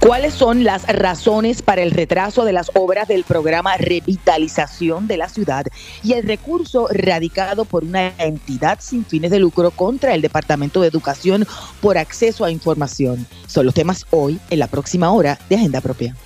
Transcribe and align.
¿Cuáles 0.00 0.32
son 0.32 0.64
las 0.64 0.86
razones 0.86 1.60
para 1.60 1.82
el 1.82 1.90
retraso 1.90 2.46
de 2.46 2.54
las 2.54 2.70
obras 2.74 3.06
del 3.06 3.22
programa 3.22 3.76
Revitalización 3.76 5.06
de 5.06 5.18
la 5.18 5.28
Ciudad 5.28 5.66
y 6.02 6.14
el 6.14 6.26
recurso 6.26 6.88
radicado 6.90 7.66
por 7.66 7.84
una 7.84 8.14
entidad 8.16 8.78
sin 8.80 9.04
fines 9.04 9.30
de 9.30 9.38
lucro 9.38 9.70
contra 9.70 10.14
el 10.14 10.22
Departamento 10.22 10.80
de 10.80 10.88
Educación 10.88 11.46
por 11.82 11.98
acceso 11.98 12.46
a 12.46 12.50
información? 12.50 13.26
Son 13.46 13.66
los 13.66 13.74
temas 13.74 14.06
hoy 14.10 14.40
en 14.48 14.60
la 14.60 14.68
próxima 14.68 15.10
hora 15.12 15.38
de 15.50 15.56
Agenda 15.56 15.82
Propia. 15.82 16.16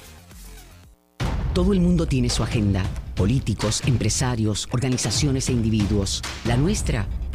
Todo 1.52 1.72
el 1.72 1.80
mundo 1.80 2.06
tiene 2.06 2.30
su 2.30 2.44
agenda. 2.44 2.84
Políticos, 3.16 3.82
empresarios, 3.86 4.68
organizaciones 4.70 5.48
e 5.48 5.52
individuos. 5.52 6.22
La 6.44 6.56
nuestra 6.56 7.06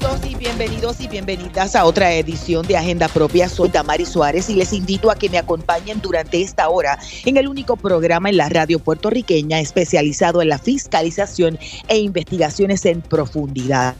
bienvenidos 0.41 0.99
y 0.99 1.07
bienvenidas 1.07 1.75
a 1.75 1.85
otra 1.85 2.15
edición 2.15 2.65
de 2.65 2.75
Agenda 2.75 3.07
Propia. 3.07 3.47
Soy 3.47 3.69
Damari 3.69 4.07
Suárez 4.07 4.49
y 4.49 4.55
les 4.55 4.73
invito 4.73 5.11
a 5.11 5.15
que 5.15 5.29
me 5.29 5.37
acompañen 5.37 6.01
durante 6.01 6.41
esta 6.41 6.67
hora 6.67 6.97
en 7.25 7.37
el 7.37 7.47
único 7.47 7.75
programa 7.75 8.27
en 8.27 8.37
la 8.37 8.49
radio 8.49 8.79
puertorriqueña 8.79 9.59
especializado 9.59 10.41
en 10.41 10.49
la 10.49 10.57
fiscalización 10.57 11.59
e 11.87 11.99
investigaciones 11.99 12.83
en 12.87 13.03
profundidad. 13.03 13.95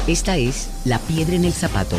Esta 0.07 0.35
es 0.37 0.67
La 0.83 0.97
Piedra 0.97 1.35
en 1.35 1.45
el 1.45 1.53
Zapato. 1.53 1.95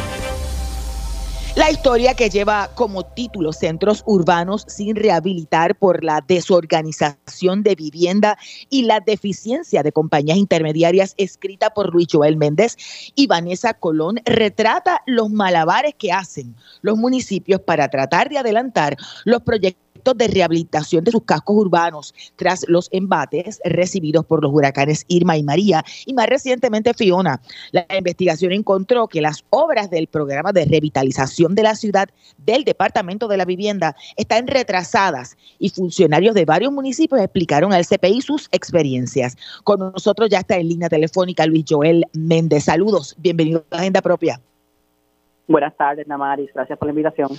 La 1.54 1.70
historia 1.70 2.14
que 2.14 2.30
lleva 2.30 2.70
como 2.74 3.02
título 3.04 3.52
Centros 3.52 4.02
Urbanos 4.06 4.64
sin 4.68 4.96
rehabilitar 4.96 5.76
por 5.76 6.02
la 6.02 6.24
desorganización 6.26 7.62
de 7.62 7.74
vivienda 7.74 8.38
y 8.70 8.84
la 8.84 9.00
deficiencia 9.00 9.82
de 9.82 9.92
compañías 9.92 10.38
intermediarias, 10.38 11.12
escrita 11.18 11.68
por 11.74 11.92
Luis 11.92 12.08
Joel 12.10 12.38
Méndez 12.38 12.78
y 13.14 13.26
Vanessa 13.26 13.74
Colón, 13.74 14.20
retrata 14.24 15.02
los 15.04 15.28
malabares 15.28 15.94
que 15.94 16.10
hacen 16.10 16.56
los 16.80 16.96
municipios 16.96 17.60
para 17.60 17.88
tratar 17.88 18.30
de 18.30 18.38
adelantar 18.38 18.96
los 19.26 19.42
proyectos 19.42 19.81
de 20.02 20.26
rehabilitación 20.26 21.04
de 21.04 21.12
sus 21.12 21.22
cascos 21.22 21.56
urbanos 21.56 22.14
tras 22.36 22.64
los 22.68 22.88
embates 22.92 23.60
recibidos 23.64 24.26
por 24.26 24.42
los 24.42 24.52
huracanes 24.52 25.04
Irma 25.08 25.36
y 25.36 25.44
María 25.44 25.84
y 26.04 26.12
más 26.12 26.26
recientemente 26.26 26.92
Fiona. 26.94 27.40
La 27.70 27.86
investigación 27.96 28.52
encontró 28.52 29.06
que 29.06 29.20
las 29.20 29.44
obras 29.50 29.88
del 29.90 30.08
programa 30.08 30.52
de 30.52 30.64
revitalización 30.64 31.54
de 31.54 31.62
la 31.62 31.76
ciudad 31.76 32.08
del 32.38 32.64
Departamento 32.64 33.28
de 33.28 33.36
la 33.36 33.44
Vivienda 33.44 33.94
están 34.16 34.48
retrasadas 34.48 35.36
y 35.58 35.70
funcionarios 35.70 36.34
de 36.34 36.44
varios 36.44 36.72
municipios 36.72 37.20
explicaron 37.20 37.72
al 37.72 37.86
CPI 37.86 38.20
sus 38.20 38.48
experiencias. 38.50 39.36
Con 39.62 39.78
nosotros 39.78 40.28
ya 40.28 40.40
está 40.40 40.56
en 40.56 40.68
línea 40.68 40.88
telefónica 40.88 41.46
Luis 41.46 41.64
Joel 41.68 42.04
Méndez. 42.12 42.64
Saludos, 42.64 43.14
bienvenido 43.18 43.64
a 43.70 43.76
Agenda 43.76 44.02
Propia. 44.02 44.40
Buenas 45.46 45.76
tardes, 45.76 46.06
Namaris. 46.06 46.50
Gracias 46.54 46.78
por 46.78 46.86
la 46.86 46.92
invitación. 46.92 47.30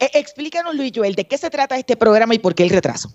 Eh, 0.00 0.10
explícanos, 0.14 0.74
Luis 0.74 0.92
Joel, 0.94 1.14
¿de 1.14 1.26
qué 1.26 1.38
se 1.38 1.50
trata 1.50 1.76
este 1.76 1.96
programa 1.96 2.34
y 2.34 2.38
por 2.38 2.54
qué 2.54 2.62
el 2.64 2.70
retraso? 2.70 3.10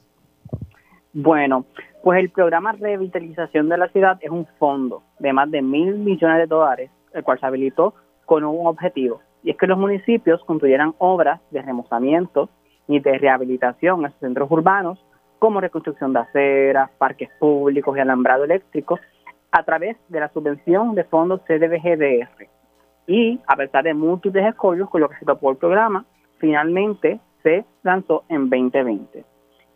Bueno, 1.14 1.66
pues 2.04 2.20
el 2.20 2.30
programa 2.30 2.72
Revitalización 2.72 3.70
de 3.70 3.78
la 3.78 3.90
Ciudad 3.90 4.18
es 4.22 4.30
un 4.30 4.48
fondo 4.58 5.04
de 5.20 5.34
más 5.34 5.52
de 5.52 5.62
mil 5.62 5.96
millones 5.96 6.38
de 6.38 6.48
dólares, 6.48 6.90
el 7.14 7.24
cual 7.24 7.40
se 7.40 7.46
habilitó 7.46 7.94
con 8.26 8.44
un 8.46 8.66
objetivo, 8.66 9.22
y 9.44 9.52
es 9.52 9.58
que 9.58 9.68
los 9.68 9.78
municipios 9.78 10.42
construyeran 10.46 10.94
obras 11.00 11.42
de 11.52 11.62
remozamiento 11.62 12.50
y 12.88 13.00
de 13.00 13.18
rehabilitación 13.18 14.06
en 14.06 14.12
sus 14.12 14.20
centros 14.20 14.50
urbanos, 14.50 15.04
como 15.40 15.60
reconstrucción 15.60 16.14
de 16.14 16.20
aceras, 16.20 16.90
parques 16.98 17.30
públicos 17.40 17.98
y 17.98 18.00
alambrado 18.00 18.44
eléctrico, 18.44 19.00
a 19.52 19.64
través 19.64 19.98
de 20.08 20.20
la 20.20 20.32
subvención 20.32 20.96
de 20.96 21.04
fondos 21.04 21.42
CDBGDR. 21.48 22.48
Y 23.08 23.40
a 23.48 23.56
pesar 23.56 23.84
de 23.84 23.94
múltiples 23.94 24.46
escollos 24.46 24.90
con 24.90 25.02
lo 25.02 25.10
que 25.10 25.18
se 25.18 25.26
topó 25.26 25.52
el 25.52 25.58
programa, 25.58 26.06
finalmente 26.42 27.22
se 27.44 27.64
lanzó 27.84 28.24
en 28.28 28.50
2020. 28.50 29.24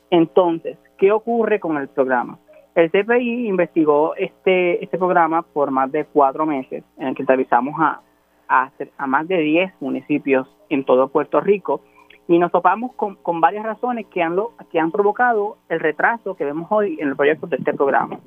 Entonces, 0.10 0.78
¿qué 0.98 1.12
ocurre 1.12 1.60
con 1.60 1.78
el 1.78 1.88
programa? 1.88 2.38
El 2.74 2.92
CPI 2.92 3.48
investigó 3.48 4.16
este, 4.16 4.84
este 4.84 4.98
programa 4.98 5.44
por 5.44 5.72
más 5.72 5.90
de 5.92 6.04
cuatro 6.06 6.46
meses, 6.46 6.84
en 6.98 7.08
el 7.08 7.16
que 7.16 7.22
entrevistamos 7.22 7.76
a, 7.80 8.02
más 9.08 9.28
de 9.28 9.38
10 9.38 9.74
municipios 9.80 10.48
en 10.70 10.84
todo 10.84 11.08
Puerto 11.08 11.40
Rico 11.40 11.82
y 12.28 12.38
nos 12.38 12.52
topamos 12.52 12.94
con, 12.96 13.16
con 13.16 13.40
varias 13.40 13.64
razones 13.64 14.08
que 14.08 14.22
han, 14.22 14.36
lo, 14.36 14.54
que 14.72 14.80
han 14.80 14.92
provocado 14.92 15.58
el 15.70 15.80
retraso 15.80 16.36
que 16.36 16.44
vemos 16.44 16.68
hoy 16.70 16.98
en 17.00 17.10
el 17.10 17.16
proyecto 17.16 17.48
de 17.48 17.58
este 17.58 17.74
programa. 17.74 18.20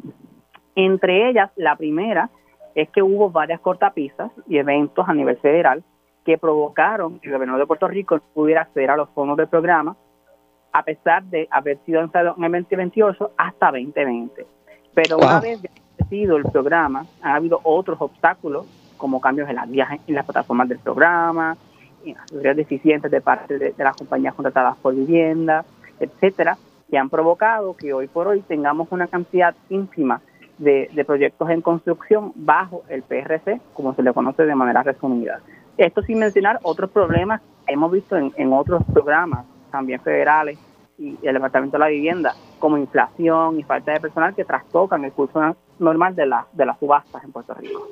Entre 0.74 1.28
ellas, 1.28 1.50
la 1.56 1.76
primera 1.76 2.30
es 2.74 2.88
que 2.90 3.02
hubo 3.02 3.30
varias 3.30 3.60
cortapisas 3.60 4.30
y 4.46 4.58
eventos 4.58 5.08
a 5.08 5.14
nivel 5.14 5.36
federal 5.38 5.82
que 6.24 6.38
provocaron 6.38 7.20
que 7.20 7.28
el 7.28 7.34
gobierno 7.34 7.58
de 7.58 7.66
Puerto 7.66 7.88
Rico 7.88 8.16
no 8.16 8.22
pudiera 8.34 8.62
acceder 8.62 8.90
a 8.90 8.96
los 8.96 9.08
fondos 9.10 9.36
del 9.36 9.48
programa, 9.48 9.96
a 10.72 10.82
pesar 10.82 11.24
de 11.24 11.48
haber 11.50 11.78
sido 11.84 12.00
lanzado 12.00 12.34
en 12.36 12.44
el 12.44 12.62
2028 12.62 13.32
hasta 13.36 13.66
2020. 13.66 14.46
Pero 14.94 15.18
una 15.18 15.40
vez 15.40 15.60
establecido 15.64 16.36
el 16.36 16.44
programa, 16.44 17.06
han 17.22 17.36
habido 17.36 17.60
otros 17.62 18.00
obstáculos, 18.00 18.66
como 18.96 19.20
cambios 19.20 19.48
en 19.48 19.56
las 19.56 19.68
en 19.68 20.14
las 20.14 20.24
plataformas 20.24 20.68
del 20.68 20.78
programa, 20.78 21.56
en 22.04 22.16
las 22.42 22.56
deficientes 22.56 23.10
de 23.10 23.20
parte 23.20 23.58
de, 23.58 23.74
las 23.78 23.96
compañías 23.96 24.34
contratadas 24.34 24.76
por 24.78 24.94
vivienda, 24.94 25.64
etcétera, 26.00 26.56
que 26.90 26.98
han 26.98 27.10
provocado 27.10 27.76
que 27.76 27.92
hoy 27.92 28.08
por 28.08 28.28
hoy 28.28 28.40
tengamos 28.40 28.88
una 28.90 29.06
cantidad 29.06 29.54
ínfima 29.68 30.20
de, 30.58 30.90
de, 30.92 31.04
proyectos 31.04 31.48
en 31.50 31.60
construcción 31.60 32.32
bajo 32.34 32.82
el 32.88 33.02
PRC, 33.02 33.60
como 33.74 33.94
se 33.94 34.02
le 34.02 34.12
conoce 34.12 34.44
de 34.44 34.54
manera 34.54 34.82
resumida. 34.82 35.40
Esto 35.78 36.02
sin 36.02 36.18
mencionar 36.18 36.58
otros 36.64 36.90
problemas 36.90 37.40
que 37.64 37.72
hemos 37.72 37.92
visto 37.92 38.16
en, 38.16 38.52
otros 38.52 38.82
programas, 38.92 39.46
también 39.70 40.00
federales 40.00 40.58
y 40.98 41.16
el 41.22 41.34
Departamento 41.34 41.76
de 41.76 41.78
la 41.78 41.88
Vivienda, 41.88 42.34
como 42.58 42.76
inflación 42.76 43.60
y 43.60 43.62
falta 43.62 43.92
de 43.92 44.00
personal 44.00 44.34
que 44.34 44.44
trastocan 44.44 45.04
el 45.04 45.12
curso 45.12 45.56
normal 45.78 46.16
de, 46.16 46.26
la, 46.26 46.46
de 46.52 46.66
las 46.66 46.78
subastas 46.80 47.22
en 47.22 47.30
Puerto 47.30 47.54
Rico. 47.54 47.86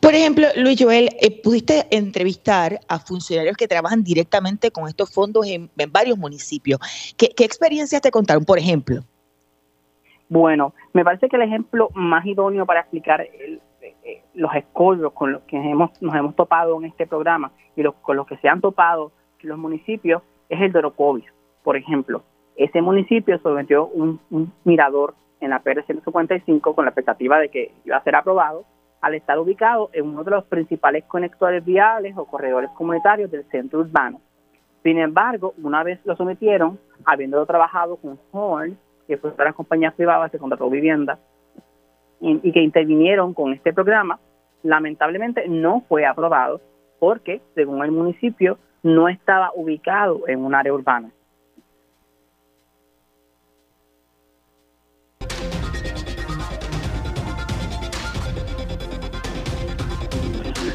Por 0.00 0.14
ejemplo, 0.14 0.46
Luis 0.56 0.82
Joel, 0.82 1.10
eh, 1.20 1.42
pudiste 1.42 1.86
entrevistar 1.90 2.80
a 2.88 2.98
funcionarios 2.98 3.56
que 3.58 3.68
trabajan 3.68 4.02
directamente 4.02 4.70
con 4.70 4.88
estos 4.88 5.12
fondos 5.12 5.46
en, 5.46 5.70
varios 5.90 6.16
municipios. 6.16 6.80
¿Qué, 7.18 7.28
¿Qué, 7.36 7.44
experiencias 7.44 8.00
te 8.00 8.10
contaron, 8.10 8.44
por 8.44 8.58
ejemplo? 8.58 9.02
Bueno, 10.30 10.74
me 10.94 11.04
parece 11.04 11.28
que 11.28 11.36
el 11.36 11.42
ejemplo 11.42 11.90
más 11.94 12.24
idóneo 12.24 12.64
para 12.64 12.80
explicar 12.80 13.26
eh, 14.04 14.22
los 14.34 14.54
escollos 14.54 15.12
con 15.12 15.32
los 15.32 15.42
que 15.42 15.56
hemos, 15.56 15.90
nos 16.02 16.14
hemos 16.14 16.36
topado 16.36 16.78
en 16.78 16.86
este 16.86 17.06
programa 17.06 17.52
y 17.74 17.82
los, 17.82 17.94
con 17.96 18.16
los 18.16 18.26
que 18.26 18.36
se 18.38 18.48
han 18.48 18.60
topado 18.60 19.12
los 19.44 19.58
municipios 19.58 20.22
es 20.48 20.60
el 20.60 20.72
de 20.72 20.78
Orocovis, 20.80 21.26
por 21.62 21.76
ejemplo. 21.76 22.22
Ese 22.56 22.80
municipio 22.82 23.38
sometió 23.38 23.86
un, 23.86 24.20
mirador 24.64 25.14
en 25.40 25.50
la 25.50 25.60
PR 25.60 25.84
155 25.84 26.74
con 26.74 26.84
la 26.84 26.90
expectativa 26.90 27.38
de 27.38 27.48
que 27.48 27.72
iba 27.84 27.96
a 27.96 28.04
ser 28.04 28.16
aprobado 28.16 28.64
al 29.00 29.14
estar 29.14 29.38
ubicado 29.38 29.90
en 29.92 30.06
uno 30.06 30.24
de 30.24 30.30
los 30.30 30.44
principales 30.44 31.04
conectores 31.04 31.64
viales 31.64 32.16
o 32.16 32.24
corredores 32.24 32.70
comunitarios 32.70 33.30
del 33.30 33.44
centro 33.50 33.80
urbano. 33.80 34.20
Sin 34.82 34.98
embargo, 34.98 35.54
una 35.62 35.82
vez 35.82 36.00
lo 36.04 36.16
sometieron, 36.16 36.78
habiendo 37.04 37.44
trabajado 37.44 37.96
con 37.96 38.18
Horn, 38.32 38.78
que 39.06 39.18
fue 39.18 39.30
una 39.30 39.44
las 39.44 39.54
compañías 39.54 39.94
que 39.94 40.38
contrató 40.38 40.70
vivienda, 40.70 41.18
y, 42.24 42.52
que 42.52 42.60
intervinieron 42.60 43.34
con 43.34 43.52
este 43.52 43.72
programa, 43.72 44.18
lamentablemente 44.62 45.46
no 45.46 45.82
fue 45.88 46.06
aprobado 46.06 46.60
porque, 46.98 47.42
según 47.54 47.84
el 47.84 47.90
municipio, 47.90 48.58
no 48.82 49.08
estaba 49.08 49.52
ubicado 49.54 50.26
en 50.26 50.44
un 50.44 50.54
área 50.54 50.72
urbana. 50.72 51.10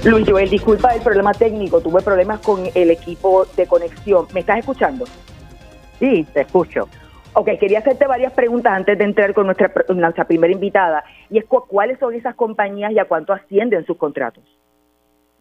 Luis 0.05 0.29
Joel, 0.29 0.49
disculpa 0.49 0.95
el 0.95 1.01
problema 1.01 1.33
técnico, 1.33 1.81
tuve 1.81 2.01
problemas 2.01 2.39
con 2.39 2.63
el 2.73 2.91
equipo 2.91 3.45
de 3.57 3.67
conexión. 3.67 4.27
¿Me 4.33 4.41
estás 4.41 4.59
escuchando? 4.59 5.05
Sí, 5.99 6.25
te 6.33 6.41
escucho. 6.41 6.87
Ok, 7.39 7.51
quería 7.57 7.79
hacerte 7.79 8.05
varias 8.05 8.33
preguntas 8.33 8.73
antes 8.73 8.97
de 8.97 9.05
entrar 9.05 9.33
con 9.33 9.45
nuestra, 9.45 9.71
nuestra 9.95 10.25
primera 10.25 10.51
invitada, 10.51 11.05
y 11.29 11.37
es 11.37 11.45
cuáles 11.45 11.97
son 11.97 12.13
esas 12.13 12.35
compañías 12.35 12.91
y 12.91 12.99
a 12.99 13.05
cuánto 13.05 13.31
ascienden 13.31 13.85
sus 13.85 13.95
contratos. 13.95 14.43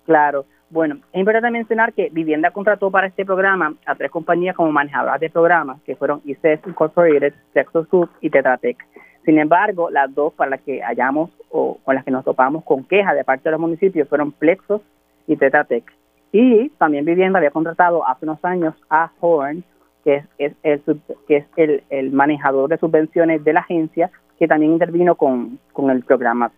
Claro, 0.06 0.44
bueno, 0.70 1.00
es 1.12 1.18
importante 1.18 1.50
mencionar 1.50 1.92
que 1.92 2.08
Vivienda 2.12 2.52
contrató 2.52 2.88
para 2.92 3.08
este 3.08 3.26
programa 3.26 3.74
a 3.84 3.96
tres 3.96 4.12
compañías 4.12 4.54
como 4.54 4.70
manejadoras 4.70 5.18
de 5.18 5.28
programas, 5.28 5.82
que 5.82 5.96
fueron 5.96 6.22
ICES 6.24 6.60
Incorporated, 6.68 7.34
Texas 7.52 7.88
y 8.20 8.30
Tetratec. 8.30 8.78
Sin 9.24 9.40
embargo, 9.40 9.90
las 9.90 10.14
dos 10.14 10.32
para 10.34 10.52
las 10.52 10.60
que 10.60 10.80
hallamos 10.80 11.30
o 11.50 11.78
con 11.82 11.96
las 11.96 12.04
que 12.04 12.12
nos 12.12 12.24
topamos 12.24 12.62
con 12.62 12.84
quejas 12.84 13.16
de 13.16 13.24
parte 13.24 13.48
de 13.48 13.50
los 13.50 13.60
municipios 13.60 14.08
fueron 14.08 14.30
Plexos 14.30 14.82
y 15.26 15.36
Tetatec. 15.36 15.82
Y 16.30 16.68
también 16.78 17.04
Vivienda 17.04 17.40
había 17.40 17.50
contratado 17.50 18.06
hace 18.06 18.24
unos 18.24 18.44
años 18.44 18.76
a 18.88 19.10
Horn, 19.18 19.64
que 20.04 20.24
es, 20.38 20.52
el, 20.62 20.82
que 21.26 21.36
es 21.36 21.46
el, 21.90 22.12
manejador 22.12 22.68
de 22.68 22.78
subvenciones 22.78 23.44
de 23.44 23.52
la 23.52 23.60
agencia, 23.60 24.10
que 24.38 24.48
también 24.48 24.72
intervino 24.72 25.16
con, 25.16 25.58
el 25.90 26.02
programa 26.04 26.52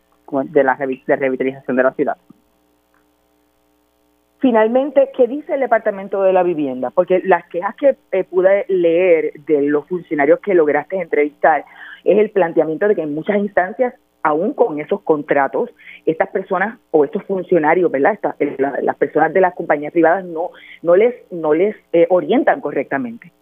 de 0.44 0.64
la 0.64 0.76
de 0.76 1.16
revitalización 1.16 1.76
de 1.76 1.82
la 1.82 1.92
ciudad. 1.92 2.16
Finalmente, 4.40 5.10
¿qué 5.14 5.26
dice 5.26 5.52
el 5.52 5.60
Departamento 5.60 6.22
de 6.22 6.32
la 6.32 6.42
Vivienda? 6.42 6.90
Porque 6.90 7.20
las 7.24 7.44
quejas 7.48 7.74
que 7.76 7.96
eh, 8.10 8.24
pude 8.24 8.64
leer 8.68 9.32
de 9.46 9.62
los 9.62 9.86
funcionarios 9.86 10.40
que 10.40 10.54
lograste 10.54 10.96
entrevistar 10.96 11.64
es 12.04 12.18
el 12.18 12.30
planteamiento 12.30 12.88
de 12.88 12.94
que 12.94 13.02
en 13.02 13.14
muchas 13.14 13.36
instancias, 13.36 13.94
aún 14.22 14.52
con 14.52 14.80
esos 14.80 15.00
contratos, 15.02 15.70
estas 16.06 16.28
personas 16.28 16.78
o 16.90 17.04
estos 17.04 17.24
funcionarios, 17.24 17.90
¿verdad? 17.90 18.18
Eh, 18.38 18.56
las 18.58 18.96
personas 18.96 19.32
de 19.32 19.40
las 19.40 19.54
compañías 19.54 19.92
privadas 19.92 20.24
no, 20.24 20.50
no 20.82 20.96
les, 20.96 21.14
no 21.30 21.54
les 21.54 21.76
eh, 21.92 22.06
orientan 22.10 22.60
correctamente. 22.60 23.32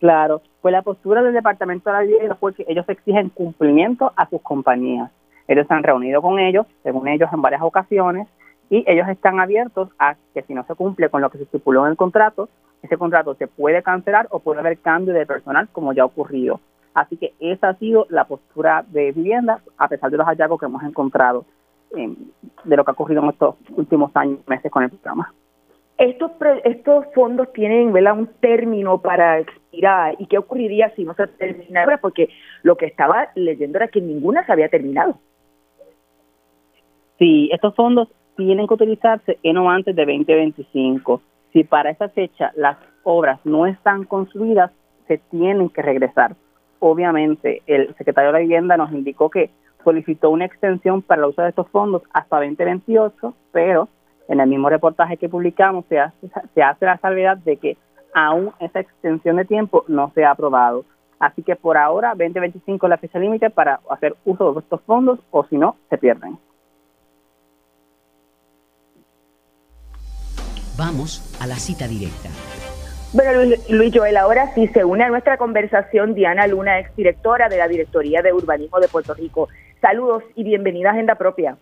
Claro, 0.00 0.42
pues 0.60 0.72
la 0.72 0.82
postura 0.82 1.22
del 1.22 1.34
Departamento 1.34 1.90
de 1.90 1.96
la 1.96 2.02
Vivienda 2.02 2.34
fue 2.36 2.54
que 2.54 2.64
ellos 2.68 2.88
exigen 2.88 3.30
cumplimiento 3.30 4.12
a 4.16 4.28
sus 4.28 4.40
compañías. 4.42 5.10
Ellos 5.48 5.66
se 5.66 5.74
han 5.74 5.82
reunido 5.82 6.22
con 6.22 6.38
ellos, 6.38 6.66
según 6.82 7.08
ellos, 7.08 7.30
en 7.32 7.42
varias 7.42 7.62
ocasiones, 7.62 8.28
y 8.70 8.84
ellos 8.86 9.08
están 9.08 9.40
abiertos 9.40 9.88
a 9.98 10.14
que 10.34 10.42
si 10.42 10.54
no 10.54 10.64
se 10.64 10.74
cumple 10.74 11.08
con 11.08 11.22
lo 11.22 11.30
que 11.30 11.38
se 11.38 11.44
estipuló 11.44 11.84
en 11.84 11.92
el 11.92 11.96
contrato, 11.96 12.48
ese 12.82 12.96
contrato 12.96 13.34
se 13.34 13.48
puede 13.48 13.82
cancelar 13.82 14.28
o 14.30 14.38
puede 14.38 14.60
haber 14.60 14.78
cambio 14.78 15.14
de 15.14 15.26
personal, 15.26 15.68
como 15.72 15.92
ya 15.92 16.02
ha 16.02 16.06
ocurrido. 16.06 16.60
Así 16.98 17.16
que 17.16 17.32
esa 17.38 17.68
ha 17.68 17.74
sido 17.74 18.06
la 18.10 18.24
postura 18.24 18.84
de 18.88 19.12
vivienda, 19.12 19.60
a 19.76 19.86
pesar 19.86 20.10
de 20.10 20.16
los 20.16 20.26
hallazgos 20.26 20.58
que 20.58 20.66
hemos 20.66 20.82
encontrado 20.82 21.44
em, 21.96 22.16
de 22.64 22.76
lo 22.76 22.84
que 22.84 22.90
ha 22.90 22.92
ocurrido 22.92 23.22
en 23.22 23.28
estos 23.28 23.54
últimos 23.76 24.10
años, 24.16 24.40
meses 24.48 24.70
con 24.72 24.82
el 24.82 24.90
programa. 24.90 25.32
Estos, 25.96 26.32
estos 26.64 27.06
fondos 27.14 27.52
tienen 27.52 27.92
¿verdad? 27.92 28.18
un 28.18 28.26
término 28.40 28.98
para 29.00 29.38
expirar 29.38 30.16
y 30.18 30.26
qué 30.26 30.38
ocurriría 30.38 30.92
si 30.96 31.04
no 31.04 31.14
se 31.14 31.28
terminara, 31.28 31.98
porque 31.98 32.30
lo 32.64 32.76
que 32.76 32.86
estaba 32.86 33.28
leyendo 33.36 33.78
era 33.78 33.86
que 33.86 34.00
ninguna 34.00 34.44
se 34.44 34.52
había 34.52 34.68
terminado. 34.68 35.18
Sí, 37.20 37.48
estos 37.52 37.76
fondos 37.76 38.08
tienen 38.36 38.66
que 38.66 38.74
utilizarse 38.74 39.38
en 39.44 39.56
o 39.56 39.70
antes 39.70 39.94
de 39.94 40.04
2025. 40.04 41.22
Si 41.52 41.62
para 41.62 41.90
esa 41.90 42.08
fecha 42.08 42.50
las 42.56 42.76
obras 43.04 43.38
no 43.44 43.66
están 43.66 44.04
construidas, 44.04 44.72
se 45.06 45.18
tienen 45.30 45.68
que 45.68 45.82
regresar. 45.82 46.34
Obviamente, 46.80 47.62
el 47.66 47.94
secretario 47.96 48.28
de 48.28 48.32
la 48.34 48.38
Vivienda 48.40 48.76
nos 48.76 48.92
indicó 48.92 49.30
que 49.30 49.50
solicitó 49.84 50.30
una 50.30 50.44
extensión 50.44 51.02
para 51.02 51.22
el 51.22 51.28
uso 51.28 51.42
de 51.42 51.50
estos 51.50 51.68
fondos 51.68 52.02
hasta 52.12 52.36
2028, 52.36 53.34
pero 53.52 53.88
en 54.28 54.40
el 54.40 54.48
mismo 54.48 54.68
reportaje 54.68 55.16
que 55.16 55.28
publicamos 55.28 55.84
se 55.88 55.98
hace, 55.98 56.28
se 56.54 56.62
hace 56.62 56.84
la 56.84 56.98
salvedad 56.98 57.38
de 57.38 57.56
que 57.56 57.76
aún 58.14 58.52
esa 58.60 58.80
extensión 58.80 59.36
de 59.36 59.44
tiempo 59.44 59.84
no 59.88 60.12
se 60.14 60.24
ha 60.24 60.32
aprobado. 60.32 60.84
Así 61.18 61.42
que 61.42 61.56
por 61.56 61.76
ahora 61.76 62.10
2025 62.10 62.86
es 62.86 62.90
la 62.90 62.98
fecha 62.98 63.18
límite 63.18 63.50
para 63.50 63.80
hacer 63.90 64.16
uso 64.24 64.52
de 64.52 64.60
estos 64.60 64.80
fondos 64.82 65.18
o 65.30 65.44
si 65.46 65.56
no, 65.56 65.76
se 65.90 65.98
pierden. 65.98 66.38
Vamos 70.78 71.36
a 71.42 71.46
la 71.48 71.56
cita 71.56 71.88
directa. 71.88 72.28
Bueno, 73.14 73.56
Luis, 73.70 73.90
Joel, 73.94 74.18
ahora 74.18 74.52
sí 74.54 74.66
se 74.68 74.84
une 74.84 75.02
a 75.02 75.08
nuestra 75.08 75.38
conversación 75.38 76.14
Diana 76.14 76.46
Luna, 76.46 76.78
exdirectora 76.78 77.48
de 77.48 77.56
la 77.56 77.66
Directoría 77.66 78.20
de 78.20 78.34
Urbanismo 78.34 78.80
de 78.80 78.88
Puerto 78.88 79.14
Rico. 79.14 79.48
Saludos 79.80 80.22
y 80.34 80.44
bienvenida 80.44 80.90
a 80.90 80.92
Agenda 80.92 81.14
Propia. 81.14 81.56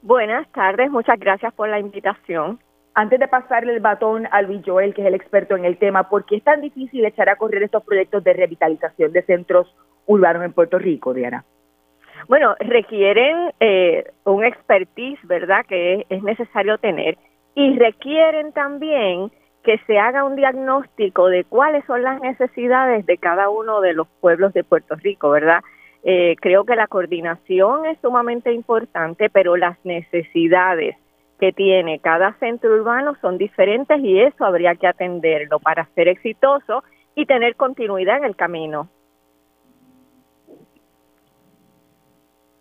Buenas 0.00 0.46
tardes, 0.52 0.92
muchas 0.92 1.18
gracias 1.18 1.52
por 1.54 1.68
la 1.68 1.80
invitación. 1.80 2.60
Antes 2.94 3.18
de 3.18 3.26
pasarle 3.26 3.74
el 3.74 3.80
batón 3.80 4.28
a 4.30 4.40
Luis 4.42 4.62
Joel, 4.64 4.94
que 4.94 5.00
es 5.02 5.08
el 5.08 5.14
experto 5.14 5.56
en 5.56 5.64
el 5.64 5.76
tema, 5.76 6.08
¿por 6.08 6.24
qué 6.24 6.36
es 6.36 6.44
tan 6.44 6.60
difícil 6.60 7.04
echar 7.04 7.28
a 7.28 7.36
correr 7.36 7.64
estos 7.64 7.82
proyectos 7.82 8.22
de 8.22 8.32
revitalización 8.32 9.10
de 9.10 9.22
centros 9.22 9.74
urbanos 10.06 10.44
en 10.44 10.52
Puerto 10.52 10.78
Rico, 10.78 11.14
Diana? 11.14 11.44
Bueno, 12.28 12.54
requieren 12.60 13.52
eh, 13.58 14.04
un 14.22 14.44
expertise, 14.44 15.18
¿verdad?, 15.24 15.66
que 15.68 16.06
es 16.08 16.22
necesario 16.22 16.78
tener 16.78 17.18
y 17.56 17.76
requieren 17.76 18.52
también 18.52 19.32
que 19.68 19.76
se 19.86 19.98
haga 19.98 20.24
un 20.24 20.34
diagnóstico 20.34 21.26
de 21.26 21.44
cuáles 21.44 21.84
son 21.84 22.02
las 22.02 22.22
necesidades 22.22 23.04
de 23.04 23.18
cada 23.18 23.50
uno 23.50 23.82
de 23.82 23.92
los 23.92 24.08
pueblos 24.22 24.54
de 24.54 24.64
Puerto 24.64 24.94
Rico, 24.94 25.28
¿verdad? 25.28 25.60
Eh, 26.04 26.36
creo 26.40 26.64
que 26.64 26.74
la 26.74 26.86
coordinación 26.86 27.84
es 27.84 27.98
sumamente 28.00 28.50
importante, 28.50 29.28
pero 29.28 29.58
las 29.58 29.76
necesidades 29.84 30.96
que 31.38 31.52
tiene 31.52 31.98
cada 31.98 32.32
centro 32.38 32.74
urbano 32.76 33.14
son 33.20 33.36
diferentes 33.36 34.00
y 34.00 34.18
eso 34.18 34.42
habría 34.46 34.74
que 34.74 34.86
atenderlo 34.86 35.58
para 35.58 35.84
ser 35.94 36.08
exitoso 36.08 36.82
y 37.14 37.26
tener 37.26 37.54
continuidad 37.54 38.16
en 38.16 38.24
el 38.24 38.36
camino. 38.36 38.88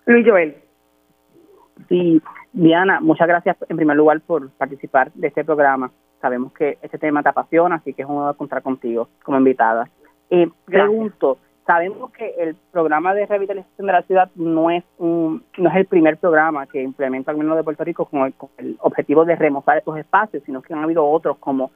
Luis 0.08 0.28
Joel. 0.28 0.58
Sí, 1.88 2.22
Diana, 2.52 3.00
muchas 3.00 3.30
gracias 3.30 3.56
en 3.70 3.78
primer 3.78 3.96
lugar 3.96 4.20
por 4.20 4.50
participar 4.58 5.10
de 5.14 5.30
este 5.30 5.46
programa. 5.46 5.90
Sabemos 6.22 6.52
que 6.54 6.78
este 6.82 6.98
tema 6.98 7.22
te 7.22 7.30
apasiona, 7.30 7.76
así 7.76 7.94
que 7.94 8.02
es 8.02 8.08
un 8.08 8.18
honor 8.18 8.36
contar 8.36 8.62
contigo 8.62 9.08
como 9.24 9.38
invitada. 9.38 9.90
Eh, 10.30 10.50
pregunto, 10.66 11.38
sabemos 11.66 12.12
que 12.12 12.34
el 12.40 12.56
programa 12.72 13.14
de 13.14 13.26
revitalización 13.26 13.88
de 13.88 13.94
la 13.94 14.02
ciudad 14.04 14.30
no 14.36 14.72
es 14.72 14.84
un, 14.98 15.44
no 15.58 15.70
es 15.70 15.76
el 15.76 15.86
primer 15.86 16.18
programa 16.18 16.66
que 16.66 16.82
implementa 16.82 17.32
el 17.32 17.38
gobierno 17.38 17.56
de 17.56 17.64
Puerto 17.64 17.84
Rico 17.84 18.06
con 18.06 18.34
el, 18.58 18.78
objetivo 18.80 19.26
de 19.26 19.36
remozar 19.36 19.78
estos 19.78 19.98
espacios, 19.98 20.44
sino 20.46 20.62
que 20.62 20.74
han 20.74 20.84
habido 20.84 21.06
otros 21.06 21.38
como 21.38 21.72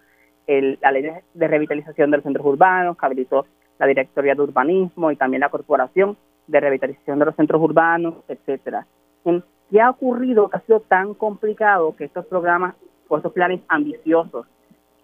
el, 0.47 0.79
la 0.81 0.91
ley 0.91 1.03
de, 1.33 1.47
revitalización 1.47 2.09
de 2.09 2.17
los 2.17 2.23
centros 2.23 2.45
urbanos, 2.45 2.97
que 2.97 3.05
habilitó 3.05 3.45
la 3.77 3.85
Directoría 3.85 4.33
de 4.33 4.41
Urbanismo 4.41 5.11
y 5.11 5.17
también 5.17 5.41
la 5.41 5.49
Corporación 5.49 6.17
de 6.47 6.59
Revitalización 6.59 7.19
de 7.19 7.25
los 7.25 7.35
Centros 7.35 7.61
Urbanos, 7.61 8.15
etcétera. 8.27 8.85
¿Qué 9.71 9.79
ha 9.79 9.89
ocurrido 9.89 10.49
que 10.49 10.57
ha 10.57 10.61
sido 10.61 10.81
tan 10.81 11.13
complicado 11.13 11.95
que 11.95 12.05
estos 12.05 12.25
programas 12.25 12.75
o 13.11 13.17
estos 13.17 13.33
planes 13.33 13.59
ambiciosos 13.67 14.47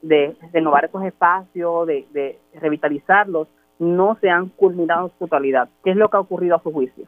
de 0.01 0.33
renovar 0.53 0.85
estos 0.85 1.03
espacios, 1.03 1.85
de, 1.87 2.39
revitalizarlos, 2.53 3.49
no 3.79 4.17
se 4.21 4.29
han 4.29 4.47
culminado 4.49 5.07
en 5.07 5.11
su 5.11 5.17
totalidad? 5.19 5.67
¿Qué 5.83 5.91
es 5.91 5.97
lo 5.97 6.09
que 6.09 6.15
ha 6.15 6.21
ocurrido 6.21 6.55
a 6.55 6.63
su 6.63 6.71
juicio? 6.71 7.05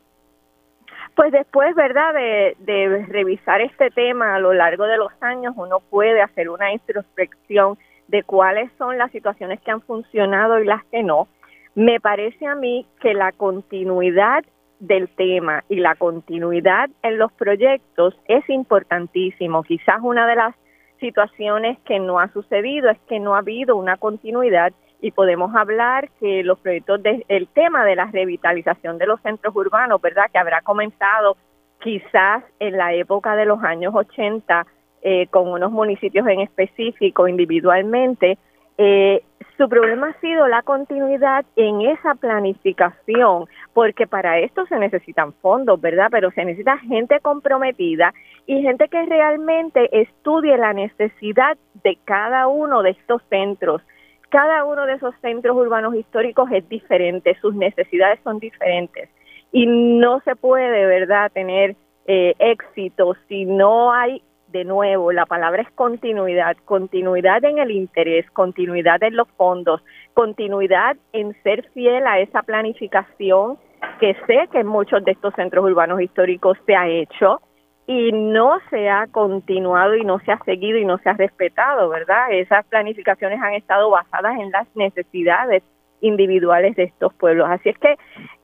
Pues 1.15 1.31
después, 1.31 1.73
¿verdad?, 1.73 2.13
de, 2.13 2.57
de, 2.59 3.05
revisar 3.07 3.61
este 3.61 3.89
tema 3.91 4.35
a 4.35 4.39
lo 4.39 4.53
largo 4.53 4.85
de 4.85 4.97
los 4.97 5.11
años, 5.21 5.53
uno 5.55 5.79
puede 5.89 6.21
hacer 6.21 6.49
una 6.49 6.71
introspección 6.73 7.77
de 8.09 8.23
cuáles 8.23 8.69
son 8.77 8.97
las 8.97 9.11
situaciones 9.11 9.61
que 9.61 9.71
han 9.71 9.81
funcionado 9.81 10.59
y 10.59 10.65
las 10.65 10.83
que 10.85 11.01
no. 11.01 11.29
Me 11.75 12.01
parece 12.01 12.45
a 12.45 12.55
mí 12.55 12.85
que 12.99 13.13
la 13.13 13.31
continuidad 13.31 14.43
del 14.79 15.09
tema 15.09 15.63
y 15.69 15.75
la 15.75 15.95
continuidad 15.95 16.89
en 17.03 17.17
los 17.17 17.31
proyectos 17.33 18.17
es 18.27 18.49
importantísimo. 18.49 19.63
Quizás 19.63 19.99
una 20.01 20.25
de 20.25 20.35
las 20.35 20.55
situaciones 20.99 21.77
que 21.85 21.99
no 21.99 22.19
ha 22.19 22.31
sucedido 22.33 22.89
es 22.89 22.99
que 23.07 23.19
no 23.19 23.35
ha 23.35 23.39
habido 23.39 23.75
una 23.75 23.97
continuidad 23.97 24.73
y 25.01 25.11
podemos 25.11 25.55
hablar 25.55 26.09
que 26.19 26.43
los 26.43 26.59
proyectos 26.59 27.01
del 27.01 27.47
tema 27.53 27.85
de 27.85 27.95
la 27.95 28.05
revitalización 28.05 28.97
de 28.97 29.07
los 29.07 29.21
centros 29.21 29.55
urbanos, 29.55 30.01
¿verdad? 30.01 30.25
Que 30.31 30.39
habrá 30.39 30.61
comenzado 30.61 31.37
quizás 31.81 32.43
en 32.59 32.77
la 32.77 32.93
época 32.93 33.35
de 33.35 33.45
los 33.45 33.63
años 33.63 33.93
80 33.95 34.65
eh, 35.01 35.27
con 35.27 35.47
unos 35.47 35.71
municipios 35.71 36.27
en 36.27 36.41
específico 36.41 37.27
individualmente, 37.27 38.37
eh, 38.77 39.23
su 39.57 39.67
problema 39.67 40.07
ha 40.07 40.21
sido 40.21 40.47
la 40.47 40.61
continuidad 40.61 41.45
en 41.57 41.81
esa 41.81 42.15
planificación, 42.15 43.45
porque 43.79 44.07
para 44.07 44.39
esto 44.39 44.65
se 44.65 44.77
necesitan 44.77 45.31
fondos, 45.35 45.79
¿verdad? 45.79 46.09
Pero 46.11 46.31
se 46.31 46.43
necesita 46.43 46.77
gente 46.79 47.21
comprometida 47.21 48.13
y 48.45 48.61
gente 48.61 48.89
que 48.89 49.05
realmente 49.05 50.01
estudie 50.01 50.57
la 50.57 50.73
necesidad 50.73 51.57
de 51.81 51.97
cada 52.03 52.49
uno 52.49 52.83
de 52.83 52.89
estos 52.89 53.21
centros. 53.29 53.81
Cada 54.27 54.65
uno 54.65 54.85
de 54.85 54.95
esos 54.95 55.15
centros 55.21 55.55
urbanos 55.55 55.95
históricos 55.95 56.51
es 56.51 56.67
diferente, 56.67 57.37
sus 57.39 57.55
necesidades 57.55 58.19
son 58.25 58.39
diferentes 58.39 59.07
y 59.53 59.65
no 59.65 60.19
se 60.25 60.35
puede, 60.35 60.85
¿verdad?, 60.85 61.31
tener 61.31 61.77
eh, 62.05 62.33
éxito 62.37 63.15
si 63.29 63.45
no 63.45 63.93
hay 63.93 64.21
de 64.49 64.65
nuevo, 64.65 65.13
la 65.13 65.25
palabra 65.25 65.61
es 65.61 65.71
continuidad, 65.71 66.57
continuidad 66.65 67.45
en 67.45 67.59
el 67.59 67.71
interés, 67.71 68.29
continuidad 68.31 69.01
en 69.03 69.15
los 69.15 69.29
fondos, 69.37 69.81
continuidad 70.13 70.97
en 71.13 71.33
ser 71.43 71.69
fiel 71.69 72.05
a 72.07 72.19
esa 72.19 72.41
planificación 72.41 73.57
que 73.99 74.15
sé 74.27 74.47
que 74.51 74.59
en 74.59 74.67
muchos 74.67 75.03
de 75.03 75.11
estos 75.11 75.33
centros 75.35 75.65
urbanos 75.65 76.01
históricos 76.01 76.57
se 76.65 76.75
ha 76.75 76.87
hecho 76.87 77.41
y 77.87 78.11
no 78.11 78.59
se 78.69 78.87
ha 78.87 79.07
continuado 79.07 79.95
y 79.95 80.03
no 80.03 80.19
se 80.19 80.31
ha 80.31 80.39
seguido 80.45 80.77
y 80.77 80.85
no 80.85 80.99
se 80.99 81.09
ha 81.09 81.13
respetado, 81.13 81.89
¿verdad? 81.89 82.31
Esas 82.31 82.65
planificaciones 82.67 83.41
han 83.41 83.53
estado 83.53 83.89
basadas 83.89 84.39
en 84.39 84.51
las 84.51 84.67
necesidades 84.75 85.63
individuales 86.01 86.75
de 86.75 86.83
estos 86.83 87.13
pueblos. 87.15 87.49
Así 87.49 87.69
es 87.69 87.77
que 87.79 87.97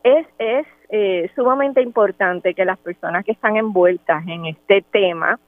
es, 0.03 0.27
es 0.39 0.65
eh, 0.89 1.29
sumamente 1.35 1.81
importante 1.81 2.53
que 2.53 2.65
las 2.65 2.77
personas 2.79 3.23
que 3.23 3.33
están 3.33 3.55
envueltas 3.55 4.25
en 4.27 4.47
este 4.47 4.83
tema, 4.91 5.39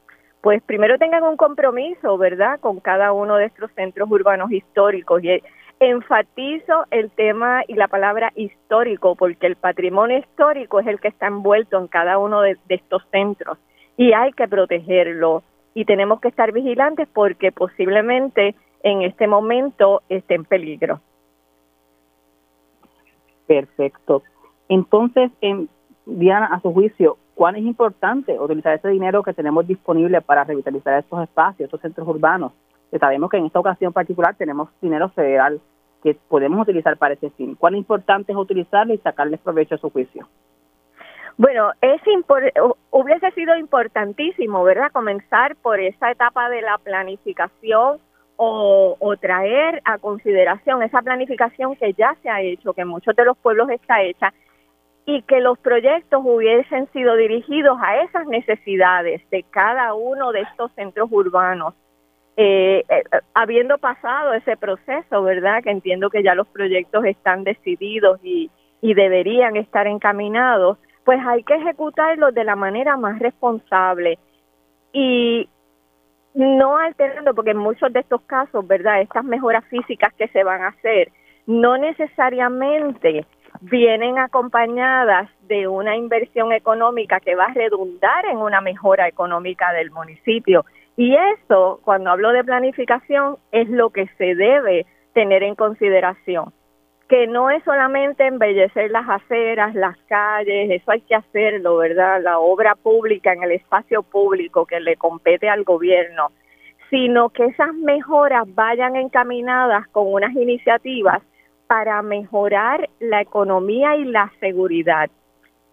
pues 0.42 0.62
primero 0.64 0.98
tengan 0.98 1.24
un 1.24 1.36
compromiso, 1.36 2.18
¿verdad?, 2.18 2.60
con 2.60 2.80
cada 2.80 3.12
uno 3.14 3.36
de 3.36 3.46
estos 3.46 3.72
centros 3.72 4.10
urbanos 4.12 4.52
históricos. 4.52 5.24
Y 5.24 5.42
enfatizo 5.80 6.86
el 6.92 7.12
tema 7.12 7.62
y 7.68 7.76
la 7.76 7.88
palabra 7.88 8.32
histórico, 8.36 9.16
porque 9.16 9.48
el 9.48 9.56
patrimonio 9.56 10.18
histórico 10.18 10.80
es 10.80 10.88
el 10.88 11.00
que 11.00 11.10
está 11.10 11.28
envuelto 11.28 11.78
en 11.78 11.88
cada 11.88 12.18
uno 12.18 12.42
de, 12.42 12.58
estos 12.70 13.04
centros 13.12 13.58
y 13.96 14.14
hay 14.14 14.32
que 14.34 14.48
protegerlo. 14.48 15.44
Y 15.74 15.86
tenemos 15.86 16.20
que 16.20 16.30
estar 16.30 16.52
vigilantes 16.52 17.08
porque 17.14 17.52
posiblemente 17.52 18.56
en 18.82 19.04
este 19.04 19.28
momento 19.28 20.02
esté 20.10 20.36
en 20.36 20.46
peligro. 20.46 21.02
Perfecto. 23.46 24.24
Entonces, 24.70 25.32
en, 25.42 25.70
Diana, 26.06 26.48
a 26.48 26.60
su 26.62 26.74
juicio, 26.74 27.18
cuán 27.36 27.56
es 27.56 27.64
importante 27.64 28.40
utilizar 28.40 28.74
ese 28.74 28.90
dinero 28.90 29.22
que 29.22 29.34
tenemos 29.34 29.68
disponible 29.68 30.22
para 30.22 30.44
revitalizar 30.44 30.98
estos 30.98 31.22
espacios, 31.22 31.68
estos 31.68 31.82
centros 31.82 32.08
urbanos. 32.08 32.52
Sabemos 33.00 33.30
que 33.30 33.38
en 33.38 33.46
esta 33.46 33.60
ocasión 33.60 33.94
particular 33.94 34.36
tenemos 34.36 34.70
dinero 34.82 35.10
federal 35.10 35.60
que 36.04 36.16
podemos 36.28 36.62
utilizar 36.62 36.98
para 36.98 37.16
ese 37.16 37.30
fin. 37.32 37.56
¿Cuán 37.56 37.76
importante 37.76 38.32
es 38.32 38.38
utilizarlo 38.38 38.94
y 38.94 38.98
sacarles 39.00 39.40
provecho 39.40 39.76
a 39.76 39.80
su 39.80 39.90
juicio? 39.90 40.28
Bueno, 41.38 41.72
es 41.82 42.02
hubiese 42.90 43.32
sido 43.32 43.56
importantísimo, 43.58 44.64
¿verdad? 44.64 44.92
Comenzar 44.92 45.56
por 45.58 45.80
esa 45.80 46.10
etapa 46.10 46.50
de 46.50 46.62
la 46.62 46.80
planificación 46.80 48.00
o, 48.38 48.96
o, 49.00 49.18
traer 49.18 49.82
a 49.86 49.98
consideración 49.98 50.82
esa 50.84 51.02
planificación 51.02 51.76
que 51.76 51.94
ya 51.94 52.16
se 52.22 52.30
ha 52.30 52.42
hecho, 52.42 52.74
que 52.74 52.82
en 52.82 52.88
muchos 52.88 53.16
de 53.16 53.26
los 53.26 53.38
pueblos 53.38 53.70
está 53.70 54.02
hecha, 54.02 54.34
y 55.06 55.22
que 55.24 55.40
los 55.40 55.58
proyectos 55.60 56.22
hubiesen 56.24 56.88
sido 56.92 57.16
dirigidos 57.16 57.78
a 57.82 58.02
esas 58.02 58.28
necesidades 58.28 59.22
de 59.30 59.44
cada 59.44 59.94
uno 59.94 60.32
de 60.32 60.42
estos 60.42 60.72
centros 60.74 61.08
urbanos. 61.12 61.74
Eh, 62.40 62.84
eh, 62.88 63.04
habiendo 63.34 63.80
pasado 63.80 64.34
ese 64.34 64.58
proceso, 64.58 65.24
¿verdad? 65.24 65.64
Que 65.64 65.72
entiendo 65.72 66.12
que 66.12 66.22
ya 66.22 66.36
los 66.36 66.48
proyectos 66.48 67.04
están 67.06 67.44
decididos 67.44 68.20
y, 68.24 68.52
y 68.80 68.94
deberían 68.94 69.56
estar 69.56 69.88
encaminados, 69.88 70.78
pues 71.04 71.20
hay 71.26 71.42
que 71.44 71.56
ejecutarlos 71.56 72.36
de 72.36 72.44
la 72.44 72.56
manera 72.56 72.96
más 72.96 73.18
responsable 73.18 74.20
y 74.94 75.50
no 76.36 76.78
alterando, 76.78 77.34
porque 77.34 77.52
en 77.52 77.58
muchos 77.58 77.92
de 77.92 78.02
estos 78.02 78.22
casos, 78.22 78.68
¿verdad? 78.68 79.02
Estas 79.02 79.24
mejoras 79.24 79.66
físicas 79.66 80.14
que 80.14 80.28
se 80.28 80.44
van 80.44 80.62
a 80.62 80.68
hacer, 80.68 81.12
no 81.48 81.78
necesariamente 81.78 83.26
vienen 83.62 84.20
acompañadas 84.20 85.30
de 85.48 85.68
una 85.68 85.96
inversión 85.96 86.52
económica 86.52 87.20
que 87.20 87.36
va 87.36 87.46
a 87.46 87.54
redundar 87.54 88.26
en 88.26 88.38
una 88.38 88.62
mejora 88.62 89.08
económica 89.08 89.74
del 89.74 89.90
municipio. 89.90 90.66
Y 90.98 91.16
eso, 91.16 91.80
cuando 91.86 92.10
hablo 92.10 92.32
de 92.32 92.44
planificación, 92.44 93.38
es 93.52 93.70
lo 93.70 93.92
que 93.92 94.08
se 94.18 94.34
debe 94.34 94.88
tener 95.14 95.44
en 95.44 95.54
consideración, 95.54 96.52
que 97.08 97.28
no 97.28 97.52
es 97.52 97.64
solamente 97.64 98.26
embellecer 98.26 98.90
las 98.90 99.08
aceras, 99.08 99.76
las 99.76 99.96
calles, 100.08 100.72
eso 100.72 100.92
hay 100.92 101.02
que 101.02 101.14
hacerlo, 101.14 101.78
¿verdad? 101.78 102.20
La 102.22 102.40
obra 102.40 102.74
pública 102.74 103.32
en 103.32 103.44
el 103.44 103.52
espacio 103.52 104.02
público 104.02 104.66
que 104.66 104.80
le 104.80 104.96
compete 104.96 105.48
al 105.48 105.64
gobierno, 105.64 106.32
sino 106.90 107.30
que 107.30 107.46
esas 107.46 107.76
mejoras 107.76 108.44
vayan 108.56 108.96
encaminadas 108.96 109.88
con 109.90 110.12
unas 110.12 110.34
iniciativas 110.34 111.22
para 111.68 112.02
mejorar 112.02 112.90
la 113.00 113.22
economía 113.22 113.96
y 113.98 114.06
la 114.06 114.32
seguridad. 114.40 115.12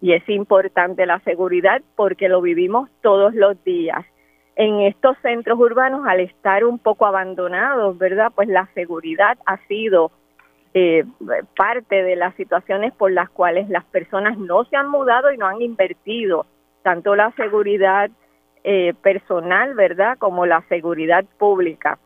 Y 0.01 0.13
es 0.13 0.27
importante 0.29 1.07
la 1.07 1.19
seguridad 1.21 1.81
porque 1.95 2.29
lo 2.29 2.41
vivimos 2.41 2.89
todos 3.01 3.33
los 3.33 3.61
días. 3.63 4.05
En 4.55 4.81
estos 4.81 5.17
centros 5.21 5.59
urbanos, 5.59 6.07
al 6.07 6.21
estar 6.21 6.63
un 6.63 6.79
poco 6.79 7.05
abandonados, 7.05 7.97
¿verdad? 7.97 8.31
Pues 8.33 8.47
la 8.47 8.69
seguridad 8.73 9.37
ha 9.45 9.57
sido 9.67 10.11
eh, 10.73 11.03
parte 11.57 12.03
de 12.03 12.15
las 12.15 12.35
situaciones 12.35 12.93
por 12.93 13.11
las 13.11 13.29
cuales 13.29 13.69
las 13.69 13.83
personas 13.85 14.37
no 14.37 14.63
se 14.65 14.77
han 14.77 14.89
mudado 14.89 15.31
y 15.31 15.37
no 15.37 15.47
han 15.47 15.61
invertido 15.61 16.45
tanto 16.83 17.15
la 17.15 17.31
seguridad 17.31 18.09
eh, 18.63 18.93
personal, 19.01 19.73
¿verdad? 19.73 20.17
Como 20.17 20.45
la 20.45 20.61
seguridad 20.69 21.25
pública. 21.37 21.97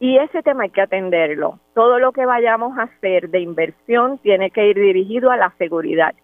Y 0.00 0.16
ese 0.18 0.42
tema 0.42 0.64
hay 0.64 0.70
que 0.70 0.80
atenderlo. 0.80 1.58
Todo 1.74 1.98
lo 1.98 2.12
que 2.12 2.24
vayamos 2.24 2.78
a 2.78 2.82
hacer 2.82 3.30
de 3.30 3.40
inversión 3.40 4.18
tiene 4.18 4.50
que 4.50 4.68
ir 4.68 4.76
dirigido 4.76 5.30
a 5.30 5.36
la 5.36 5.52
seguridad. 5.58 6.14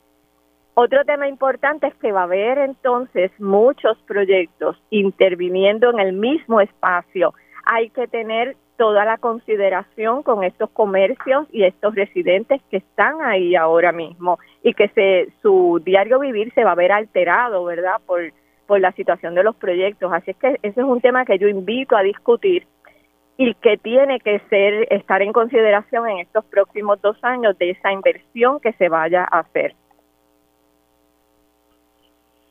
Otro 0.76 1.04
tema 1.04 1.28
importante 1.28 1.86
es 1.86 1.94
que 1.94 2.10
va 2.10 2.22
a 2.22 2.24
haber 2.24 2.58
entonces 2.58 3.30
muchos 3.38 3.96
proyectos 4.08 4.76
interviniendo 4.90 5.88
en 5.90 6.00
el 6.00 6.12
mismo 6.12 6.60
espacio. 6.60 7.32
Hay 7.64 7.90
que 7.90 8.08
tener 8.08 8.56
toda 8.76 9.04
la 9.04 9.18
consideración 9.18 10.24
con 10.24 10.42
estos 10.42 10.68
comercios 10.70 11.46
y 11.52 11.62
estos 11.62 11.94
residentes 11.94 12.60
que 12.72 12.78
están 12.78 13.22
ahí 13.22 13.54
ahora 13.54 13.92
mismo 13.92 14.40
y 14.64 14.74
que 14.74 14.88
se, 14.88 15.32
su 15.42 15.80
diario 15.84 16.18
vivir 16.18 16.52
se 16.54 16.64
va 16.64 16.72
a 16.72 16.76
ver 16.76 16.90
alterado, 16.90 17.64
¿verdad? 17.64 18.00
Por, 18.04 18.32
la 18.66 18.90
situación 18.92 19.36
de 19.36 19.44
los 19.44 19.54
proyectos. 19.54 20.10
Así 20.12 20.32
es 20.32 20.36
que 20.38 20.58
ese 20.62 20.80
es 20.80 20.86
un 20.86 21.00
tema 21.00 21.24
que 21.24 21.38
yo 21.38 21.46
invito 21.46 21.96
a 21.96 22.02
discutir 22.02 22.66
y 23.36 23.54
que 23.54 23.76
tiene 23.76 24.18
que 24.18 24.40
ser 24.50 24.88
estar 24.90 25.22
en 25.22 25.32
consideración 25.32 26.08
en 26.08 26.18
estos 26.18 26.44
próximos 26.46 27.00
dos 27.00 27.16
años 27.22 27.56
de 27.58 27.70
esa 27.70 27.92
inversión 27.92 28.58
que 28.58 28.72
se 28.72 28.88
vaya 28.88 29.28
a 29.30 29.40
hacer. 29.40 29.76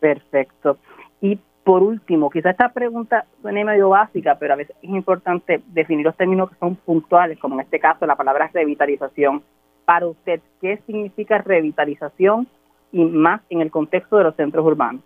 Perfecto. 0.03 0.79
Y 1.21 1.39
por 1.63 1.81
último, 1.81 2.29
quizá 2.29 2.49
esta 2.49 2.73
pregunta 2.73 3.23
suene 3.41 3.63
medio 3.63 3.87
básica, 3.87 4.35
pero 4.37 4.51
a 4.51 4.57
veces 4.57 4.75
es 4.81 4.89
importante 4.89 5.61
definir 5.67 6.05
los 6.05 6.17
términos 6.17 6.49
que 6.49 6.57
son 6.57 6.75
puntuales, 6.75 7.39
como 7.39 7.55
en 7.55 7.61
este 7.61 7.79
caso 7.79 8.05
la 8.05 8.17
palabra 8.17 8.49
revitalización. 8.53 9.41
Para 9.85 10.07
usted, 10.07 10.41
¿qué 10.59 10.81
significa 10.85 11.37
revitalización 11.37 12.49
y 12.91 13.05
más 13.05 13.39
en 13.49 13.61
el 13.61 13.71
contexto 13.71 14.17
de 14.17 14.25
los 14.25 14.35
centros 14.35 14.65
urbanos? 14.65 15.01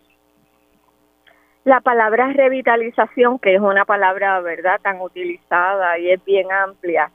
La 1.64 1.82
palabra 1.82 2.34
revitalización, 2.34 3.38
que 3.38 3.54
es 3.54 3.62
una 3.62 3.86
palabra, 3.86 4.40
¿verdad?, 4.40 4.80
tan 4.82 5.00
utilizada 5.00 6.00
y 6.00 6.10
es 6.10 6.26
bien 6.26 6.52
amplia, 6.52 7.12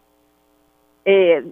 eh, 1.04 1.50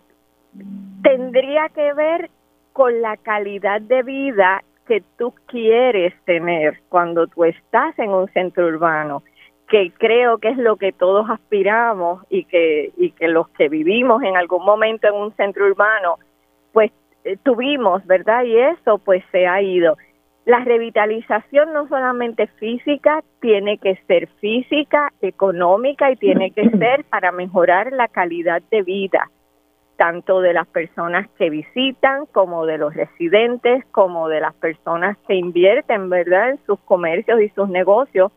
tendría 1.02 1.70
que 1.70 1.92
ver 1.92 2.30
con 2.72 3.02
la 3.02 3.16
calidad 3.16 3.80
de 3.80 4.04
vida 4.04 4.62
que 4.90 5.04
tú 5.16 5.32
quieres 5.46 6.12
tener 6.24 6.80
cuando 6.88 7.28
tú 7.28 7.44
estás 7.44 7.96
en 7.96 8.10
un 8.10 8.26
centro 8.32 8.66
urbano, 8.66 9.22
que 9.68 9.92
creo 9.96 10.38
que 10.38 10.48
es 10.48 10.56
lo 10.56 10.74
que 10.74 10.90
todos 10.90 11.30
aspiramos 11.30 12.24
y 12.28 12.42
que, 12.42 12.90
y 12.96 13.12
que 13.12 13.28
los 13.28 13.48
que 13.50 13.68
vivimos 13.68 14.20
en 14.24 14.36
algún 14.36 14.64
momento 14.64 15.06
en 15.06 15.14
un 15.14 15.32
centro 15.36 15.64
urbano, 15.66 16.16
pues 16.72 16.90
tuvimos, 17.44 18.04
¿verdad? 18.04 18.42
Y 18.42 18.58
eso 18.58 18.98
pues 18.98 19.22
se 19.30 19.46
ha 19.46 19.62
ido. 19.62 19.96
La 20.44 20.58
revitalización 20.64 21.72
no 21.72 21.86
solamente 21.86 22.48
física, 22.58 23.22
tiene 23.40 23.78
que 23.78 23.94
ser 24.08 24.26
física, 24.40 25.12
económica 25.22 26.10
y 26.10 26.16
tiene 26.16 26.50
que 26.50 26.68
ser 26.80 27.04
para 27.04 27.30
mejorar 27.30 27.92
la 27.92 28.08
calidad 28.08 28.60
de 28.72 28.82
vida, 28.82 29.30
tanto 30.00 30.40
de 30.40 30.54
las 30.54 30.66
personas 30.66 31.28
que 31.36 31.50
visitan 31.50 32.24
como 32.32 32.64
de 32.64 32.78
los 32.78 32.94
residentes, 32.94 33.84
como 33.90 34.30
de 34.30 34.40
las 34.40 34.54
personas 34.54 35.18
que 35.28 35.34
invierten, 35.34 36.08
¿verdad?, 36.08 36.52
en 36.52 36.58
sus 36.64 36.80
comercios 36.80 37.38
y 37.42 37.50
sus 37.50 37.68
negocios. 37.68 38.32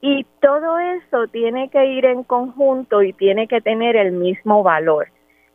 Y 0.00 0.26
todo 0.40 0.80
eso 0.80 1.28
tiene 1.28 1.68
que 1.70 1.86
ir 1.86 2.06
en 2.06 2.24
conjunto 2.24 3.02
y 3.02 3.12
tiene 3.12 3.46
que 3.46 3.60
tener 3.60 3.94
el 3.94 4.10
mismo 4.10 4.64
valor 4.64 5.06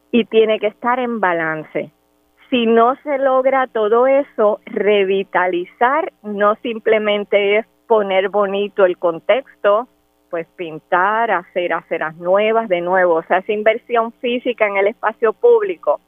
y 0.10 0.24
tiene 0.24 0.58
que 0.58 0.68
estar 0.68 1.00
en 1.00 1.20
balance 1.20 1.92
si 2.50 2.68
no 2.68 2.96
se 3.04 3.18
logra 3.18 3.68
todo 3.68 4.08
eso, 4.08 4.62
revitalizar 4.65 6.13
no 6.24 6.56
simplemente 6.62 7.58
es 7.58 7.65
poner 7.88 8.30
bonito 8.30 8.86
el 8.86 8.98
contexto, 8.98 9.89
pues 10.29 10.48
pintar, 10.55 11.32
hacer 11.32 11.74
aceras 11.74 12.15
nuevas 12.15 12.67
de 12.70 12.82
nuevo, 12.82 13.15
o 13.15 13.24
sea, 13.24 13.39
esa 13.39 13.51
inversión 13.51 14.12
física 14.13 14.67
en 14.67 14.77
el 14.77 14.88
espacio 14.88 15.34
público. 15.34 16.00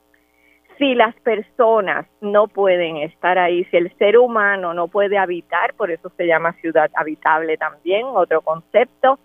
Si 0.78 0.94
las 0.94 1.16
personas 1.22 2.06
no 2.22 2.48
pueden 2.48 2.98
estar 2.98 3.38
ahí, 3.40 3.64
si 3.66 3.78
el 3.78 3.96
ser 3.98 4.18
humano 4.18 4.74
no 4.74 4.88
puede 4.88 5.18
habitar, 5.18 5.74
por 5.74 5.90
eso 5.90 6.12
se 6.18 6.28
llama 6.28 6.54
ciudad 6.62 6.92
habitable 6.96 7.58
también, 7.58 8.06
otro 8.06 8.42
concepto, 8.42 9.20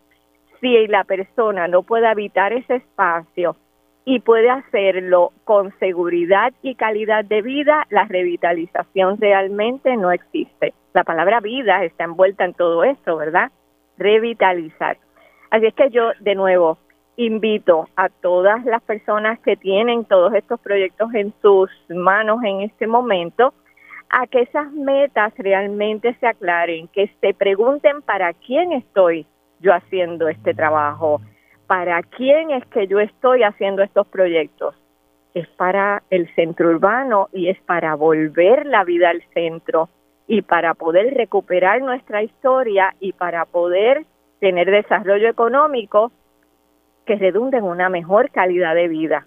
si 0.61 0.87
la 0.87 1.05
persona 1.05 1.69
no 1.69 1.83
puede 1.83 2.07
habitar 2.07 2.53
ese 2.53 2.77
espacio, 2.77 3.57
y 4.05 4.21
puede 4.21 4.51
hacerlo 4.51 5.33
con 5.45 5.73
seguridad 5.79 6.53
y 6.63 6.75
calidad 6.75 7.25
de 7.25 7.43
vida, 7.43 7.87
la 7.91 8.05
revitalización 8.05 9.21
realmente 9.21 9.97
no 9.97 10.11
existe. 10.11 10.75
La 10.93 11.05
palabra 11.05 11.41
vida 11.41 11.85
está 11.85 12.05
envuelta 12.05 12.45
en 12.45 12.55
todo 12.55 12.85
esto, 12.85 13.17
¿verdad? 13.17 13.51
Revitalizar. 13.99 14.99
Así 15.51 15.67
es 15.67 15.75
que 15.75 15.91
yo, 15.91 16.13
de 16.21 16.35
nuevo, 16.35 16.79
invito 17.17 17.89
a 17.97 18.09
todas 18.09 18.65
las 18.65 18.83
personas 18.83 19.39
que 19.41 19.57
tienen 19.57 20.05
todos 20.05 20.33
estos 20.35 20.61
proyectos 20.61 21.13
en 21.15 21.33
sus 21.43 21.71
manos 21.89 22.43
en 22.43 22.63
este 22.63 22.87
momento 22.87 23.53
a 24.09 24.27
que 24.27 24.43
esas 24.43 24.71
metas 24.73 25.33
realmente 25.39 26.15
se 26.21 26.27
aclaren, 26.27 26.89
que 26.89 27.11
se 27.21 27.35
pregunten 27.35 28.03
para 28.03 28.33
quién 28.35 28.73
estoy 28.73 29.27
yo 29.61 29.73
haciendo 29.73 30.29
este 30.29 30.55
trabajo, 30.55 31.21
¿para 31.67 32.03
quién 32.03 32.51
es 32.51 32.65
que 32.67 32.87
yo 32.87 33.01
estoy 33.01 33.43
haciendo 33.43 33.83
estos 33.83 34.07
proyectos? 34.07 34.75
Es 35.33 35.49
para 35.49 36.03
el 36.11 36.33
centro 36.35 36.69
urbano 36.69 37.29
y 37.33 37.49
es 37.49 37.59
para 37.63 37.95
volver 37.95 38.67
la 38.67 38.85
vida 38.85 39.09
al 39.09 39.23
centro 39.33 39.89
y 40.27 40.43
para 40.43 40.75
poder 40.75 41.15
recuperar 41.15 41.83
nuestra 41.83 42.23
historia 42.23 42.95
y 43.01 43.13
para 43.13 43.45
poder 43.45 44.05
tener 44.41 44.71
desarrollo 44.71 45.29
económico 45.29 46.13
que 47.07 47.17
redunde 47.17 47.59
en 47.59 47.65
una 47.65 47.89
mejor 47.89 48.31
calidad 48.31 48.75
de 48.75 48.89
vida. 48.89 49.27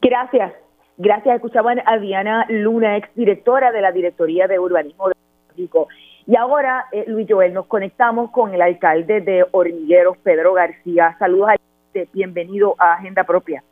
Gracias. 0.00 0.52
Gracias. 0.96 1.36
Escuchaban 1.36 1.80
a 1.84 1.98
Diana 1.98 2.46
Luna, 2.48 2.96
ex 2.96 3.08
directora 3.14 3.72
de 3.72 3.80
la 3.80 3.92
Directoría 3.92 4.46
de 4.46 4.58
Urbanismo 4.58 5.08
de 5.08 5.14
México. 5.50 5.88
Y 6.26 6.36
ahora, 6.36 6.86
eh, 6.92 7.04
Luis 7.06 7.26
Joel, 7.28 7.54
nos 7.54 7.66
conectamos 7.66 8.30
con 8.30 8.52
el 8.52 8.60
alcalde 8.60 9.20
de 9.20 9.46
Hormigueros, 9.50 10.18
Pedro 10.18 10.52
García. 10.52 11.16
Saludos, 11.18 11.50
alcalde. 11.50 12.10
bienvenido 12.12 12.74
a 12.78 12.94
Agenda 12.94 13.24
Propia. 13.24 13.62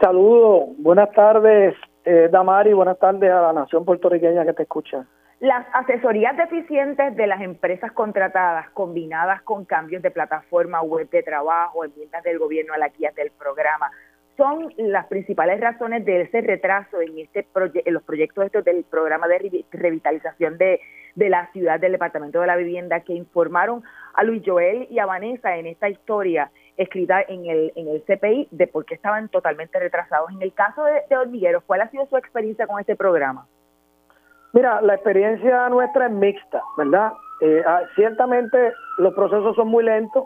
Saludos, 0.00 0.70
buenas 0.78 1.12
tardes, 1.12 1.76
eh, 2.04 2.28
Damari, 2.30 2.72
buenas 2.72 2.98
tardes 2.98 3.30
a 3.30 3.40
la 3.40 3.52
nación 3.52 3.84
puertorriqueña 3.84 4.44
que 4.44 4.52
te 4.52 4.62
escucha. 4.62 5.06
Las 5.40 5.66
asesorías 5.72 6.36
deficientes 6.36 7.16
de 7.16 7.26
las 7.26 7.40
empresas 7.40 7.92
contratadas, 7.92 8.70
combinadas 8.70 9.42
con 9.42 9.64
cambios 9.64 10.02
de 10.02 10.10
plataforma 10.10 10.80
web 10.82 11.10
de 11.10 11.22
trabajo, 11.22 11.84
enmiendas 11.84 12.22
del 12.22 12.38
gobierno 12.38 12.72
a 12.72 12.78
la 12.78 12.88
guía 12.88 13.12
del 13.16 13.30
programa, 13.32 13.90
son 14.36 14.72
las 14.76 15.06
principales 15.06 15.60
razones 15.60 16.04
de 16.04 16.22
ese 16.22 16.40
retraso 16.40 17.00
en 17.00 17.18
este 17.18 17.46
en 17.84 17.94
los 17.94 18.02
proyectos 18.02 18.46
estos 18.46 18.64
del 18.64 18.84
programa 18.84 19.28
de 19.28 19.64
revitalización 19.70 20.58
de, 20.58 20.80
de 21.14 21.28
la 21.28 21.50
ciudad 21.52 21.78
del 21.78 21.92
Departamento 21.92 22.40
de 22.40 22.46
la 22.46 22.56
Vivienda 22.56 23.00
que 23.00 23.12
informaron 23.12 23.82
a 24.14 24.24
Luis 24.24 24.42
Joel 24.44 24.88
y 24.90 24.98
a 24.98 25.06
Vanessa 25.06 25.56
en 25.56 25.66
esta 25.66 25.88
historia 25.88 26.50
escrita 26.76 27.22
en 27.22 27.46
el, 27.46 27.72
en 27.76 27.88
el 27.88 28.02
CPI 28.02 28.48
de 28.50 28.66
por 28.66 28.84
qué 28.84 28.94
estaban 28.94 29.28
totalmente 29.28 29.78
retrasados. 29.78 30.30
En 30.30 30.42
el 30.42 30.52
caso 30.52 30.84
de, 30.84 31.02
de 31.08 31.16
Hormigueros, 31.16 31.62
¿cuál 31.66 31.82
ha 31.82 31.90
sido 31.90 32.06
su 32.06 32.16
experiencia 32.16 32.66
con 32.66 32.80
este 32.80 32.96
programa? 32.96 33.46
Mira, 34.52 34.80
la 34.80 34.94
experiencia 34.94 35.68
nuestra 35.68 36.06
es 36.06 36.12
mixta, 36.12 36.62
¿verdad? 36.76 37.12
Eh, 37.40 37.62
ah, 37.66 37.82
ciertamente 37.96 38.72
los 38.98 39.14
procesos 39.14 39.56
son 39.56 39.68
muy 39.68 39.84
lentos. 39.84 40.24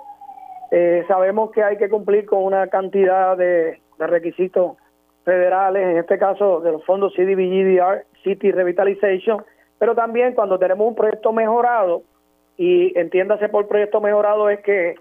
Eh, 0.70 1.04
sabemos 1.08 1.50
que 1.50 1.62
hay 1.62 1.78
que 1.78 1.88
cumplir 1.88 2.26
con 2.26 2.44
una 2.44 2.66
cantidad 2.66 3.36
de, 3.36 3.80
de 3.98 4.06
requisitos 4.06 4.76
federales, 5.24 5.82
en 5.82 5.98
este 5.98 6.18
caso 6.18 6.60
de 6.60 6.72
los 6.72 6.84
fondos 6.84 7.14
CDBGDR, 7.14 8.04
City 8.22 8.50
Revitalization, 8.52 9.44
pero 9.78 9.94
también 9.94 10.34
cuando 10.34 10.58
tenemos 10.58 10.86
un 10.86 10.94
proyecto 10.94 11.32
mejorado, 11.32 12.02
y 12.56 12.98
entiéndase 12.98 13.48
por 13.48 13.68
proyecto 13.68 14.00
mejorado 14.00 14.50
es 14.50 14.60
que, 14.60 14.96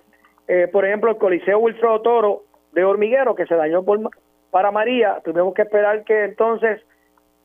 eh, 0.48 0.68
por 0.72 0.86
ejemplo, 0.86 1.12
el 1.12 1.18
Coliseo 1.18 1.60
Wilfredo 1.60 2.02
Toro 2.02 2.44
de 2.72 2.84
Hormiguero, 2.84 3.36
que 3.36 3.46
se 3.46 3.56
dañó 3.56 3.84
por, 3.84 4.00
para 4.52 4.72
María, 4.72 5.22
tuvimos 5.24 5.54
que 5.54 5.64
esperar 5.64 6.04
que 6.04 6.26
entonces 6.26 6.82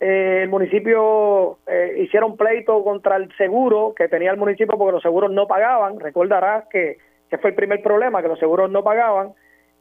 eh, 0.01 0.41
el 0.43 0.49
municipio 0.49 1.59
eh, 1.67 1.97
hiciera 1.99 2.27
un 2.27 2.37
pleito 2.37 2.83
contra 2.85 3.17
el 3.17 3.35
seguro 3.37 3.95
que 3.97 4.09
tenía 4.09 4.31
el 4.31 4.37
municipio 4.37 4.77
porque 4.77 4.93
los 4.93 5.03
seguros 5.03 5.31
no 5.31 5.47
pagaban. 5.47 6.01
Recordarás 6.01 6.65
que, 6.69 6.99
que 7.31 7.39
fue 7.39 7.51
el 7.51 7.57
primer 7.57 7.83
problema, 7.83 8.23
que 8.23 8.29
los 8.29 8.39
seguros 8.39 8.71
no 8.71 8.83
pagaban. 8.83 9.33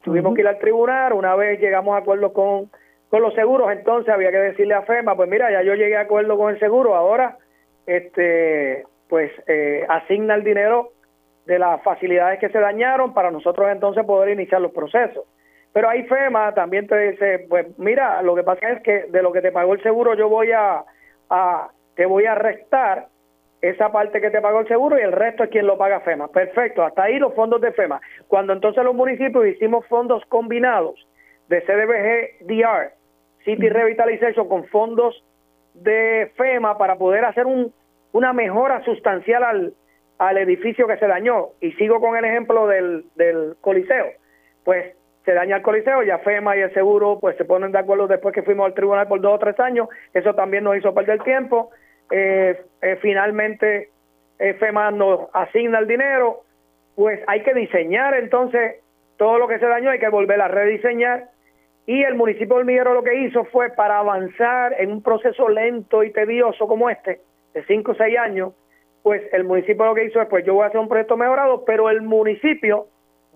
Tuvimos 0.03 0.33
que 0.33 0.41
ir 0.41 0.47
al 0.47 0.57
tribunal, 0.57 1.13
una 1.13 1.35
vez 1.35 1.59
llegamos 1.59 1.93
a 1.93 1.97
acuerdo 1.97 2.33
con, 2.33 2.71
con 3.09 3.21
los 3.21 3.35
seguros, 3.35 3.71
entonces 3.71 4.11
había 4.11 4.31
que 4.31 4.37
decirle 4.37 4.73
a 4.73 4.81
FEMA, 4.81 5.15
pues 5.15 5.29
mira, 5.29 5.51
ya 5.51 5.61
yo 5.61 5.75
llegué 5.75 5.97
a 5.97 6.01
acuerdo 6.01 6.37
con 6.37 6.53
el 6.53 6.59
seguro, 6.59 6.95
ahora 6.95 7.37
este 7.85 8.85
pues 9.09 9.31
eh, 9.47 9.85
asigna 9.89 10.35
el 10.35 10.43
dinero 10.43 10.91
de 11.45 11.59
las 11.59 11.81
facilidades 11.83 12.39
que 12.39 12.49
se 12.49 12.59
dañaron 12.59 13.13
para 13.13 13.31
nosotros 13.31 13.67
entonces 13.71 14.05
poder 14.05 14.29
iniciar 14.29 14.61
los 14.61 14.71
procesos. 14.71 15.25
Pero 15.73 15.89
ahí 15.89 16.03
FEMA 16.03 16.53
también 16.53 16.87
te 16.87 16.97
dice, 17.11 17.45
pues 17.49 17.67
mira, 17.77 18.21
lo 18.21 18.35
que 18.35 18.43
pasa 18.43 18.69
es 18.69 18.83
que 18.83 19.05
de 19.09 19.21
lo 19.21 19.31
que 19.31 19.41
te 19.41 19.51
pagó 19.51 19.73
el 19.73 19.83
seguro 19.83 20.15
yo 20.15 20.27
voy 20.27 20.51
a, 20.51 20.83
a 21.29 21.69
te 21.95 22.05
voy 22.05 22.25
a 22.25 22.35
restar 22.35 23.07
esa 23.61 23.91
parte 23.91 24.19
que 24.21 24.31
te 24.31 24.41
pagó 24.41 24.61
el 24.61 24.67
seguro 24.67 24.97
y 24.97 25.01
el 25.01 25.11
resto 25.11 25.43
es 25.43 25.49
quien 25.49 25.67
lo 25.67 25.77
paga 25.77 26.01
FEMA. 26.01 26.27
Perfecto, 26.29 26.83
hasta 26.83 27.03
ahí 27.03 27.19
los 27.19 27.33
fondos 27.35 27.61
de 27.61 27.71
FEMA. 27.71 28.01
Cuando 28.27 28.53
entonces 28.53 28.83
los 28.83 28.95
municipios 28.95 29.45
hicimos 29.45 29.85
fondos 29.87 30.23
combinados 30.27 31.07
de 31.47 31.61
CDBG 31.61 32.47
DR, 32.47 32.93
City 33.45 33.69
Revitalization, 33.69 34.47
con 34.47 34.65
fondos 34.65 35.23
de 35.73 36.31
FEMA 36.35 36.77
para 36.77 36.95
poder 36.95 37.23
hacer 37.23 37.45
un, 37.45 37.71
una 38.13 38.33
mejora 38.33 38.83
sustancial 38.83 39.43
al, 39.43 39.73
al 40.21 40.37
edificio 40.37 40.87
que 40.87 40.97
se 40.97 41.07
dañó. 41.07 41.49
Y 41.59 41.71
sigo 41.73 41.99
con 41.99 42.15
el 42.15 42.25
ejemplo 42.25 42.67
del, 42.67 43.05
del 43.15 43.55
Coliseo. 43.61 44.07
Pues 44.63 44.95
se 45.25 45.33
daña 45.33 45.57
el 45.57 45.61
Coliseo, 45.61 46.03
ya 46.03 46.19
FEMA 46.19 46.57
y 46.57 46.61
el 46.61 46.73
seguro 46.73 47.19
pues 47.19 47.37
se 47.37 47.45
ponen 47.45 47.71
de 47.71 47.79
acuerdo 47.79 48.07
después 48.07 48.33
que 48.33 48.43
fuimos 48.43 48.65
al 48.65 48.73
tribunal 48.73 49.07
por 49.07 49.19
dos 49.21 49.35
o 49.35 49.39
tres 49.39 49.59
años. 49.59 49.87
Eso 50.13 50.33
también 50.35 50.63
nos 50.63 50.77
hizo 50.77 50.93
perder 50.93 51.21
tiempo 51.23 51.71
eh, 52.11 52.61
eh, 52.81 52.97
finalmente 53.01 53.89
eh, 54.37 54.53
FEMA 54.55 54.91
nos 54.91 55.29
asigna 55.33 55.79
el 55.79 55.87
dinero, 55.87 56.41
pues 56.95 57.21
hay 57.27 57.41
que 57.41 57.53
diseñar 57.53 58.13
entonces 58.15 58.83
todo 59.17 59.37
lo 59.37 59.47
que 59.47 59.59
se 59.59 59.65
dañó, 59.65 59.91
hay 59.91 59.99
que 59.99 60.09
volver 60.09 60.41
a 60.41 60.49
rediseñar. 60.49 61.29
Y 61.85 62.03
el 62.03 62.15
municipio 62.15 62.55
de 62.55 62.61
Hormiguero 62.61 62.93
lo 62.93 63.03
que 63.03 63.15
hizo 63.15 63.45
fue 63.45 63.69
para 63.69 63.99
avanzar 63.99 64.75
en 64.77 64.91
un 64.91 65.01
proceso 65.01 65.47
lento 65.49 66.03
y 66.03 66.11
tedioso 66.11 66.67
como 66.67 66.89
este, 66.89 67.21
de 67.53 67.63
5 67.65 67.91
o 67.91 67.95
6 67.95 68.17
años, 68.17 68.53
pues 69.03 69.21
el 69.33 69.43
municipio 69.43 69.85
lo 69.85 69.95
que 69.95 70.05
hizo 70.05 70.21
es, 70.21 70.27
pues 70.27 70.45
yo 70.45 70.53
voy 70.53 70.63
a 70.63 70.67
hacer 70.67 70.79
un 70.79 70.87
proyecto 70.87 71.17
mejorado, 71.17 71.65
pero 71.65 71.89
el 71.89 72.01
municipio 72.01 72.87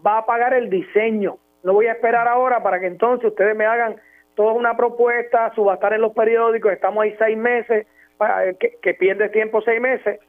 va 0.06 0.19
a 0.19 0.25
pagar 0.25 0.54
el 0.54 0.69
diseño. 0.69 1.38
No 1.63 1.73
voy 1.73 1.88
a 1.88 1.93
esperar 1.93 2.28
ahora 2.28 2.62
para 2.62 2.80
que 2.80 2.88
entonces 2.88 3.30
ustedes 3.30 3.56
me 3.56 3.65
hagan 3.65 3.95
toda 4.36 4.54
una 4.54 4.78
propuesta, 4.78 5.51
subastar 5.56 5.93
en 5.93 6.01
los 6.01 6.13
periódicos, 6.13 6.71
estamos 6.71 7.04
ahí 7.04 7.15
seis 7.17 7.38
meses, 7.38 7.88
eh, 8.19 8.56
que, 8.82 8.93
pierdes 8.93 9.32
tiempo 9.32 9.62
seis 9.62 9.82
meses 9.82 10.19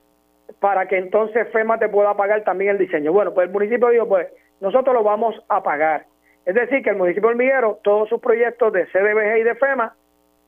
para 0.61 0.87
que 0.87 0.97
entonces 0.97 1.49
FEMA 1.53 1.79
te 1.79 1.89
pueda 1.89 2.17
pagar 2.17 2.43
también 2.45 2.71
el 2.71 2.79
diseño. 2.79 3.13
Bueno, 3.13 3.35
pues 3.35 3.49
el 3.49 3.53
municipio 3.53 3.89
dijo, 3.89 4.09
pues 4.09 4.29
nosotros 4.61 4.95
lo 4.95 5.03
vamos 5.03 5.35
a 5.49 5.63
pagar. 5.63 6.07
Es 6.45 6.55
decir, 6.55 6.83
que 6.83 6.91
el 6.91 6.97
municipio 6.97 7.29
de 7.29 7.35
Hormiguero, 7.35 7.81
todos 7.83 8.09
sus 8.09 8.21
proyectos 8.21 8.73
de 8.73 8.87
CDBG 8.87 9.39
y 9.39 9.43
de 9.43 9.55
FEMA, 9.57 9.95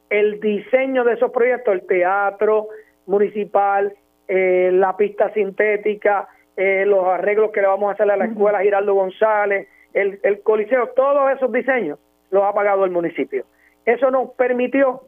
el 0.08 0.40
diseño 0.40 1.04
de 1.04 1.14
esos 1.14 1.32
proyectos, 1.32 1.74
el 1.74 1.86
teatro 1.86 2.68
municipal, 3.06 3.92
eh, 4.28 4.70
la 4.72 4.96
pista 4.96 5.32
sintética, 5.32 6.28
eh, 6.56 6.84
los 6.86 7.06
arreglos 7.06 7.50
que 7.50 7.60
le 7.60 7.66
vamos 7.66 7.88
a 7.88 7.92
hacer 7.94 8.10
a 8.10 8.16
la 8.16 8.26
escuela 8.26 8.62
Giraldo 8.62 8.94
González, 8.94 9.68
el, 9.94 10.20
el 10.22 10.42
coliseo, 10.42 10.88
todos 10.88 11.30
esos 11.32 11.50
diseños 11.50 11.98
los 12.30 12.44
ha 12.44 12.52
pagado 12.52 12.84
el 12.84 12.90
municipio. 12.90 13.44
Eso 13.84 14.10
nos 14.10 14.30
permitió 14.32 15.02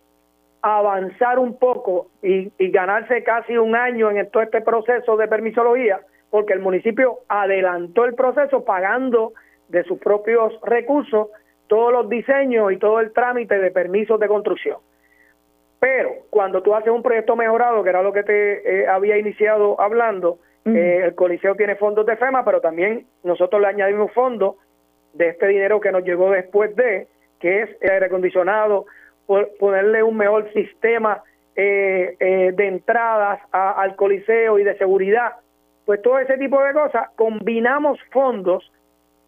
avanzar 0.63 1.39
un 1.39 1.59
poco 1.59 2.09
y, 2.23 2.51
ganarse 2.71 3.23
casi 3.23 3.57
un 3.57 3.75
año 3.75 4.11
en 4.11 4.31
todo 4.31 4.43
este 4.43 4.61
proceso 4.61 5.17
de 5.17 5.29
permisología, 5.29 6.01
porque 6.31 6.53
el 6.53 6.61
municipio 6.61 7.21
adelantó 7.29 8.05
el 8.05 8.15
proceso 8.15 8.65
pagando 8.65 9.33
de 9.69 9.85
sus 9.85 9.99
propios 9.99 10.53
recursos 10.63 11.29
todos 11.67 11.93
los 11.93 12.09
diseños 12.09 12.73
y 12.73 12.77
todo 12.77 13.01
el 13.01 13.13
trámite 13.13 13.59
de 13.59 13.71
permisos 13.71 14.19
de 14.19 14.29
construcción. 14.29 14.79
Pero 15.81 16.27
cuando 16.29 16.63
tú 16.63 16.75
haces 16.75 16.93
un 16.93 17.03
proyecto 17.03 17.35
mejorado, 17.35 17.83
que 17.83 17.89
era 17.89 18.03
lo 18.03 18.13
que 18.13 18.23
te 18.23 18.83
eh, 18.83 18.87
había 18.87 19.17
iniciado 19.17 19.81
hablando, 19.81 20.39
eh, 20.67 21.01
el 21.05 21.15
Coliseo 21.15 21.55
tiene 21.55 21.75
fondos 21.77 22.05
de 22.05 22.19
FEMA, 22.19 22.45
pero 22.45 22.61
también 22.61 23.07
nosotros 23.25 23.63
le 23.63 23.69
añadimos 23.69 24.13
fondos 24.13 24.57
de 25.15 25.31
este 25.31 25.49
dinero 25.49 25.81
que 25.81 25.91
nos 25.91 26.05
llegó 26.05 26.31
después 26.31 26.77
de, 26.77 27.09
que 27.41 27.63
es 27.63 27.71
el 27.81 27.91
aire 27.93 28.07
acondicionado, 28.07 28.85
ponerle 29.59 30.03
un 30.03 30.19
mejor 30.19 30.53
sistema 30.53 31.23
eh, 31.57 32.53
de 32.55 32.67
entradas 32.67 33.41
al 33.51 33.97
Coliseo 33.97 34.59
y 34.59 34.65
de 34.65 34.77
seguridad. 34.77 35.37
Pues 35.87 36.03
todo 36.03 36.19
ese 36.19 36.37
tipo 36.37 36.63
de 36.63 36.75
cosas, 36.75 37.09
combinamos 37.17 37.99
fondos 38.11 38.71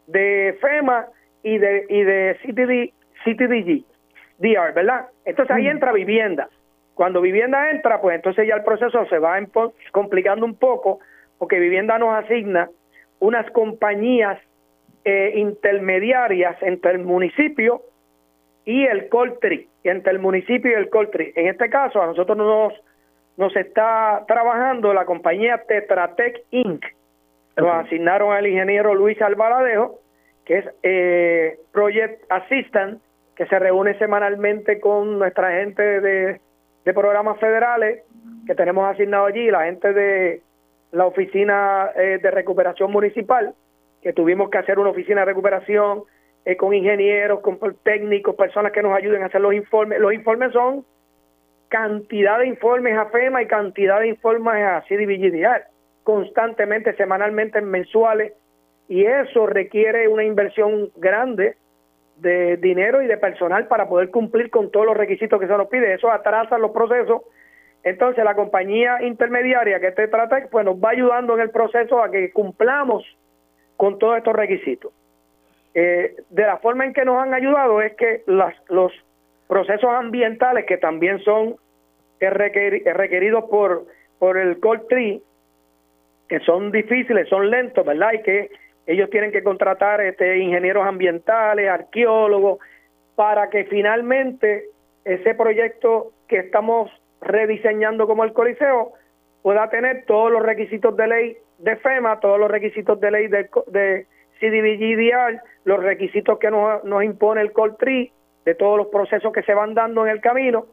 de 0.06 0.58
FEMA 0.60 1.06
y 1.42 1.56
de, 1.56 1.86
y 1.88 2.02
de 2.02 2.36
CTD, 2.42 2.92
CTDG, 3.24 3.84
DR, 4.42 4.72
¿verdad? 4.74 5.07
Entonces 5.24 5.55
ahí 5.55 5.68
entra 5.68 5.92
vivienda. 5.92 6.48
Cuando 6.94 7.20
vivienda 7.20 7.70
entra, 7.70 8.00
pues 8.00 8.16
entonces 8.16 8.46
ya 8.46 8.57
el 8.57 8.64
proceso 8.64 9.07
se 9.07 9.18
va 9.18 9.38
complicando 9.92 10.44
un 10.44 10.57
poco, 10.57 10.98
porque 11.38 11.59
vivienda 11.59 11.98
nos 11.98 12.22
asigna 12.22 12.68
unas 13.20 13.48
compañías 13.52 14.38
eh, 15.05 15.33
intermediarias 15.37 16.57
entre 16.61 16.92
el 16.92 16.98
municipio 16.98 17.83
y 18.64 18.85
el 18.85 19.09
Coltri, 19.09 19.68
entre 19.85 20.12
el 20.12 20.18
municipio 20.18 20.70
y 20.70 20.74
el 20.74 20.90
Coltri. 20.90 21.33
En 21.35 21.46
este 21.46 21.70
caso, 21.70 22.02
a 22.02 22.07
nosotros 22.07 22.37
nos, 22.37 22.72
nos 23.37 23.57
está 23.57 24.24
trabajando 24.26 24.92
la 24.92 25.05
compañía 25.05 25.62
Tetratec 25.66 26.42
Inc. 26.50 26.85
Nos 27.57 27.87
asignaron 27.87 28.33
al 28.33 28.46
ingeniero 28.46 28.94
Luis 28.94 29.20
Alvaradejo, 29.22 30.00
que 30.44 30.59
es 30.59 30.64
eh, 30.83 31.59
Project 31.72 32.24
Assistant, 32.31 33.00
que 33.36 33.46
se 33.46 33.58
reúne 33.58 33.98
semanalmente 33.98 34.80
con 34.80 35.18
nuestra 35.18 35.52
gente 35.52 36.00
de, 36.00 36.40
programas 36.84 37.38
federales 37.38 38.02
que 38.46 38.54
tenemos 38.54 38.92
asignado 38.92 39.26
allí, 39.26 39.50
la 39.50 39.64
gente 39.64 39.92
de 39.92 40.42
la 40.90 41.06
Oficina 41.06 41.90
eh, 41.94 42.18
de 42.20 42.30
Recuperación 42.30 42.90
Municipal, 42.90 43.54
que 44.02 44.12
tuvimos 44.12 44.50
que 44.50 44.58
hacer 44.58 44.78
una 44.78 44.90
oficina 44.90 45.20
de 45.20 45.26
recuperación 45.26 46.02
eh, 46.44 46.56
con 46.56 46.74
ingenieros, 46.74 47.40
con 47.40 47.58
técnicos, 47.84 48.34
personas 48.34 48.72
que 48.72 48.82
nos 48.82 48.92
ayuden 48.94 49.22
a 49.22 49.26
hacer 49.26 49.40
los 49.40 49.54
informes. 49.54 50.00
Los 50.00 50.12
informes 50.12 50.52
son 50.52 50.84
cantidad 51.68 52.38
de 52.40 52.48
informes 52.48 52.98
a 52.98 53.06
FEMA 53.06 53.42
y 53.42 53.46
cantidad 53.46 54.00
de 54.00 54.08
informes 54.08 54.54
a 54.54 54.82
CDBGDR, 54.88 55.62
constantemente, 56.02 56.94
semanalmente, 56.96 57.60
mensuales, 57.60 58.32
y 58.88 59.04
eso 59.04 59.46
requiere 59.46 60.08
una 60.08 60.24
inversión 60.24 60.90
grande 60.96 61.56
de 62.22 62.56
dinero 62.56 63.02
y 63.02 63.06
de 63.06 63.16
personal 63.16 63.66
para 63.66 63.88
poder 63.88 64.11
cumplir 64.11 64.48
con 64.48 64.70
todos 64.70 64.87
los 64.87 64.96
requisitos 64.96 65.40
que 65.40 65.46
se 65.46 65.56
nos 65.56 65.68
pide. 65.68 65.92
Eso 65.92 66.11
atrasa 66.11 66.56
los 66.56 66.70
procesos. 66.70 67.22
Entonces 67.82 68.24
la 68.24 68.37
compañía 68.37 69.02
intermediaria 69.02 69.80
que 69.80 69.90
te 69.90 70.06
trata, 70.06 70.46
pues 70.50 70.64
nos 70.64 70.76
va 70.76 70.90
ayudando 70.90 71.35
en 71.35 71.40
el 71.40 71.50
proceso 71.50 72.02
a 72.02 72.11
que 72.11 72.32
cumplamos 72.32 73.04
con 73.76 73.98
todos 73.98 74.18
estos 74.18 74.35
requisitos. 74.35 74.92
Eh, 75.74 76.14
de 76.30 76.42
la 76.42 76.58
forma 76.58 76.85
en 76.85 76.92
que 76.92 77.04
nos 77.04 77.20
han 77.20 77.35
ayudado 77.35 77.82
es 77.82 77.94
que 77.94 78.22
las, 78.26 78.54
los 78.68 78.92
procesos 79.48 79.90
ambientales 79.90 80.64
que 80.66 80.76
también 80.76 81.18
son 81.20 81.56
requeridos 82.20 83.44
por, 83.50 83.87
por 84.20 84.38
el 84.38 84.61
Tree, 84.88 85.20
que 86.28 86.38
son 86.40 86.70
difíciles, 86.70 87.28
son 87.28 87.50
lentos, 87.50 87.85
¿verdad? 87.85 88.12
Y 88.12 88.22
que 88.22 88.50
ellos 88.86 89.10
tienen 89.10 89.32
que 89.32 89.42
contratar 89.42 90.00
este, 90.00 90.38
ingenieros 90.38 90.86
ambientales, 90.86 91.68
arqueólogos, 91.68 92.58
para 93.14 93.50
que 93.50 93.64
finalmente 93.64 94.64
ese 95.04 95.34
proyecto 95.34 96.12
que 96.28 96.38
estamos 96.38 96.90
rediseñando 97.20 98.06
como 98.06 98.24
el 98.24 98.32
Coliseo 98.32 98.92
pueda 99.42 99.68
tener 99.70 100.04
todos 100.06 100.30
los 100.30 100.42
requisitos 100.42 100.96
de 100.96 101.06
ley 101.06 101.36
de 101.58 101.76
FEMA, 101.76 102.20
todos 102.20 102.38
los 102.38 102.50
requisitos 102.50 103.00
de 103.00 103.10
ley 103.10 103.28
de, 103.28 103.48
de 103.68 104.06
CDBGDR, 104.40 105.40
los 105.64 105.82
requisitos 105.82 106.38
que 106.38 106.50
nos, 106.50 106.82
nos 106.84 107.04
impone 107.04 107.40
el 107.40 107.52
COLTRI, 107.52 108.12
de 108.44 108.54
todos 108.56 108.76
los 108.76 108.88
procesos 108.88 109.32
que 109.32 109.42
se 109.42 109.54
van 109.54 109.74
dando 109.74 110.04
en 110.04 110.10
el 110.10 110.20
camino, 110.20 110.66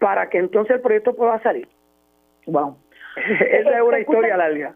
para 0.00 0.28
que 0.28 0.38
entonces 0.38 0.76
el 0.76 0.82
proyecto 0.82 1.14
pueda 1.14 1.40
salir. 1.42 1.68
Wow. 2.46 2.76
Esa 3.16 3.76
es 3.76 3.82
una 3.82 4.00
historia 4.00 4.36
larga. 4.36 4.74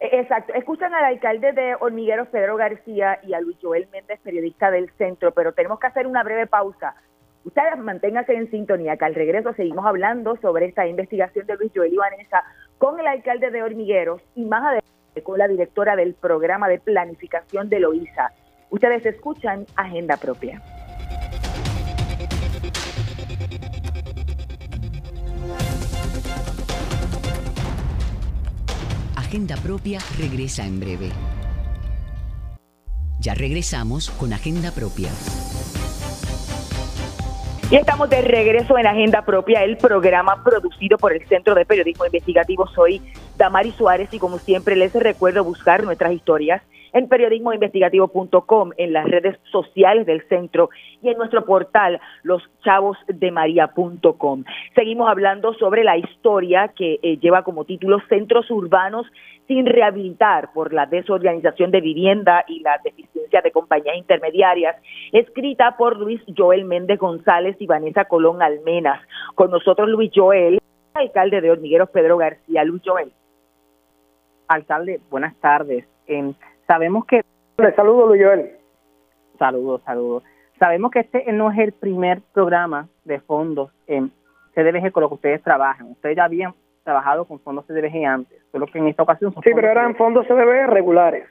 E-, 0.00 0.20
exacto. 0.20 0.52
Escuchan 0.54 0.94
al 0.94 1.04
alcalde 1.04 1.52
de 1.52 1.74
Hormigueros, 1.78 2.28
Pedro 2.28 2.56
García, 2.56 3.20
y 3.22 3.34
a 3.34 3.40
Luis 3.40 3.56
Joel 3.60 3.88
Méndez, 3.92 4.20
periodista 4.22 4.70
del 4.70 4.90
centro, 4.98 5.32
pero 5.32 5.52
tenemos 5.52 5.78
que 5.78 5.86
hacer 5.86 6.06
una 6.06 6.22
breve 6.22 6.46
pausa. 6.46 6.94
Ustedes 7.44 7.78
manténganse 7.78 8.34
en 8.34 8.50
sintonía, 8.50 8.96
que 8.96 9.04
al 9.04 9.14
regreso 9.14 9.52
seguimos 9.54 9.86
hablando 9.86 10.36
sobre 10.36 10.66
esta 10.66 10.86
investigación 10.86 11.46
de 11.46 11.56
Luis 11.56 11.70
Joel 11.74 11.94
y 11.94 11.98
con 12.78 12.98
el 12.98 13.06
alcalde 13.06 13.50
de 13.50 13.62
Hormigueros 13.62 14.20
y 14.34 14.44
más 14.44 14.62
adelante 14.62 15.22
con 15.22 15.38
la 15.38 15.48
directora 15.48 15.96
del 15.96 16.14
programa 16.14 16.68
de 16.68 16.80
planificación 16.80 17.68
de 17.68 17.80
Loíza. 17.80 18.32
Ustedes 18.70 19.06
escuchan 19.06 19.64
Agenda 19.76 20.16
Propia. 20.16 20.60
Agenda 29.26 29.56
Propia 29.56 29.98
regresa 30.16 30.64
en 30.64 30.78
breve. 30.78 31.10
Ya 33.18 33.34
regresamos 33.34 34.08
con 34.10 34.32
Agenda 34.32 34.70
Propia. 34.70 35.08
Y 37.68 37.74
estamos 37.74 38.08
de 38.08 38.22
regreso 38.22 38.78
en 38.78 38.86
Agenda 38.86 39.22
Propia, 39.22 39.64
el 39.64 39.78
programa 39.78 40.44
producido 40.44 40.96
por 40.96 41.12
el 41.12 41.26
Centro 41.26 41.56
de 41.56 41.66
Periodismo 41.66 42.06
Investigativo. 42.06 42.68
Soy 42.68 43.02
Damari 43.36 43.72
Suárez 43.72 44.12
y 44.12 44.18
como 44.18 44.38
siempre 44.38 44.76
les 44.76 44.94
recuerdo 44.94 45.44
buscar 45.44 45.84
nuestras 45.84 46.12
historias 46.12 46.62
en 46.96 47.08
periodismoinvestigativo.com, 47.08 48.70
en 48.78 48.92
las 48.94 49.04
redes 49.04 49.36
sociales 49.52 50.06
del 50.06 50.26
centro 50.28 50.70
y 51.02 51.10
en 51.10 51.18
nuestro 51.18 51.44
portal 51.44 52.00
loschavosdemaria.com. 52.22 54.44
Seguimos 54.74 55.08
hablando 55.08 55.52
sobre 55.54 55.84
la 55.84 55.98
historia 55.98 56.72
que 56.74 56.98
eh, 57.02 57.18
lleva 57.18 57.42
como 57.42 57.66
título 57.66 58.00
Centros 58.08 58.50
Urbanos 58.50 59.06
sin 59.46 59.66
rehabilitar 59.66 60.54
por 60.54 60.72
la 60.72 60.86
desorganización 60.86 61.70
de 61.70 61.82
vivienda 61.82 62.46
y 62.48 62.60
la 62.60 62.80
deficiencia 62.82 63.42
de 63.42 63.52
compañías 63.52 63.98
intermediarias, 63.98 64.76
escrita 65.12 65.76
por 65.76 65.98
Luis 65.98 66.22
Joel 66.34 66.64
Méndez 66.64 66.98
González 66.98 67.56
y 67.58 67.66
Vanessa 67.66 68.06
Colón 68.06 68.40
Almenas. 68.40 69.02
Con 69.34 69.50
nosotros 69.50 69.90
Luis 69.90 70.10
Joel, 70.14 70.58
alcalde 70.94 71.42
de 71.42 71.50
Hormigueros 71.50 71.90
Pedro 71.90 72.16
García. 72.16 72.64
Luis 72.64 72.80
Joel. 72.84 73.12
Alcalde, 74.48 75.00
buenas 75.10 75.34
tardes. 75.36 75.84
Sabemos 76.66 77.04
que... 77.06 77.22
Le 77.58 77.74
saludo, 77.74 78.06
Luis 78.06 78.22
Joel. 78.22 78.50
Saludos, 79.38 79.82
saludos. 79.84 80.22
Sabemos 80.58 80.90
que 80.90 81.00
este 81.00 81.30
no 81.32 81.50
es 81.50 81.58
el 81.58 81.72
primer 81.72 82.22
programa 82.32 82.88
de 83.04 83.20
fondos 83.20 83.70
en 83.86 84.10
CDBG 84.54 84.92
con 84.92 85.02
lo 85.02 85.08
que 85.08 85.14
ustedes 85.14 85.42
trabajan. 85.42 85.90
Ustedes 85.90 86.16
ya 86.16 86.24
habían 86.24 86.54
trabajado 86.84 87.24
con 87.26 87.40
fondos 87.40 87.66
CDBG 87.66 88.06
antes, 88.06 88.40
solo 88.52 88.66
que 88.66 88.78
en 88.78 88.88
esta 88.88 89.02
ocasión 89.02 89.34
Sí, 89.42 89.50
pero 89.54 89.68
eran 89.68 89.96
fondos 89.96 90.26
CDBG 90.26 90.66
regulares. 90.68 91.28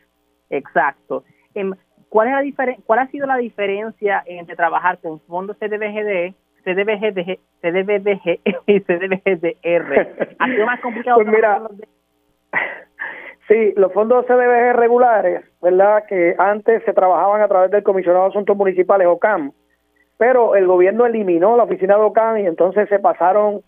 Exacto. 0.49 1.23
Em, 1.53 1.73
¿Cuál, 2.09 2.27
es 2.27 2.55
la? 2.57 2.75
¿Cuál 2.85 2.99
ha 2.99 3.07
sido 3.07 3.25
la 3.25 3.37
diferencia 3.37 4.23
entre 4.25 4.55
trabajar 4.55 4.99
con 4.99 5.19
fondos 5.21 5.57
CDBGD, 5.57 6.35
CDBG, 6.63 7.39
CDBG 7.61 8.39
y 8.67 8.79
CDBGDR? 8.81 10.35
¿Ha 10.39 10.45
sido 10.47 10.65
más 10.65 10.79
complicado? 10.81 11.17
Pues 11.17 11.27
mira, 11.27 11.61
Sí, 13.47 13.73
los 13.75 13.93
fondos 13.93 14.25
CDBG 14.25 14.73
regulares, 14.73 15.43
¿verdad? 15.61 16.05
Que 16.07 16.35
antes 16.37 16.83
se 16.83 16.93
trabajaban 16.93 17.41
a 17.41 17.47
través 17.47 17.69
del 17.69 17.83
Comisionado 17.83 18.23
de 18.23 18.29
Asuntos 18.29 18.57
Municipales, 18.57 19.07
OCAM, 19.07 19.51
pero 20.17 20.55
el 20.55 20.65
gobierno 20.65 21.05
eliminó 21.05 21.55
la 21.55 21.63
oficina 21.63 21.95
de 21.95 22.01
OCAM 22.01 22.39
y 22.39 22.47
entonces 22.47 22.89
se 22.89 22.97
pasaron, 22.97 23.61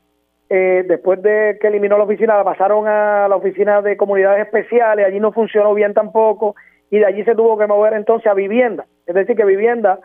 eh, 0.49 0.83
después 0.87 1.21
de 1.21 1.59
que 1.61 1.67
eliminó 1.67 1.97
la 1.97 2.05
oficina, 2.05 2.37
la 2.37 2.43
pasaron 2.43 2.87
a 2.87 3.27
la 3.27 3.35
oficina 3.35 3.83
de 3.83 3.97
comunidades 3.97 4.45
especiales, 4.45 5.05
allí 5.05 5.19
no 5.19 5.31
funcionó 5.31 5.75
bien 5.75 5.93
tampoco 5.93 6.55
y 6.89 6.97
de 6.97 7.05
allí 7.05 7.23
se 7.23 7.35
tuvo 7.35 7.57
que 7.57 7.67
mover 7.67 7.93
entonces 7.93 8.25
a 8.27 8.33
vivienda. 8.33 8.85
Es 9.05 9.13
decir, 9.13 9.35
que 9.35 9.45
vivienda 9.45 9.99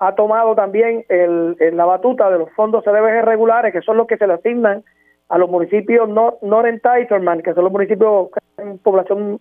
ha 0.00 0.14
tomado 0.14 0.54
también 0.54 1.04
el, 1.08 1.56
la 1.72 1.86
batuta 1.86 2.28
de 2.28 2.40
los 2.40 2.50
fondos 2.50 2.84
CDBG 2.84 3.24
regulares, 3.24 3.72
que 3.72 3.80
son 3.80 3.96
los 3.96 4.06
que 4.06 4.18
se 4.18 4.26
le 4.26 4.34
asignan 4.34 4.84
a 5.28 5.38
los 5.38 5.50
municipios 5.50 6.08
no, 6.08 6.38
no 6.42 6.64
entitlement, 6.66 7.42
que 7.42 7.54
son 7.54 7.64
los 7.64 7.72
municipios 7.72 8.28
con 8.56 8.78
población 8.78 9.40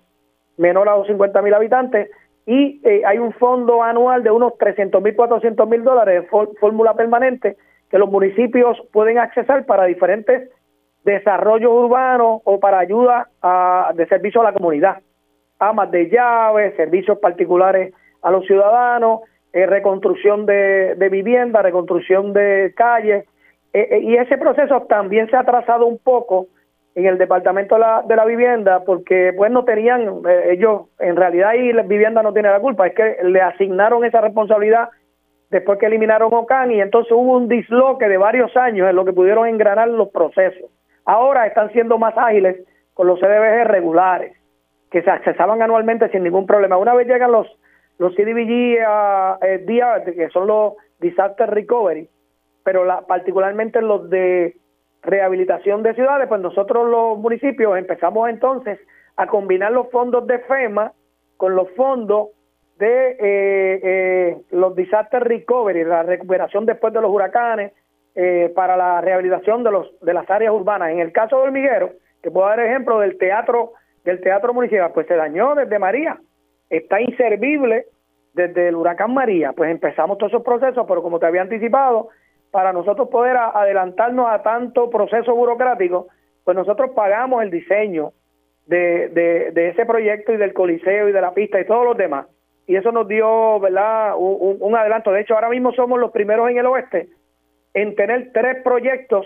menor 0.58 0.88
a 0.90 0.98
los 0.98 1.08
50 1.08 1.42
mil 1.42 1.54
habitantes, 1.54 2.10
y 2.46 2.82
eh, 2.84 3.04
hay 3.06 3.18
un 3.20 3.32
fondo 3.34 3.84
anual 3.84 4.24
de 4.24 4.32
unos 4.32 4.58
300 4.58 5.02
mil, 5.02 5.16
400 5.16 5.68
mil 5.68 5.84
dólares, 5.84 6.26
fórmula 6.60 6.94
permanente, 6.94 7.58
que 7.90 7.98
los 7.98 8.10
municipios 8.10 8.78
pueden 8.92 9.18
accesar 9.18 9.66
para 9.66 9.86
diferentes 9.86 10.50
desarrollos 11.06 11.72
urbanos 11.72 12.42
o 12.44 12.60
para 12.60 12.80
ayuda 12.80 13.30
a, 13.42 13.92
de 13.96 14.08
servicio 14.08 14.42
a 14.42 14.46
la 14.46 14.54
comunidad. 14.54 15.02
Amas 15.60 15.92
de 15.92 16.10
llaves, 16.10 16.76
servicios 16.76 17.18
particulares 17.20 17.94
a 18.22 18.32
los 18.32 18.46
ciudadanos, 18.46 19.22
eh, 19.54 19.66
reconstrucción 19.66 20.46
de, 20.46 20.96
de 20.96 21.10
vivienda, 21.10 21.62
reconstrucción 21.62 22.34
de 22.34 22.74
calles. 22.76 23.26
Eh, 23.74 23.88
eh, 23.92 24.00
y 24.00 24.16
ese 24.16 24.38
proceso 24.38 24.84
también 24.84 25.30
se 25.30 25.36
ha 25.36 25.40
atrasado 25.40 25.86
un 25.86 25.98
poco 25.98 26.48
en 26.96 27.08
el 27.08 27.18
departamento 27.18 27.76
de 27.76 27.82
la, 27.82 28.04
de 28.08 28.16
la 28.16 28.26
vivienda 28.26 28.84
porque 28.86 29.34
pues 29.36 29.52
no 29.52 29.66
tenían 29.66 30.22
ellos 30.48 30.84
en 31.00 31.16
realidad 31.16 31.50
ahí 31.50 31.74
la 31.74 31.82
vivienda 31.82 32.22
no 32.22 32.34
tiene 32.34 32.50
la 32.50 32.60
culpa. 32.60 32.86
Es 32.88 32.94
que 32.94 33.18
le 33.24 33.42
asignaron 33.42 34.06
esa 34.06 34.22
responsabilidad 34.22 34.90
después 35.50 35.80
que 35.80 35.88
eliminaron 35.88 36.34
OCAN 36.34 36.72
y 36.72 36.82
entonces 36.82 37.12
hubo 37.12 37.36
un 37.36 37.48
disloque 37.48 38.08
de 38.08 38.18
varios 38.18 38.56
años 38.56 38.90
en 38.90 38.96
lo 38.96 39.06
que 39.06 39.14
pudieron 39.14 39.48
engranar 39.48 39.88
los 39.88 40.10
procesos. 40.10 40.70
Ahora 41.06 41.48
están 41.48 41.72
siendo 41.72 41.98
más 41.98 42.16
ágiles 42.18 42.58
con 42.94 43.08
los 43.08 43.20
CDBG 43.20 43.66
regulares 43.66 44.38
que 44.92 45.02
se 45.02 45.10
accesaban 45.10 45.62
anualmente 45.64 46.10
sin 46.10 46.24
ningún 46.24 46.46
problema. 46.46 46.78
Una 46.78 46.94
vez 46.94 47.08
llegan 47.08 47.32
los 47.32 47.48
los 48.00 48.16
CDBG 48.16 48.80
uh, 48.82 50.06
que 50.06 50.30
son 50.32 50.48
los 50.48 50.74
Disaster 51.00 51.50
Recovery, 51.50 52.10
pero 52.64 52.86
la, 52.86 53.02
particularmente 53.02 53.82
los 53.82 54.10
de 54.10 54.56
rehabilitación 55.02 55.84
de 55.84 55.94
ciudades, 55.94 56.28
pues 56.28 56.42
nosotros 56.42 56.90
los 56.90 57.18
municipios 57.18 57.78
empezamos 57.78 58.30
entonces 58.30 58.80
a 59.16 59.28
combinar 59.28 59.72
los 59.72 59.90
fondos 59.92 60.26
de 60.28 60.40
FEMA 60.40 60.94
con 61.38 61.56
los 61.56 61.70
fondos 61.72 62.30
de 62.78 63.12
eh, 63.12 63.80
eh, 63.84 64.38
los 64.52 64.76
Disaster 64.76 65.24
Recovery, 65.24 65.84
la 65.84 66.04
recuperación 66.04 66.66
después 66.66 66.94
de 66.94 67.02
los 67.02 67.12
huracanes, 67.12 67.74
eh, 68.16 68.52
para 68.56 68.78
la 68.78 69.02
rehabilitación 69.02 69.64
de 69.64 69.72
los 69.72 70.00
de 70.02 70.14
las 70.14 70.30
áreas 70.30 70.54
urbanas. 70.54 70.92
En 70.92 71.00
el 71.00 71.12
caso 71.12 71.38
de 71.38 71.44
Hormiguero, 71.44 71.92
que 72.22 72.32
puedo 72.32 72.48
dar 72.48 72.60
ejemplo 72.60 73.00
del 73.00 73.18
teatro 73.18 73.74
del 74.04 74.22
teatro 74.22 74.54
municipal, 74.54 74.92
pues 74.94 75.08
se 75.08 75.16
dañó 75.16 75.56
desde 75.56 75.80
María 75.80 76.20
está 76.78 77.02
inservible 77.02 77.86
desde 78.34 78.70
el 78.70 78.76
huracán 78.76 79.14
María. 79.14 79.54
Pues 79.54 79.70
empezamos 79.70 80.18
todos 80.18 80.32
esos 80.32 80.44
procesos, 80.44 80.86
pero 80.88 81.04
como 81.04 81.20
te 81.20 81.28
había 81.28 81.42
anticipado, 81.42 82.10
para 82.54 82.72
nosotros 82.72 83.10
poder 83.10 83.36
adelantarnos 83.36 84.28
a 84.30 84.44
tanto 84.44 84.92
proceso 84.92 85.34
burocrático, 85.34 86.10
pues 86.44 86.56
nosotros 86.56 86.92
pagamos 86.96 87.42
el 87.42 87.50
diseño 87.50 88.12
de, 88.68 89.10
de, 89.10 89.70
ese 89.70 89.88
proyecto 89.88 90.32
y 90.32 90.38
del 90.38 90.54
coliseo 90.54 91.10
y 91.10 91.12
de 91.12 91.20
la 91.20 91.34
pista 91.34 91.60
y 91.60 91.66
todos 91.66 91.84
los 91.84 91.98
demás. 91.98 92.28
Y 92.68 92.76
eso 92.76 92.92
nos 92.92 93.08
dio, 93.08 93.60
¿verdad?, 93.60 94.14
un, 94.16 94.76
adelanto. 94.76 95.12
De 95.12 95.22
hecho, 95.22 95.34
ahora 95.34 95.50
mismo 95.50 95.74
somos 95.74 96.00
los 96.00 96.12
primeros 96.12 96.48
en 96.48 96.60
el 96.60 96.68
oeste 96.68 97.10
en 97.74 97.96
tener 97.96 98.32
tres 98.32 98.62
proyectos 98.64 99.26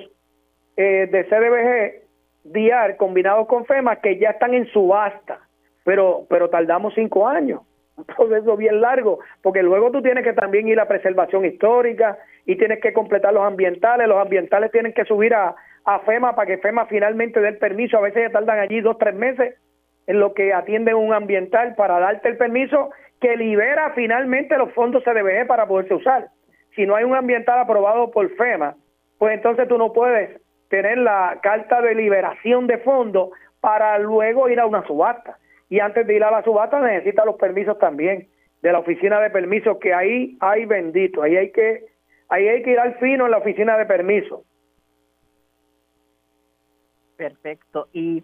eh, 0.77 1.09
de 1.11 1.25
CDBG 1.25 2.53
DIAR 2.53 2.95
combinados 2.95 3.45
con 3.47 3.65
FEMA 3.65 3.97
que 3.97 4.17
ya 4.17 4.29
están 4.29 4.53
en 4.53 4.67
subasta 4.67 5.41
pero, 5.87 6.25
pero 6.29 6.49
tardamos 6.49 6.93
cinco 6.95 7.29
años, 7.29 7.61
un 7.97 8.05
proceso 8.05 8.55
bien 8.55 8.79
largo, 8.79 9.19
porque 9.41 9.63
luego 9.63 9.91
tú 9.91 10.01
tienes 10.01 10.23
que 10.23 10.33
también 10.33 10.67
ir 10.67 10.79
a 10.79 10.87
preservación 10.87 11.45
histórica 11.45 12.17
y 12.45 12.55
tienes 12.55 12.79
que 12.79 12.93
completar 12.93 13.33
los 13.33 13.43
ambientales, 13.43 14.07
los 14.07 14.19
ambientales 14.19 14.71
tienen 14.71 14.93
que 14.93 15.03
subir 15.05 15.33
a, 15.33 15.55
a 15.83 15.99
FEMA 15.99 16.35
para 16.35 16.45
que 16.45 16.59
FEMA 16.59 16.85
finalmente 16.85 17.39
dé 17.39 17.49
el 17.49 17.57
permiso, 17.57 17.97
a 17.97 18.01
veces 18.01 18.23
ya 18.23 18.31
tardan 18.31 18.59
allí 18.59 18.81
dos, 18.81 18.97
tres 18.99 19.15
meses 19.15 19.55
en 20.05 20.19
lo 20.19 20.33
que 20.33 20.53
atienden 20.53 20.95
un 20.95 21.11
ambiental 21.11 21.73
para 21.75 21.99
darte 21.99 22.29
el 22.29 22.37
permiso 22.37 22.91
que 23.19 23.35
libera 23.35 23.91
finalmente 23.95 24.57
los 24.57 24.71
fondos 24.73 25.03
CDBG 25.03 25.47
para 25.47 25.67
poderse 25.67 25.95
usar. 25.95 26.27
Si 26.75 26.85
no 26.85 26.95
hay 26.95 27.03
un 27.03 27.15
ambiental 27.15 27.57
aprobado 27.59 28.11
por 28.11 28.29
FEMA, 28.35 28.75
pues 29.17 29.33
entonces 29.33 29.67
tú 29.67 29.77
no 29.79 29.91
puedes 29.91 30.39
tener 30.69 30.99
la 30.99 31.39
carta 31.41 31.81
de 31.81 31.95
liberación 31.95 32.67
de 32.67 32.77
fondos 32.77 33.31
para 33.59 33.97
luego 33.97 34.47
ir 34.49 34.59
a 34.59 34.67
una 34.67 34.85
subasta 34.85 35.37
y 35.69 35.79
antes 35.79 36.07
de 36.07 36.15
ir 36.15 36.23
a 36.23 36.31
la 36.31 36.43
subasta 36.43 36.79
necesita 36.79 37.25
los 37.25 37.35
permisos 37.35 37.77
también 37.79 38.27
de 38.61 38.71
la 38.71 38.79
oficina 38.79 39.19
de 39.19 39.29
permisos 39.29 39.77
que 39.77 39.93
ahí 39.93 40.37
hay 40.39 40.65
bendito, 40.65 41.21
ahí 41.21 41.37
hay 41.37 41.51
que 41.51 41.85
ahí 42.29 42.47
hay 42.47 42.63
que 42.63 42.71
ir 42.71 42.79
al 42.79 42.95
fino 42.95 43.25
en 43.25 43.31
la 43.31 43.37
oficina 43.37 43.77
de 43.77 43.85
permisos. 43.85 44.41
Perfecto. 47.15 47.87
Y, 47.93 48.23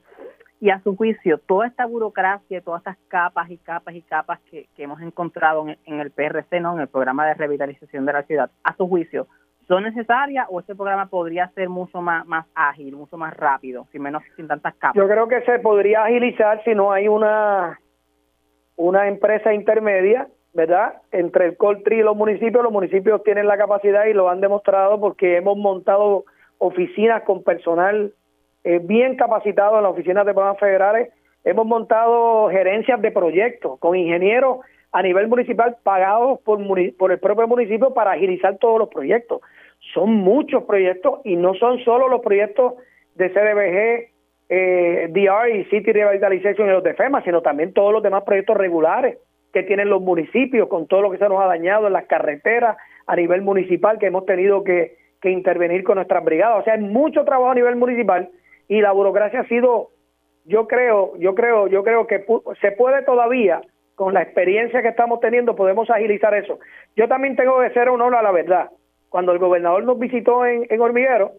y 0.60 0.70
a 0.70 0.80
su 0.82 0.96
juicio, 0.96 1.40
toda 1.40 1.68
esta 1.68 1.86
burocracia, 1.86 2.62
todas 2.62 2.82
estas 2.82 2.98
capas 3.08 3.50
y 3.50 3.58
capas 3.58 3.96
y 3.96 4.02
capas 4.02 4.40
que, 4.50 4.68
que 4.76 4.84
hemos 4.84 5.02
encontrado 5.02 5.68
en, 5.68 5.78
en 5.86 6.00
el 6.00 6.12
PRC, 6.12 6.60
¿no? 6.60 6.76
en 6.76 6.82
el 6.82 6.88
programa 6.88 7.28
de 7.28 7.34
revitalización 7.34 8.06
de 8.06 8.14
la 8.14 8.24
ciudad, 8.24 8.52
a 8.64 8.76
su 8.76 8.88
juicio, 8.88 9.28
son 9.68 9.84
necesarias 9.84 10.48
o 10.50 10.60
este 10.60 10.76
programa 10.76 11.08
podría 11.08 11.48
ser 11.50 11.70
mucho 11.70 12.02
más, 12.02 12.26
más 12.26 12.46
ágil, 12.56 12.96
mucho 12.96 13.18
más 13.18 13.36
rápido, 13.36 13.88
sin 13.92 14.02
menos 14.02 14.24
sin 14.36 14.48
tantas 14.48 14.76
capas? 14.76 14.96
Yo 14.96 15.08
creo 15.08 15.28
que 15.28 15.42
se 15.42 15.60
podría 15.60 16.04
agilizar 16.04 16.64
si 16.64 16.76
no 16.76 16.92
hay 16.92 17.08
una 17.08 17.80
una 18.76 19.08
empresa 19.08 19.54
intermedia, 19.54 20.28
¿verdad? 20.54 20.96
Entre 21.12 21.46
el 21.46 21.58
Coltri 21.58 22.00
y 22.00 22.04
los 22.04 22.16
municipios, 22.16 22.64
los 22.64 22.74
municipios 22.74 23.24
tienen 23.24 23.48
la 23.48 23.58
capacidad 23.58 24.06
y 24.06 24.14
lo 24.14 24.30
han 24.30 24.42
demostrado 24.42 25.00
porque 25.00 25.38
hemos 25.38 25.58
montado 25.58 26.26
oficinas 26.58 27.24
con 27.24 27.44
personal 27.44 28.14
eh, 28.64 28.80
bien 28.82 29.16
capacitado 29.16 29.78
en 29.78 29.84
las 29.84 29.92
oficinas 29.92 30.26
de 30.26 30.34
programas 30.34 30.60
federales, 30.60 31.10
hemos 31.44 31.66
montado 31.66 32.50
gerencias 32.50 33.02
de 33.02 33.12
proyectos 33.12 33.78
con 33.80 33.96
ingenieros 33.96 34.60
a 34.92 35.02
nivel 35.02 35.28
municipal 35.28 35.76
pagados 35.84 36.40
por, 36.42 36.60
por 36.98 37.12
el 37.12 37.20
propio 37.20 37.48
municipio 37.48 37.94
para 37.94 38.12
agilizar 38.12 38.58
todos 38.60 38.80
los 38.80 38.90
proyectos. 38.90 39.42
Son 39.94 40.12
muchos 40.12 40.64
proyectos 40.64 41.22
y 41.24 41.36
no 41.36 41.54
son 41.56 41.80
solo 41.84 42.08
los 42.08 42.22
proyectos 42.22 42.74
de 43.16 43.30
CDBG, 43.30 44.14
eh, 44.50 45.08
DR 45.10 45.50
y 45.50 45.66
City 45.66 45.92
Revitalization 45.92 46.68
y 46.68 46.72
los 46.72 46.84
de 46.84 46.94
FEMA, 46.94 47.24
sino 47.24 47.42
también 47.42 47.74
todos 47.74 47.94
los 47.94 48.04
demás 48.04 48.24
proyectos 48.24 48.58
regulares 48.58 49.18
que 49.54 49.64
tienen 49.64 49.90
los 49.90 50.02
municipios 50.02 50.68
con 50.68 50.88
todo 50.88 51.02
lo 51.02 51.12
que 51.12 51.20
se 51.20 51.30
nos 51.30 51.40
ha 51.40 51.46
dañado 51.46 51.88
en 51.88 51.94
las 51.94 52.06
carreteras 52.08 52.76
a 53.06 53.16
nivel 53.16 53.44
municipal 53.44 54.00
que 54.00 54.08
hemos 54.08 54.26
tenido 54.26 54.64
que, 54.64 54.98
que 55.22 55.30
intervenir 55.30 55.84
con 55.84 55.96
nuestras 55.96 56.24
brigadas. 56.24 56.62
O 56.62 56.64
sea, 56.64 56.74
hay 56.74 56.82
mucho 56.82 57.24
trabajo 57.24 57.52
a 57.52 57.56
nivel 57.56 57.76
municipal 57.76 58.30
y 58.68 58.82
la 58.82 58.92
burocracia 58.92 59.42
ha 59.42 59.48
sido, 59.48 59.90
yo 60.46 60.68
creo, 60.68 61.16
yo 61.18 61.36
creo, 61.36 61.68
yo 61.68 61.84
creo 61.84 62.08
que 62.08 62.26
se 62.62 62.72
puede 62.72 63.04
todavía 63.04 63.62
con 63.96 64.14
la 64.14 64.24
experiencia 64.24 64.82
que 64.82 64.88
estamos 64.88 65.20
teniendo 65.20 65.56
podemos 65.56 65.90
agilizar 65.90 66.34
eso. 66.34 66.60
Yo 66.96 67.08
también 67.08 67.36
tengo 67.36 67.60
que 67.62 67.70
ser 67.72 67.90
honor 67.90 68.16
a 68.16 68.24
la 68.24 68.32
verdad. 68.32 68.70
Cuando 69.14 69.32
el 69.32 69.38
gobernador 69.38 69.84
nos 69.84 70.00
visitó 70.00 70.44
en, 70.44 70.66
en 70.72 70.82
Hormiguero, 70.82 71.34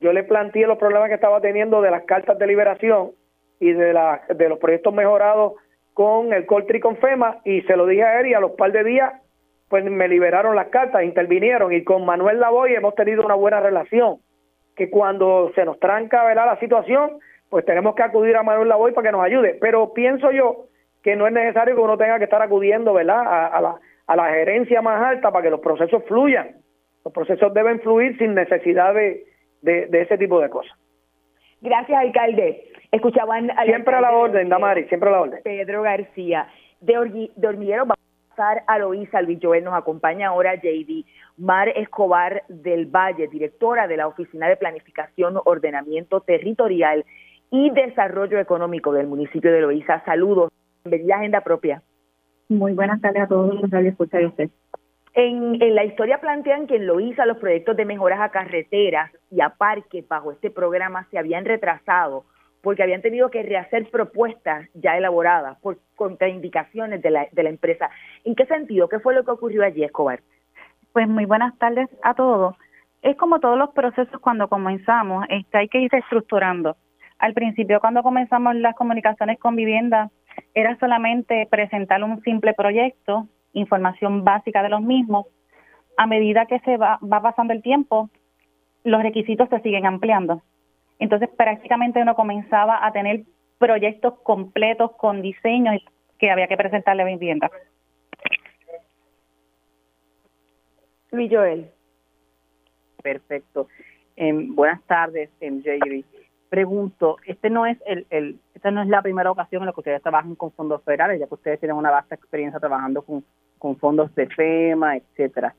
yo 0.00 0.10
le 0.10 0.24
planteé 0.24 0.66
los 0.66 0.78
problemas 0.78 1.10
que 1.10 1.16
estaba 1.16 1.42
teniendo 1.42 1.82
de 1.82 1.90
las 1.90 2.04
cartas 2.04 2.38
de 2.38 2.46
liberación 2.46 3.10
y 3.60 3.74
de, 3.74 3.92
la, 3.92 4.22
de 4.34 4.48
los 4.48 4.58
proyectos 4.58 4.94
mejorados 4.94 5.52
con 5.92 6.32
el 6.32 6.46
Coltri 6.46 6.80
con 6.80 6.96
FEMA 6.96 7.42
y 7.44 7.60
se 7.60 7.76
lo 7.76 7.84
dije 7.84 8.04
a 8.04 8.20
él 8.20 8.28
y 8.28 8.32
a 8.32 8.40
los 8.40 8.52
par 8.52 8.72
de 8.72 8.84
días 8.84 9.12
pues 9.68 9.84
me 9.84 10.08
liberaron 10.08 10.56
las 10.56 10.68
cartas, 10.68 11.04
intervinieron 11.04 11.74
y 11.74 11.84
con 11.84 12.06
Manuel 12.06 12.40
Lavoy 12.40 12.72
hemos 12.72 12.94
tenido 12.94 13.22
una 13.22 13.34
buena 13.34 13.60
relación, 13.60 14.16
que 14.74 14.88
cuando 14.88 15.52
se 15.54 15.66
nos 15.66 15.78
tranca 15.78 16.24
¿verdad? 16.24 16.46
la 16.46 16.58
situación, 16.58 17.18
pues 17.50 17.66
tenemos 17.66 17.94
que 17.96 18.02
acudir 18.02 18.34
a 18.38 18.42
Manuel 18.42 18.70
Lavoy 18.70 18.92
para 18.92 19.08
que 19.08 19.12
nos 19.12 19.22
ayude, 19.22 19.58
pero 19.60 19.92
pienso 19.92 20.30
yo 20.30 20.68
que 21.02 21.16
no 21.16 21.26
es 21.26 21.34
necesario 21.34 21.74
que 21.74 21.82
uno 21.82 21.98
tenga 21.98 22.16
que 22.16 22.24
estar 22.24 22.40
acudiendo 22.40 22.94
¿verdad? 22.94 23.20
A, 23.54 23.60
la, 23.60 23.76
a 24.06 24.16
la 24.16 24.30
gerencia 24.30 24.80
más 24.80 25.02
alta 25.02 25.30
para 25.30 25.42
que 25.42 25.50
los 25.50 25.60
procesos 25.60 26.02
fluyan. 26.08 26.59
Los 27.04 27.14
procesos 27.14 27.52
deben 27.54 27.80
fluir 27.80 28.16
sin 28.18 28.34
necesidad 28.34 28.94
de, 28.94 29.24
de, 29.62 30.02
ese 30.02 30.18
tipo 30.18 30.40
de 30.40 30.50
cosas. 30.50 30.72
Gracias, 31.60 31.98
alcalde. 31.98 32.64
Escuchaban 32.90 33.50
Siempre 33.64 33.94
a 33.94 34.00
la 34.00 34.12
orden, 34.12 34.48
Damari, 34.48 34.84
siempre 34.88 35.08
a 35.08 35.12
la 35.12 35.20
orden. 35.22 35.40
Pedro 35.42 35.82
García. 35.82 36.48
De, 36.80 37.30
de 37.36 37.48
Hormiguero 37.48 37.82
vamos 37.82 37.96
a 37.96 38.34
pasar 38.34 38.64
a 38.66 38.78
Loíza 38.78 39.20
Luis 39.22 39.38
Joel. 39.40 39.64
Nos 39.64 39.74
acompaña 39.74 40.28
ahora 40.28 40.54
JD 40.54 41.04
Mar 41.36 41.68
Escobar 41.68 42.42
del 42.48 42.86
Valle, 42.86 43.28
directora 43.28 43.86
de 43.86 43.96
la 43.96 44.06
Oficina 44.06 44.48
de 44.48 44.56
Planificación, 44.56 45.38
Ordenamiento 45.44 46.20
Territorial 46.20 47.04
y 47.50 47.70
Desarrollo 47.70 48.38
Económico 48.38 48.92
del 48.92 49.06
municipio 49.06 49.52
de 49.52 49.60
Loíza. 49.60 50.02
Saludos. 50.04 50.50
Bienvenida 50.84 51.16
Agenda 51.16 51.40
Propia. 51.42 51.82
Muy 52.48 52.72
buenas 52.72 53.00
tardes 53.00 53.22
a 53.22 53.28
todos 53.28 53.54
los 53.54 53.70
que 53.70 53.88
escuchan 53.88 54.26
usted. 54.26 54.50
En, 55.14 55.58
la 55.74 55.84
historia 55.84 56.20
plantean 56.20 56.66
que 56.66 56.76
en 56.76 56.86
Loíza 56.86 57.26
los 57.26 57.38
proyectos 57.38 57.76
de 57.76 57.84
mejoras 57.84 58.20
a 58.20 58.30
carreteras 58.30 59.10
y 59.30 59.40
a 59.40 59.50
parques 59.50 60.06
bajo 60.06 60.32
este 60.32 60.50
programa 60.50 61.06
se 61.10 61.18
habían 61.18 61.44
retrasado 61.44 62.24
porque 62.62 62.82
habían 62.82 63.02
tenido 63.02 63.30
que 63.30 63.42
rehacer 63.42 63.90
propuestas 63.90 64.68
ya 64.74 64.96
elaboradas 64.96 65.58
por 65.60 65.78
contraindicaciones 65.96 67.00
de 67.02 67.10
la, 67.10 67.26
de 67.32 67.42
la 67.42 67.48
empresa. 67.48 67.90
¿En 68.24 68.34
qué 68.34 68.44
sentido? 68.46 68.88
¿Qué 68.88 69.00
fue 69.00 69.14
lo 69.14 69.24
que 69.24 69.30
ocurrió 69.30 69.64
allí, 69.64 69.82
Escobar? 69.82 70.20
Pues 70.92 71.08
muy 71.08 71.24
buenas 71.24 71.56
tardes 71.58 71.88
a 72.02 72.14
todos. 72.14 72.54
Es 73.02 73.16
como 73.16 73.40
todos 73.40 73.58
los 73.58 73.70
procesos 73.70 74.20
cuando 74.20 74.48
comenzamos, 74.48 75.24
este, 75.30 75.58
hay 75.58 75.68
que 75.68 75.80
ir 75.80 75.90
reestructurando. 75.90 76.76
Al 77.18 77.32
principio, 77.32 77.80
cuando 77.80 78.02
comenzamos 78.02 78.54
las 78.56 78.74
comunicaciones 78.74 79.38
con 79.38 79.56
vivienda, 79.56 80.10
era 80.54 80.78
solamente 80.78 81.46
presentar 81.50 82.02
un 82.04 82.22
simple 82.22 82.52
proyecto, 82.54 83.26
información 83.52 84.24
básica 84.24 84.62
de 84.62 84.68
los 84.68 84.82
mismos. 84.82 85.26
A 85.96 86.06
medida 86.06 86.46
que 86.46 86.60
se 86.60 86.76
va, 86.76 86.98
va 87.02 87.20
pasando 87.20 87.52
el 87.52 87.62
tiempo, 87.62 88.10
los 88.84 89.02
requisitos 89.02 89.48
se 89.48 89.60
siguen 89.60 89.86
ampliando. 89.86 90.42
Entonces 90.98 91.28
prácticamente 91.36 92.00
uno 92.00 92.14
comenzaba 92.14 92.84
a 92.84 92.92
tener 92.92 93.24
proyectos 93.58 94.14
completos 94.22 94.92
con 94.96 95.22
diseños 95.22 95.82
que 96.18 96.30
había 96.30 96.46
que 96.46 96.56
presentarle 96.56 97.02
a 97.02 97.06
vivienda. 97.06 97.50
Luis 101.10 101.30
Joel. 101.30 101.70
Perfecto. 103.02 103.68
Em, 104.16 104.54
buenas 104.54 104.82
tardes, 104.84 105.30
en 105.40 105.62
em, 105.64 106.04
Pregunto, 106.50 107.16
este 107.26 107.48
no 107.48 107.64
es 107.64 107.78
el, 107.86 108.06
el, 108.10 108.40
esta 108.54 108.72
no 108.72 108.82
es 108.82 108.88
la 108.88 109.02
primera 109.02 109.30
ocasión 109.30 109.62
en 109.62 109.66
la 109.66 109.72
que 109.72 109.80
ustedes 109.80 110.02
trabajan 110.02 110.34
con 110.34 110.50
fondos 110.50 110.82
federales, 110.82 111.20
ya 111.20 111.28
que 111.28 111.34
ustedes 111.34 111.60
tienen 111.60 111.76
una 111.76 111.92
vasta 111.92 112.16
experiencia 112.16 112.58
trabajando 112.58 113.02
con, 113.02 113.24
con 113.56 113.76
fondos 113.76 114.12
de 114.16 114.26
FEMA, 114.26 114.96
etcétera. 114.96 115.54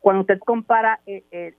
Cuando 0.00 0.22
usted 0.22 0.38
compara 0.38 1.00
eh, 1.04 1.22
eh, 1.30 1.54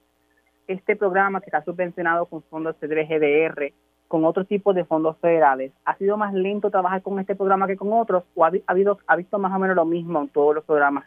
este 0.68 0.96
programa 0.96 1.40
que 1.40 1.48
está 1.48 1.64
subvencionado 1.64 2.26
con 2.26 2.42
fondos 2.44 2.80
de 2.80 2.88
GDR 2.88 3.74
con 4.08 4.26
otro 4.26 4.44
tipo 4.44 4.74
de 4.74 4.86
fondos 4.86 5.18
federales, 5.20 5.72
¿ha 5.86 5.96
sido 5.98 6.18
más 6.18 6.34
lento 6.34 6.72
trabajar 6.72 7.04
con 7.04 7.20
este 7.20 7.36
programa 7.36 7.68
que 7.68 7.78
con 7.78 7.94
otros 7.94 8.24
o 8.34 8.44
ha, 8.44 8.52
habido, 8.66 8.98
ha 9.06 9.16
visto 9.16 9.38
más 9.38 9.54
o 9.54 9.60
menos 9.60 9.76
lo 9.76 9.86
mismo 9.86 10.20
en 10.20 10.30
todos 10.30 10.56
los 10.56 10.66
programas? 10.66 11.06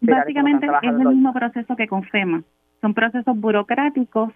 Básicamente 0.00 0.66
es 0.66 0.82
el 0.82 0.98
mismo 0.98 1.32
proceso 1.32 1.76
que 1.76 1.86
con 1.86 2.02
FEMA. 2.02 2.42
Son 2.80 2.92
procesos 2.92 3.38
burocráticos 3.38 4.32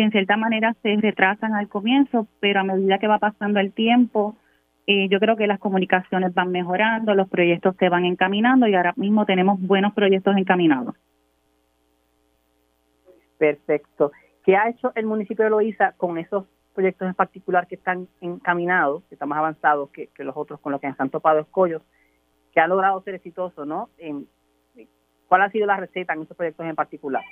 que 0.00 0.04
en 0.04 0.12
cierta 0.12 0.38
manera 0.38 0.74
se 0.82 0.96
retrasan 0.96 1.52
al 1.52 1.68
comienzo, 1.68 2.26
pero 2.40 2.60
a 2.60 2.64
medida 2.64 2.98
que 2.98 3.06
va 3.06 3.18
pasando 3.18 3.60
el 3.60 3.74
tiempo, 3.74 4.34
eh, 4.86 5.10
yo 5.10 5.20
creo 5.20 5.36
que 5.36 5.46
las 5.46 5.58
comunicaciones 5.58 6.32
van 6.32 6.50
mejorando, 6.50 7.14
los 7.14 7.28
proyectos 7.28 7.76
se 7.78 7.90
van 7.90 8.06
encaminando 8.06 8.66
y 8.66 8.74
ahora 8.74 8.94
mismo 8.96 9.26
tenemos 9.26 9.60
buenos 9.60 9.92
proyectos 9.92 10.34
encaminados. 10.38 10.94
Perfecto. 13.36 14.10
¿Qué 14.42 14.56
ha 14.56 14.70
hecho 14.70 14.90
el 14.94 15.04
municipio 15.04 15.44
de 15.44 15.50
Loíza 15.50 15.92
con 15.98 16.16
esos 16.16 16.46
proyectos 16.74 17.06
en 17.06 17.14
particular 17.14 17.66
que 17.66 17.74
están 17.74 18.08
encaminados, 18.22 19.04
que 19.04 19.16
están 19.16 19.28
más 19.28 19.40
avanzados 19.40 19.90
que, 19.90 20.08
los 20.16 20.34
otros 20.34 20.60
con 20.60 20.72
los 20.72 20.80
que 20.80 20.86
han 20.86 21.10
topado 21.10 21.40
escollos, 21.40 21.82
que 22.54 22.60
ha 22.60 22.66
logrado 22.66 23.02
ser 23.02 23.16
exitoso, 23.16 23.66
¿no? 23.66 23.90
¿Cuál 25.28 25.42
ha 25.42 25.50
sido 25.50 25.66
la 25.66 25.76
receta 25.76 26.14
en 26.14 26.22
esos 26.22 26.38
proyectos 26.38 26.64
en 26.64 26.74
particular? 26.74 27.22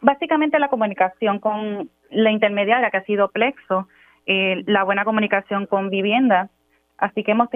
Básicamente 0.00 0.58
la 0.58 0.68
comunicación 0.68 1.40
con 1.40 1.90
la 2.10 2.30
intermediaria, 2.30 2.90
que 2.90 2.98
ha 2.98 3.04
sido 3.04 3.28
Plexo, 3.28 3.88
eh, 4.26 4.62
la 4.66 4.84
buena 4.84 5.04
comunicación 5.04 5.66
con 5.66 5.90
vivienda. 5.90 6.50
Así 6.96 7.24
que 7.24 7.32
hemos 7.32 7.48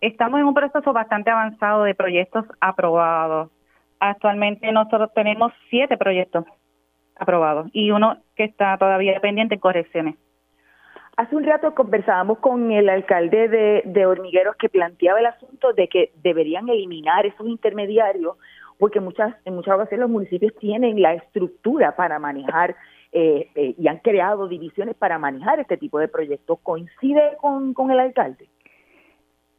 estamos 0.00 0.40
en 0.40 0.46
un 0.46 0.54
proceso 0.54 0.92
bastante 0.92 1.30
avanzado 1.30 1.84
de 1.84 1.94
proyectos 1.94 2.44
aprobados. 2.60 3.50
Actualmente 4.00 4.70
nosotros 4.72 5.10
tenemos 5.14 5.52
siete 5.70 5.96
proyectos 5.96 6.44
aprobado 7.16 7.66
y 7.72 7.90
uno 7.90 8.18
que 8.36 8.44
está 8.44 8.76
todavía 8.76 9.20
pendiente 9.20 9.54
en 9.54 9.60
correcciones. 9.60 10.16
Hace 11.16 11.36
un 11.36 11.44
rato 11.44 11.74
conversábamos 11.74 12.38
con 12.38 12.72
el 12.72 12.88
alcalde 12.88 13.48
de, 13.48 13.82
de 13.84 14.06
Hormigueros 14.06 14.56
que 14.56 14.68
planteaba 14.68 15.20
el 15.20 15.26
asunto 15.26 15.72
de 15.72 15.88
que 15.88 16.10
deberían 16.16 16.68
eliminar 16.68 17.24
esos 17.24 17.46
intermediarios 17.46 18.36
porque 18.78 19.00
muchas, 19.00 19.34
en 19.44 19.54
muchas 19.54 19.74
ocasiones 19.74 20.02
los 20.02 20.10
municipios 20.10 20.54
tienen 20.58 21.00
la 21.00 21.14
estructura 21.14 21.96
para 21.96 22.18
manejar 22.18 22.76
eh, 23.12 23.48
eh, 23.54 23.74
y 23.78 23.88
han 23.88 23.98
creado 23.98 24.48
divisiones 24.48 24.96
para 24.96 25.18
manejar 25.18 25.60
este 25.60 25.76
tipo 25.76 25.98
de 25.98 26.08
proyectos. 26.08 26.58
¿Coincide 26.62 27.36
con, 27.40 27.72
con 27.72 27.90
el 27.90 28.00
alcalde? 28.00 28.48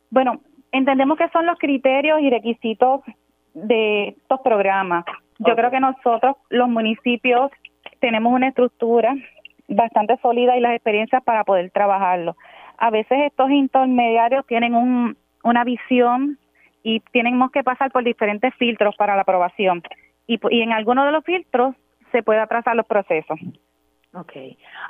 Bueno, 0.10 0.42
entendemos 0.72 1.18
que 1.18 1.30
son 1.30 1.46
los 1.46 1.58
criterios 1.58 2.20
y 2.22 2.30
requisitos 2.30 3.02
de 3.54 4.10
estos 4.10 4.42
programas. 4.42 5.06
Yo 5.40 5.56
creo 5.56 5.72
que 5.72 5.80
nosotros, 5.80 6.36
los 6.50 6.70
municipios, 6.70 7.52
tenemos 8.00 8.34
una 8.34 8.50
estructura 8.50 9.16
bastante 9.68 10.18
sólida 10.18 10.58
y 10.58 10.62
las 10.62 10.74
experiencias 10.74 11.24
para 11.24 11.44
poder 11.44 11.72
trabajarlo. 11.72 12.36
A 12.78 12.90
veces 12.90 13.18
estos 13.26 13.50
intermediarios 13.52 14.46
tienen 14.48 14.76
un, 14.76 15.18
una 15.44 15.64
visión 15.64 16.38
y 16.86 17.00
tenemos 17.12 17.50
que 17.52 17.64
pasar 17.64 17.92
por 17.92 18.04
diferentes 18.04 18.54
filtros 18.56 18.96
para 18.96 19.16
la 19.16 19.24
aprobación. 19.24 19.82
Y, 20.28 20.40
y 20.52 20.62
en 20.62 20.72
algunos 20.72 21.06
de 21.06 21.12
los 21.12 21.26
filtros 21.26 21.76
se 22.12 22.22
puede 22.22 22.40
atrasar 22.40 22.76
los 22.76 22.86
procesos. 22.86 23.40
Ok. 24.14 24.32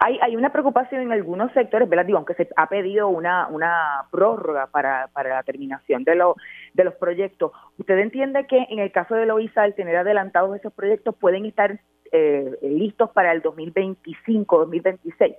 Hay, 0.01 0.19
hay 0.21 0.35
una 0.35 0.51
preocupación 0.51 1.01
en 1.01 1.13
algunos 1.13 1.53
sectores, 1.53 1.87
¿verdad? 1.87 2.05
Digo, 2.05 2.17
aunque 2.17 2.33
se 2.33 2.49
ha 2.57 2.67
pedido 2.67 3.07
una, 3.07 3.47
una 3.47 4.03
prórroga 4.11 4.67
para, 4.67 5.07
para 5.13 5.29
la 5.29 5.43
terminación 5.43 6.03
de, 6.03 6.15
lo, 6.15 6.35
de 6.73 6.83
los 6.83 6.95
proyectos. 6.95 7.53
¿Usted 7.77 7.97
entiende 7.97 8.45
que 8.45 8.67
en 8.69 8.79
el 8.79 8.91
caso 8.91 9.15
de 9.15 9.25
Loisa, 9.25 9.63
al 9.63 9.73
tener 9.73 9.95
adelantados 9.95 10.53
esos 10.57 10.73
proyectos, 10.73 11.15
pueden 11.15 11.45
estar 11.45 11.79
eh, 12.11 12.57
listos 12.61 13.09
para 13.11 13.31
el 13.31 13.41
2025, 13.41 14.57
2026? 14.59 15.33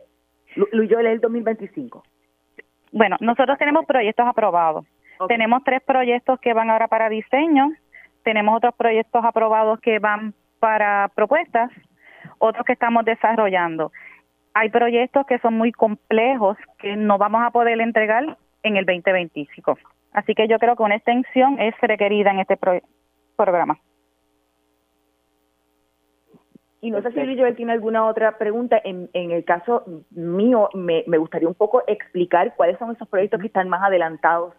Luis 0.73 0.91
Joel 0.91 1.07
es 1.07 1.13
el 1.13 1.21
2025. 1.21 2.03
Bueno, 2.93 3.17
nosotros 3.21 3.59
tenemos 3.59 3.85
proyectos 3.85 4.27
aprobados. 4.27 4.87
Tenemos 5.29 5.63
tres 5.65 5.83
proyectos 5.83 6.39
que 6.41 6.53
van 6.53 6.71
ahora 6.71 6.89
para 6.89 7.09
diseño. 7.09 7.73
Tenemos 8.23 8.57
otros 8.57 8.75
proyectos 8.75 9.25
aprobados 9.25 9.81
que 9.81 9.99
van 9.99 10.35
para 10.59 11.11
propuestas 11.15 11.71
otros 12.39 12.65
que 12.67 12.73
estamos 12.73 13.05
desarrollando. 13.05 13.93
Hay 14.55 14.71
proyectos 14.71 15.27
que 15.27 15.39
son 15.39 15.55
muy 15.55 15.73
complejos 15.73 16.57
que 16.79 16.97
no 16.97 17.19
vamos 17.19 17.43
a 17.45 17.51
poder 17.51 17.81
entregar 17.81 18.37
en 18.63 18.77
el 18.77 18.85
2025. 18.85 19.79
Así 20.13 20.35
que 20.35 20.49
yo 20.49 20.59
creo 20.59 20.77
que 20.77 20.83
una 20.83 20.97
extensión 20.97 21.61
es 21.61 21.75
requerida 21.81 22.31
en 22.31 22.41
este 22.41 22.59
programa. 23.37 23.79
Y 26.81 26.91
no 26.91 27.03
sé 27.03 27.11
si 27.13 27.21
Luis 27.21 27.39
Joel 27.39 27.57
tiene 27.57 27.73
alguna 27.73 28.07
otra 28.07 28.39
pregunta. 28.39 28.81
En, 28.83 29.11
en 29.13 29.31
el 29.31 29.45
caso 29.45 29.85
mío, 30.11 30.69
me, 30.73 31.05
me 31.07 31.19
gustaría 31.19 31.49
un 31.49 31.55
poco 31.55 31.83
explicar 31.87 32.55
cuáles 32.57 32.79
son 32.79 32.93
esos 32.93 33.09
proyectos 33.09 33.41
que 33.41 33.49
están 33.49 33.69
más 33.69 33.83
adelantados 33.83 34.55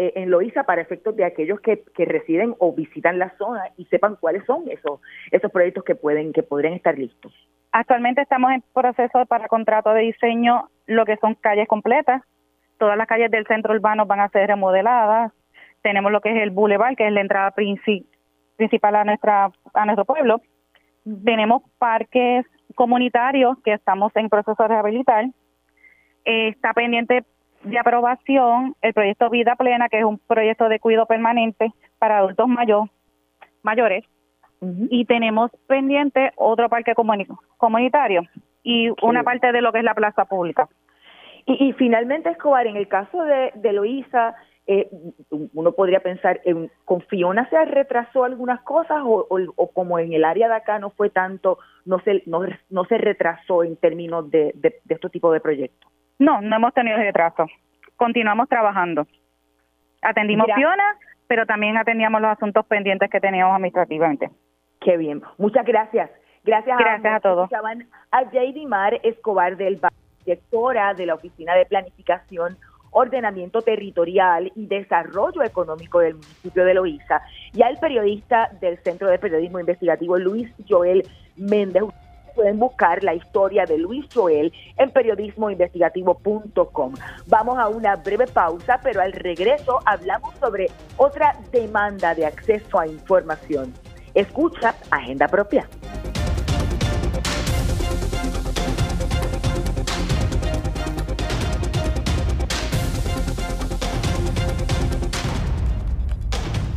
eh, 0.00 0.12
en 0.14 0.30
Loíza 0.30 0.62
para 0.62 0.80
efectos 0.80 1.16
de 1.16 1.24
aquellos 1.24 1.60
que, 1.60 1.82
que 1.92 2.04
residen 2.04 2.54
o 2.60 2.72
visitan 2.72 3.18
la 3.18 3.36
zona 3.36 3.64
y 3.76 3.84
sepan 3.86 4.14
cuáles 4.14 4.44
son 4.44 4.62
esos 4.70 5.00
esos 5.32 5.50
proyectos 5.50 5.82
que 5.82 5.96
pueden 5.96 6.32
que 6.32 6.44
podrían 6.44 6.74
estar 6.74 6.96
listos. 6.96 7.34
Actualmente 7.72 8.22
estamos 8.22 8.52
en 8.52 8.62
proceso 8.72 9.26
para 9.26 9.48
contrato 9.48 9.92
de 9.92 10.02
diseño 10.02 10.68
lo 10.86 11.04
que 11.04 11.16
son 11.16 11.34
calles 11.34 11.66
completas. 11.66 12.22
Todas 12.78 12.96
las 12.96 13.08
calles 13.08 13.28
del 13.32 13.44
centro 13.48 13.74
urbano 13.74 14.06
van 14.06 14.20
a 14.20 14.28
ser 14.28 14.46
remodeladas. 14.46 15.32
Tenemos 15.82 16.12
lo 16.12 16.20
que 16.20 16.30
es 16.30 16.42
el 16.44 16.50
boulevard, 16.50 16.94
que 16.94 17.08
es 17.08 17.12
la 17.12 17.20
entrada 17.20 17.50
principal 17.50 18.94
a 18.94 19.02
nuestra 19.02 19.50
a 19.74 19.84
nuestro 19.84 20.04
pueblo. 20.04 20.40
Tenemos 21.24 21.62
parques 21.78 22.46
comunitarios 22.76 23.58
que 23.64 23.72
estamos 23.72 24.14
en 24.14 24.28
proceso 24.28 24.62
de 24.62 24.68
rehabilitar. 24.68 25.24
Eh, 26.24 26.50
está 26.50 26.72
pendiente 26.72 27.24
de 27.64 27.78
aprobación 27.78 28.74
el 28.82 28.94
proyecto 28.94 29.30
Vida 29.30 29.56
Plena, 29.56 29.88
que 29.88 29.98
es 29.98 30.04
un 30.04 30.18
proyecto 30.18 30.68
de 30.68 30.80
cuidado 30.80 31.06
permanente 31.06 31.72
para 31.98 32.18
adultos 32.18 32.48
mayores. 33.62 34.04
Y 34.60 35.04
tenemos 35.04 35.52
pendiente 35.68 36.32
otro 36.36 36.68
parque 36.68 36.94
comunitario 37.58 38.22
y 38.64 38.90
una 39.02 39.22
parte 39.22 39.52
de 39.52 39.62
lo 39.62 39.72
que 39.72 39.78
es 39.78 39.84
la 39.84 39.94
plaza 39.94 40.24
pública. 40.24 40.68
Y, 41.46 41.72
finalmente, 41.74 42.28
Escobar, 42.28 42.66
en 42.66 42.76
el 42.76 42.88
caso 42.88 43.22
de, 43.22 43.52
de 43.54 43.72
Loíza, 43.72 44.34
eh, 44.66 44.90
uno 45.54 45.72
podría 45.72 46.00
pensar, 46.00 46.42
en, 46.44 46.70
¿con 46.84 47.00
Fiona 47.02 47.48
se 47.48 47.64
retrasó 47.64 48.24
algunas 48.24 48.60
cosas 48.62 48.98
o, 49.02 49.26
o, 49.30 49.72
como 49.72 49.98
en 49.98 50.12
el 50.12 50.24
área 50.24 50.48
de 50.48 50.56
acá 50.56 50.78
no 50.78 50.90
fue 50.90 51.08
tanto, 51.08 51.58
no 51.86 52.00
se, 52.00 52.22
no, 52.26 52.40
no 52.68 52.84
se 52.84 52.98
retrasó 52.98 53.64
en 53.64 53.76
términos 53.76 54.30
de, 54.30 54.52
de, 54.56 54.80
de 54.84 54.94
este 54.94 55.08
tipo 55.08 55.32
de 55.32 55.40
proyectos? 55.40 55.90
No, 56.18 56.40
no 56.40 56.56
hemos 56.56 56.74
tenido 56.74 56.96
retraso. 56.96 57.46
Continuamos 57.96 58.48
trabajando. 58.48 59.06
Atendimos 60.02 60.46
Fiona, 60.54 60.96
pero 61.26 61.46
también 61.46 61.76
atendíamos 61.76 62.20
los 62.20 62.30
asuntos 62.30 62.64
pendientes 62.66 63.10
que 63.10 63.20
teníamos 63.20 63.54
administrativamente. 63.54 64.30
Qué 64.80 64.96
bien. 64.96 65.22
Muchas 65.38 65.64
gracias. 65.64 66.10
Gracias, 66.44 66.78
gracias 66.78 67.14
a, 67.14 67.20
todos. 67.20 67.50
A 68.10 68.24
J.D. 68.24 68.66
Mar 68.66 68.98
Escobar 69.02 69.56
del 69.56 69.80
directora 70.24 70.94
de 70.94 71.06
la 71.06 71.14
Oficina 71.14 71.54
de 71.54 71.66
Planificación, 71.66 72.56
Ordenamiento 72.90 73.62
Territorial 73.62 74.52
y 74.54 74.66
Desarrollo 74.66 75.42
Económico 75.42 76.00
del 76.00 76.14
municipio 76.14 76.64
de 76.64 76.74
Loíza, 76.74 77.22
y 77.52 77.62
al 77.62 77.78
periodista 77.78 78.50
del 78.60 78.78
Centro 78.78 79.08
de 79.08 79.18
Periodismo 79.18 79.60
Investigativo, 79.60 80.18
Luis 80.18 80.50
Joel 80.68 81.02
Méndez 81.36 81.82
pueden 82.38 82.60
buscar 82.60 83.02
la 83.02 83.14
historia 83.14 83.66
de 83.66 83.78
Luis 83.78 84.06
Joel 84.14 84.52
en 84.76 84.92
periodismoinvestigativo.com. 84.92 86.94
Vamos 87.26 87.58
a 87.58 87.66
una 87.66 87.96
breve 87.96 88.28
pausa, 88.28 88.78
pero 88.80 89.00
al 89.00 89.12
regreso 89.12 89.80
hablamos 89.84 90.36
sobre 90.38 90.70
otra 90.98 91.36
demanda 91.50 92.14
de 92.14 92.26
acceso 92.26 92.78
a 92.78 92.86
información. 92.86 93.74
Escucha 94.14 94.76
Agenda 94.88 95.26
Propia. 95.26 95.68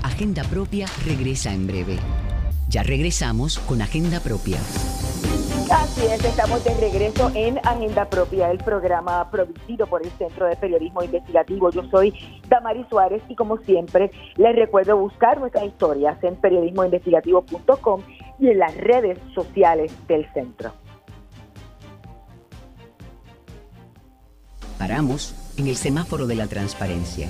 Agenda 0.02 0.44
Propia 0.44 0.88
regresa 1.06 1.54
en 1.54 1.68
breve. 1.68 2.00
Ya 2.68 2.82
regresamos 2.82 3.60
con 3.60 3.84
Agenda 3.84 4.20
Propia. 4.22 4.58
Así 5.74 6.06
es, 6.06 6.24
estamos 6.26 6.62
de 6.66 6.74
regreso 6.74 7.32
en 7.34 7.58
Agenda 7.60 8.10
Propia, 8.10 8.52
el 8.52 8.58
programa 8.58 9.32
producido 9.32 9.88
por 9.88 10.06
el 10.06 10.12
Centro 10.12 10.46
de 10.46 10.58
Periodismo 10.58 11.02
Investigativo. 11.02 11.72
Yo 11.72 11.84
soy 11.90 12.14
Damari 12.50 12.86
Suárez 12.90 13.24
y 13.30 13.36
como 13.36 13.56
siempre 13.60 14.12
les 14.36 14.54
recuerdo 14.54 14.98
buscar 14.98 15.40
nuestras 15.40 15.64
historias 15.64 16.22
en 16.24 16.36
periodismoinvestigativo.com 16.36 18.02
y 18.40 18.50
en 18.50 18.60
las 18.60 18.76
redes 18.76 19.18
sociales 19.34 19.96
del 20.08 20.30
centro. 20.34 20.74
Paramos 24.78 25.56
en 25.58 25.68
el 25.68 25.78
semáforo 25.78 26.28
de 26.28 26.36
la 26.36 26.48
transparencia. 26.48 27.28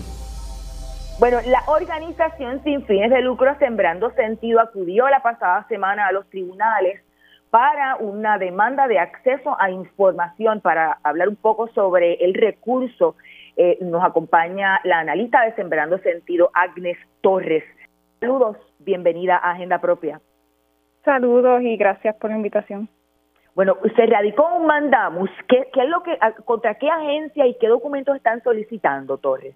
Bueno, 1.20 1.38
la 1.46 1.62
organización 1.68 2.64
sin 2.64 2.84
fines 2.88 3.12
de 3.12 3.22
lucro 3.22 3.56
Sembrando 3.60 4.10
Sentido 4.16 4.60
acudió 4.62 5.08
la 5.10 5.22
pasada 5.22 5.68
semana 5.68 6.08
a 6.08 6.12
los 6.12 6.28
tribunales 6.32 7.04
para 7.52 7.98
una 7.98 8.38
demanda 8.38 8.88
de 8.88 8.98
acceso 8.98 9.56
a 9.60 9.70
información. 9.70 10.62
Para 10.62 10.98
hablar 11.04 11.30
un 11.30 11.36
poco 11.36 11.68
sobre 11.76 12.14
el 12.16 12.34
recurso, 12.34 13.16
eh, 13.58 13.78
nos 13.82 14.04
acompaña 14.04 14.80
la 14.84 15.00
analista 15.00 15.42
de 15.44 15.54
Sembrando 15.54 16.00
Sentido, 16.00 16.50
Agnes 16.54 16.98
Torres. 17.20 17.64
Saludos, 18.20 18.58
bienvenida 18.80 19.36
a 19.36 19.52
Agenda 19.52 19.80
Propia. 19.80 20.22
Saludos 21.04 21.62
y 21.62 21.76
gracias 21.76 22.16
por 22.16 22.30
la 22.30 22.38
invitación. 22.38 22.88
Bueno, 23.54 23.76
se 23.98 24.06
radicó 24.06 24.48
un 24.56 24.66
mandamus. 24.66 25.30
¿Qué, 25.50 25.68
qué 25.74 25.84
es 25.84 25.90
lo 25.90 26.02
que, 26.04 26.18
contra 26.46 26.76
qué 26.76 26.90
agencia 26.90 27.46
y 27.46 27.58
qué 27.60 27.68
documentos 27.68 28.16
están 28.16 28.42
solicitando, 28.44 29.18
Torres? 29.18 29.56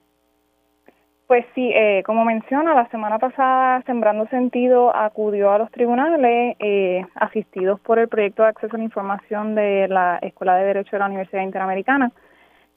Pues 1.28 1.44
sí, 1.56 1.72
eh, 1.74 2.04
como 2.06 2.24
menciona, 2.24 2.76
la 2.76 2.88
semana 2.90 3.18
pasada 3.18 3.82
Sembrando 3.88 4.28
Sentido 4.28 4.96
acudió 4.96 5.52
a 5.52 5.58
los 5.58 5.72
tribunales 5.72 6.56
eh, 6.60 7.04
asistidos 7.16 7.80
por 7.80 7.98
el 7.98 8.08
proyecto 8.08 8.44
de 8.44 8.50
acceso 8.50 8.76
a 8.76 8.78
la 8.78 8.84
información 8.84 9.56
de 9.56 9.88
la 9.88 10.20
Escuela 10.22 10.56
de 10.56 10.66
Derecho 10.66 10.92
de 10.92 11.00
la 11.00 11.08
Universidad 11.08 11.42
Interamericana 11.42 12.12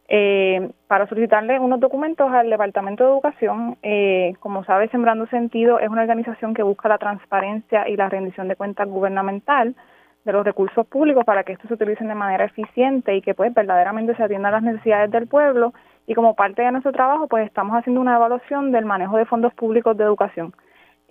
eh, 0.08 0.70
para 0.86 1.06
solicitarle 1.06 1.58
unos 1.60 1.78
documentos 1.78 2.32
al 2.32 2.48
Departamento 2.48 3.04
de 3.04 3.10
Educación. 3.10 3.76
Eh, 3.82 4.32
como 4.40 4.64
sabe, 4.64 4.88
Sembrando 4.88 5.26
Sentido 5.26 5.78
es 5.78 5.90
una 5.90 6.00
organización 6.00 6.54
que 6.54 6.62
busca 6.62 6.88
la 6.88 6.96
transparencia 6.96 7.86
y 7.86 7.96
la 7.96 8.08
rendición 8.08 8.48
de 8.48 8.56
cuentas 8.56 8.88
gubernamental 8.88 9.76
de 10.24 10.32
los 10.32 10.42
recursos 10.42 10.86
públicos 10.86 11.24
para 11.26 11.44
que 11.44 11.52
estos 11.52 11.68
se 11.68 11.74
utilicen 11.74 12.08
de 12.08 12.14
manera 12.14 12.46
eficiente 12.46 13.14
y 13.14 13.20
que 13.20 13.34
pues 13.34 13.52
verdaderamente 13.52 14.16
se 14.16 14.22
atiendan 14.22 14.52
las 14.52 14.62
necesidades 14.62 15.10
del 15.10 15.26
pueblo 15.26 15.74
y 16.08 16.14
como 16.14 16.34
parte 16.34 16.62
de 16.62 16.72
nuestro 16.72 16.90
trabajo 16.90 17.28
pues 17.28 17.46
estamos 17.46 17.76
haciendo 17.76 18.00
una 18.00 18.16
evaluación 18.16 18.72
del 18.72 18.86
manejo 18.86 19.16
de 19.16 19.26
fondos 19.26 19.52
públicos 19.54 19.96
de 19.96 20.04
educación 20.04 20.54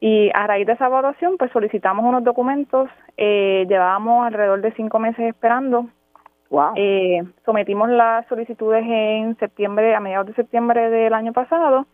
y 0.02 0.32
a 0.34 0.48
raíz 0.48 0.66
de 0.66 0.74
esa 0.74 0.88
evaluación 0.88 1.38
pues 1.38 1.52
solicitamos 1.52 2.04
unos 2.04 2.24
documentos 2.24 2.89
eh, 3.16 3.66
llevábamos 3.70 4.26
alrededor 4.26 4.62
de 4.62 4.74
cinco 4.74 4.98
meses 4.98 5.20
esperando 5.30 5.88
wow. 6.50 6.74
eh, 6.76 7.24
sometimos 7.45 7.89
las 7.89 8.26
solicitudes 8.28 8.84
en 8.86 9.38
septiembre 9.38 9.93
a 9.93 10.00
mediados 10.00 10.28
de 10.28 10.34
septiembre 10.34 10.89
del 10.89 11.14
año 11.14 11.32
pasado 11.32 11.86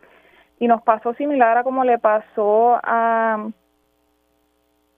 y 0.60 0.68
nos 0.68 0.82
pasó 0.82 1.14
similar 1.16 1.58
a 1.58 1.64
como 1.64 1.84
le 1.84 2.00
pasó 2.00 2.80
a 2.82 3.50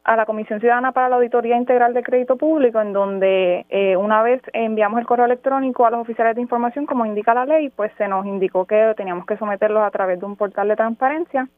a 0.05 0.15
la 0.15 0.25
Comisión 0.25 0.59
Ciudadana 0.59 0.91
para 0.91 1.09
la 1.09 1.15
Auditoría 1.15 1.57
Integral 1.57 1.93
de 1.95 2.03
Crédito 2.03 2.37
Público, 2.37 2.79
en 2.79 2.93
donde 2.93 3.65
eh, 3.69 3.97
una 3.97 4.21
vez 4.21 4.39
enviamos 4.53 4.99
el 4.99 5.07
correo 5.07 5.25
electrónico 5.25 5.85
a 5.85 5.89
los 5.89 5.99
oficiales 5.99 6.35
de 6.35 6.41
información, 6.41 6.85
como 6.85 7.07
indica 7.07 7.33
la 7.33 7.45
ley, 7.45 7.69
pues 7.69 7.91
se 7.97 8.07
nos 8.07 8.23
indicó 8.25 8.65
que 8.65 8.93
teníamos 8.95 9.25
que 9.25 9.35
someterlos 9.37 9.81
a 9.81 9.89
través 9.89 10.19
de 10.19 10.25
un 10.27 10.35
portal 10.35 10.67
de 10.67 10.75
transparencia. 10.75 11.49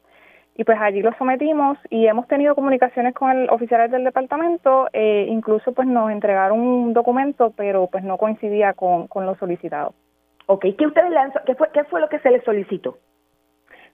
Y 0.56 0.64
pues 0.64 0.80
allí 0.82 1.02
los 1.02 1.16
sometimos 1.18 1.78
y 1.90 2.08
hemos 2.08 2.28
tenido 2.28 2.56
comunicaciones 2.56 3.14
con 3.14 3.30
el 3.30 3.50
oficiales 3.50 3.92
del 3.92 4.06
departamento, 4.06 4.88
eh, 4.94 5.28
incluso 5.30 5.74
pues 5.74 5.88
nos 5.88 6.10
entregaron 6.10 6.60
un 6.60 6.94
documento, 6.94 7.54
pero 7.56 7.88
pues 7.88 8.04
no 8.04 8.18
coincidía 8.18 8.74
con, 8.74 9.08
con 9.08 9.26
lo 9.26 9.36
solicitado. 9.36 9.94
Ok, 10.48 10.66
¿qué 10.78 10.88
ustedes 10.88 11.12
le 11.12 11.20
qué 11.46 11.54
fue, 11.54 11.70
qué 11.74 11.84
fue 11.84 12.00
lo 12.00 12.08
que 12.08 12.20
se 12.20 12.32
les 12.32 12.44
solicitó? 12.44 12.98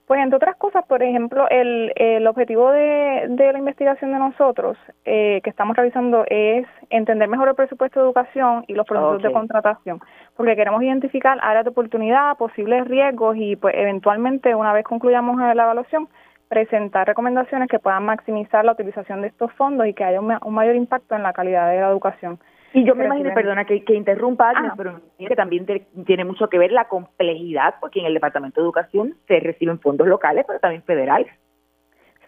Pues 0.06 0.20
entre 0.20 0.36
otras 0.36 0.56
cosas, 0.56 0.84
por 0.86 1.02
ejemplo, 1.02 1.48
el, 1.48 1.90
el 1.96 2.26
objetivo 2.26 2.70
de, 2.72 3.24
de 3.30 3.52
la 3.52 3.58
investigación 3.58 4.12
de 4.12 4.18
nosotros 4.18 4.76
eh, 5.06 5.40
que 5.42 5.48
estamos 5.48 5.74
realizando 5.74 6.26
es 6.28 6.66
entender 6.90 7.26
mejor 7.26 7.48
el 7.48 7.54
presupuesto 7.54 8.00
de 8.00 8.06
educación 8.06 8.64
y 8.68 8.74
los 8.74 8.86
procesos 8.86 9.22
de 9.22 9.32
contratación, 9.32 10.00
porque 10.36 10.56
queremos 10.56 10.82
identificar 10.82 11.38
áreas 11.40 11.64
de 11.64 11.70
oportunidad, 11.70 12.36
posibles 12.36 12.86
riesgos 12.86 13.36
y 13.38 13.56
pues 13.56 13.74
eventualmente 13.78 14.54
una 14.54 14.74
vez 14.74 14.84
concluyamos 14.84 15.38
la 15.38 15.52
evaluación, 15.52 16.08
presentar 16.48 17.06
recomendaciones 17.06 17.68
que 17.68 17.78
puedan 17.78 18.04
maximizar 18.04 18.62
la 18.62 18.72
utilización 18.72 19.22
de 19.22 19.28
estos 19.28 19.50
fondos 19.54 19.86
y 19.86 19.94
que 19.94 20.04
haya 20.04 20.20
un, 20.20 20.36
un 20.44 20.54
mayor 20.54 20.76
impacto 20.76 21.14
en 21.14 21.22
la 21.22 21.32
calidad 21.32 21.70
de 21.70 21.80
la 21.80 21.88
educación. 21.88 22.38
Y 22.74 22.84
yo 22.84 22.96
me 22.96 23.04
imagino, 23.04 23.32
perdona 23.32 23.64
que, 23.64 23.84
que 23.84 23.94
interrumpa, 23.94 24.50
Agnes, 24.50 24.72
ah. 24.72 24.74
pero 24.76 25.00
que 25.16 25.36
también 25.36 25.64
te, 25.64 25.86
tiene 26.04 26.24
mucho 26.24 26.48
que 26.48 26.58
ver 26.58 26.72
la 26.72 26.88
complejidad, 26.88 27.76
porque 27.80 28.00
en 28.00 28.06
el 28.06 28.14
Departamento 28.14 28.60
de 28.60 28.64
Educación 28.64 29.14
se 29.28 29.38
reciben 29.38 29.78
fondos 29.78 30.08
locales, 30.08 30.44
pero 30.46 30.58
también 30.58 30.82
federales. 30.82 31.28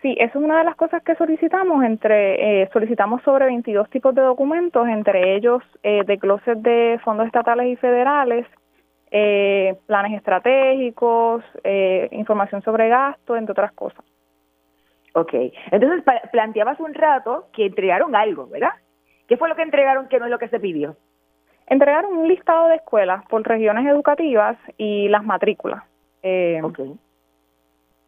Sí, 0.03 0.17
eso 0.21 0.39
es 0.39 0.45
una 0.45 0.59
de 0.59 0.65
las 0.65 0.77
cosas 0.77 1.03
que 1.03 1.17
solicitamos. 1.17 1.85
Entre 1.85 2.63
eh, 2.63 2.71
solicitamos 2.73 3.23
sobre 3.23 3.47
22 3.47 3.91
tipos 3.91 4.15
de 4.15 4.23
documentos, 4.23 4.87
entre 4.87 5.35
ellos 5.35 5.65
eh, 5.83 6.05
desgloses 6.07 6.63
de 6.63 7.01
fondos 7.03 7.27
estatales 7.27 7.67
y 7.67 7.75
federales, 7.75 8.47
eh, 9.11 9.77
planes 9.87 10.17
estratégicos, 10.17 11.43
eh, 11.65 12.09
información 12.13 12.63
sobre 12.63 12.89
gasto, 12.89 13.35
entre 13.35 13.51
otras 13.51 13.73
cosas. 13.73 14.05
Ok, 15.15 15.33
entonces 15.73 16.05
planteabas 16.31 16.79
un 16.79 16.95
rato 16.95 17.49
que 17.53 17.67
entregaron 17.67 18.15
algo, 18.15 18.47
¿verdad? 18.47 18.75
¿Qué 19.27 19.37
fue 19.37 19.49
lo 19.49 19.57
que 19.57 19.63
entregaron 19.63 20.09
que 20.09 20.19
no 20.19 20.27
es 20.27 20.31
lo 20.31 20.39
que 20.39 20.49
se 20.49 20.61
pidió? 20.61 20.97
Entregaron 21.67 22.17
un 22.17 22.29
listado 22.29 22.69
de 22.69 22.77
escuelas 22.77 23.25
por 23.27 23.43
regiones 23.47 23.87
educativas 23.87 24.57
y 24.79 25.09
las 25.09 25.25
matrículas. 25.25 25.83
Eh, 26.23 26.61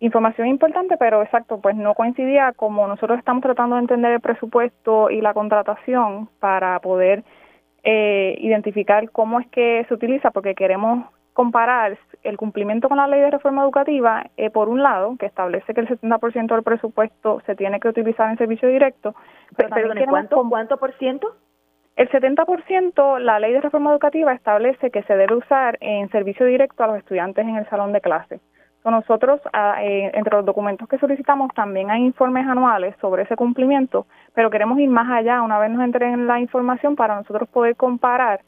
Información 0.01 0.47
importante, 0.47 0.97
pero 0.97 1.23
exacto, 1.23 1.61
pues 1.61 1.75
no 1.75 1.95
coincidía 1.95 2.53
como 2.53 2.87
nosotros 2.87 3.19
estamos 3.19 3.43
tratando 3.43 3.75
de 3.75 3.83
entender 3.83 4.13
el 4.13 4.21
presupuesto 4.21 5.11
y 5.11 5.21
la 5.21 5.35
contratación 5.35 6.29
para 6.39 6.79
poder 6.79 7.25
eh, 7.83 8.37
identificar 8.39 9.11
cómo 9.11 9.41
es 9.41 9.49
que 9.49 9.85
se 9.89 9.95
utiliza, 9.95 10.31
porque 10.31 10.55
queremos 10.55 11.07
comparar 11.39 11.97
el 12.25 12.37
cumplimiento 12.37 12.89
con 12.89 12.97
la 12.97 13.07
ley 13.07 13.21
de 13.21 13.31
reforma 13.31 13.63
educativa, 13.63 14.27
eh, 14.37 14.51
por 14.51 14.69
un 14.69 14.83
lado, 14.83 15.15
que 15.17 15.27
establece 15.27 15.73
que 15.73 15.83
el 15.83 15.87
70% 15.87 16.53
del 16.53 16.65
presupuesto 16.65 17.41
se 17.47 17.55
tiene 17.55 17.79
que 17.79 17.87
utilizar 17.87 18.29
en 18.29 18.39
servicio 18.39 18.69
directo. 18.69 19.15
Pero, 19.57 19.71
¿cuánto, 20.09 20.45
¿cuánto 20.49 20.79
por 20.79 20.95
ciento? 20.95 21.37
El 21.95 22.11
70%, 22.11 23.21
la 23.21 23.39
ley 23.39 23.53
de 23.53 23.61
reforma 23.61 23.93
educativa 23.93 24.33
establece 24.33 24.91
que 24.91 25.05
se 25.05 25.15
debe 25.15 25.37
usar 25.37 25.79
en 25.81 26.11
servicio 26.11 26.45
directo 26.45 26.83
a 26.83 26.89
los 26.89 26.97
estudiantes 26.99 27.47
en 27.47 27.55
el 27.55 27.69
salón 27.69 27.93
de 27.93 28.01
clase. 28.01 28.41
nosotros, 28.85 29.41
ah, 29.53 29.77
eh, 29.85 30.11
entre 30.15 30.35
los 30.35 30.45
documentos 30.45 30.89
que 30.89 30.99
solicitamos, 30.99 31.55
también 31.55 31.89
hay 31.93 32.03
informes 32.03 32.49
anuales 32.49 32.97
sobre 33.01 33.23
ese 33.23 33.37
cumplimiento, 33.37 34.09
pero 34.35 34.51
queremos 34.51 34.77
ir 34.81 34.89
más 34.89 35.09
allá 35.09 35.41
una 35.43 35.61
vez 35.61 35.71
nos 35.71 35.85
entreguen 35.85 36.27
la 36.27 36.41
información 36.41 36.97
para 36.97 37.15
nosotros 37.15 37.49
poder 37.49 37.77
comparar 37.77 38.41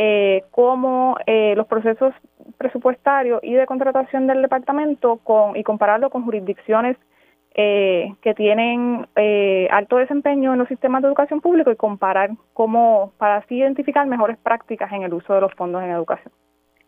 eh, 0.00 0.44
cómo 0.52 1.16
eh, 1.26 1.54
los 1.56 1.66
procesos 1.66 2.14
presupuestarios 2.56 3.40
y 3.42 3.52
de 3.54 3.66
contratación 3.66 4.28
del 4.28 4.42
departamento 4.42 5.16
con, 5.16 5.56
y 5.56 5.64
compararlo 5.64 6.08
con 6.08 6.24
jurisdicciones 6.24 6.96
eh, 7.54 8.14
que 8.22 8.32
tienen 8.34 9.08
eh, 9.16 9.66
alto 9.72 9.96
desempeño 9.96 10.52
en 10.52 10.60
los 10.60 10.68
sistemas 10.68 11.02
de 11.02 11.08
educación 11.08 11.40
público 11.40 11.72
y 11.72 11.76
comparar 11.76 12.30
cómo, 12.54 13.12
para 13.18 13.38
así 13.38 13.56
identificar 13.56 14.06
mejores 14.06 14.38
prácticas 14.38 14.92
en 14.92 15.02
el 15.02 15.12
uso 15.12 15.34
de 15.34 15.40
los 15.40 15.52
fondos 15.54 15.82
en 15.82 15.90
educación. 15.90 16.32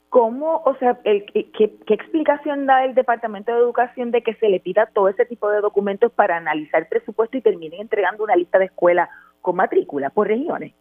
¿Cómo, 0.09 0.63
o 0.65 0.77
sea, 0.77 0.97
el, 1.03 1.25
qué, 1.27 1.51
qué 1.53 1.95
explicación 1.95 2.67
da 2.67 2.85
el 2.85 2.95
Departamento 2.95 3.53
de 3.53 3.59
Educación 3.59 4.13
de 4.13 4.23
que 4.23 4.35
se 4.35 4.49
le 4.49 4.61
pida 4.61 4.89
todo 4.95 5.09
ese 5.09 5.25
tipo 5.25 5.51
de 5.51 5.61
documentos 5.61 6.13
para 6.13 6.37
analizar 6.37 6.89
presupuesto 6.89 7.37
y 7.37 7.43
terminen 7.43 7.81
entregando 7.81 8.23
una 8.23 8.37
lista 8.37 8.61
de 8.61 8.67
escuelas 8.67 9.09
con 9.41 9.57
matrícula 9.57 10.11
por 10.11 10.29
regiones? 10.29 10.75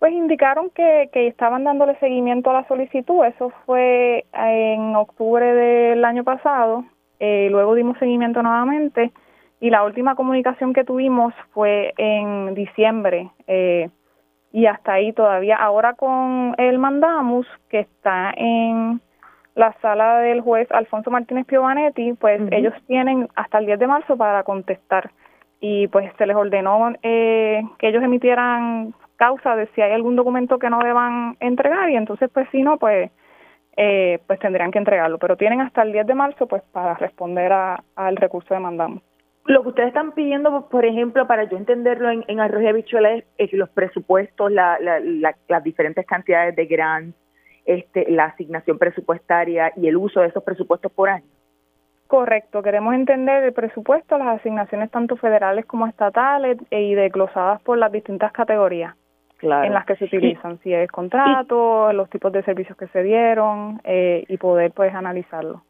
Pues 0.00 0.12
indicaron 0.12 0.70
que, 0.70 1.10
que 1.12 1.28
estaban 1.28 1.62
dándole 1.62 1.94
seguimiento 2.00 2.50
a 2.50 2.54
la 2.54 2.68
solicitud, 2.68 3.22
eso 3.26 3.52
fue 3.66 4.24
en 4.32 4.96
octubre 4.96 5.44
del 5.54 6.04
año 6.06 6.24
pasado, 6.24 6.84
eh, 7.20 7.48
luego 7.50 7.74
dimos 7.74 7.98
seguimiento 7.98 8.42
nuevamente. 8.42 9.12
Y 9.60 9.68
la 9.68 9.84
última 9.84 10.14
comunicación 10.14 10.72
que 10.72 10.84
tuvimos 10.84 11.34
fue 11.52 11.92
en 11.98 12.54
diciembre. 12.54 13.30
Eh, 13.46 13.90
y 14.52 14.64
hasta 14.64 14.94
ahí 14.94 15.12
todavía. 15.12 15.56
Ahora 15.56 15.92
con 15.92 16.54
el 16.56 16.78
mandamus 16.78 17.46
que 17.68 17.80
está 17.80 18.32
en 18.36 19.02
la 19.54 19.74
sala 19.82 20.20
del 20.20 20.40
juez 20.40 20.66
Alfonso 20.72 21.10
Martínez 21.10 21.46
Piovanetti, 21.46 22.14
pues 22.14 22.40
ellos 22.50 22.72
tienen 22.86 23.28
hasta 23.36 23.58
el 23.58 23.66
10 23.66 23.78
de 23.78 23.86
marzo 23.86 24.16
para 24.16 24.44
contestar. 24.44 25.10
Y 25.60 25.88
pues 25.88 26.10
se 26.16 26.26
les 26.26 26.34
ordenó 26.34 26.94
eh, 27.02 27.62
que 27.78 27.88
ellos 27.88 28.02
emitieran 28.02 28.94
causa 29.20 29.54
de 29.54 29.66
si 29.74 29.82
hay 29.82 29.92
algún 29.92 30.16
documento 30.16 30.58
que 30.58 30.70
no 30.70 30.78
deban 30.78 31.36
entregar 31.40 31.90
y 31.90 31.96
entonces 31.96 32.30
pues 32.32 32.48
si 32.50 32.62
no 32.62 32.78
pues 32.78 33.10
eh, 33.76 34.18
pues 34.26 34.40
tendrían 34.40 34.70
que 34.70 34.78
entregarlo. 34.78 35.18
Pero 35.18 35.36
tienen 35.36 35.60
hasta 35.60 35.82
el 35.82 35.92
10 35.92 36.06
de 36.06 36.14
marzo 36.14 36.46
pues 36.46 36.62
para 36.72 36.94
responder 36.94 37.52
al 37.52 38.16
recurso 38.16 38.54
de 38.54 38.60
mandamos. 38.60 39.02
Lo 39.44 39.62
que 39.62 39.68
ustedes 39.68 39.88
están 39.88 40.12
pidiendo, 40.12 40.68
por 40.68 40.86
ejemplo, 40.86 41.26
para 41.26 41.44
yo 41.44 41.58
entenderlo 41.58 42.10
en, 42.10 42.24
en 42.28 42.40
Arroyo 42.40 42.72
de 42.72 43.24
es, 43.36 43.52
los 43.52 43.68
presupuestos, 43.70 44.50
la, 44.50 44.78
las 44.80 45.64
diferentes 45.64 46.06
cantidades 46.06 46.56
de 46.56 46.66
grants, 46.66 47.16
este, 47.66 48.10
la 48.10 48.24
asignación 48.24 48.78
presupuestaria 48.78 49.72
y 49.76 49.86
el 49.86 49.96
uso 49.96 50.20
de 50.20 50.28
esos 50.28 50.44
presupuestos 50.44 50.92
por 50.92 51.08
año. 51.10 51.26
Correcto, 52.06 52.62
queremos 52.62 52.94
entender 52.94 53.44
el 53.44 53.52
presupuesto, 53.52 54.18
las 54.18 54.40
asignaciones 54.40 54.90
tanto 54.90 55.16
federales 55.16 55.66
como 55.66 55.86
estatales 55.86 56.58
y 56.70 56.94
desglosadas 56.94 57.62
por 57.62 57.78
las 57.78 57.92
distintas 57.92 58.32
categorías 58.32 58.94
en 59.42 59.72
las 59.72 59.86
que 59.86 59.96
se 59.96 60.04
utilizan, 60.04 60.58
si 60.60 60.72
es 60.72 60.90
contrato, 60.90 61.92
los 61.92 62.08
tipos 62.10 62.32
de 62.32 62.42
servicios 62.42 62.76
que 62.76 62.88
se 62.88 63.02
dieron 63.02 63.80
eh, 63.84 64.24
y 64.28 64.36
poder 64.36 64.72
pues 64.72 64.94
analizarlo. 64.94 65.62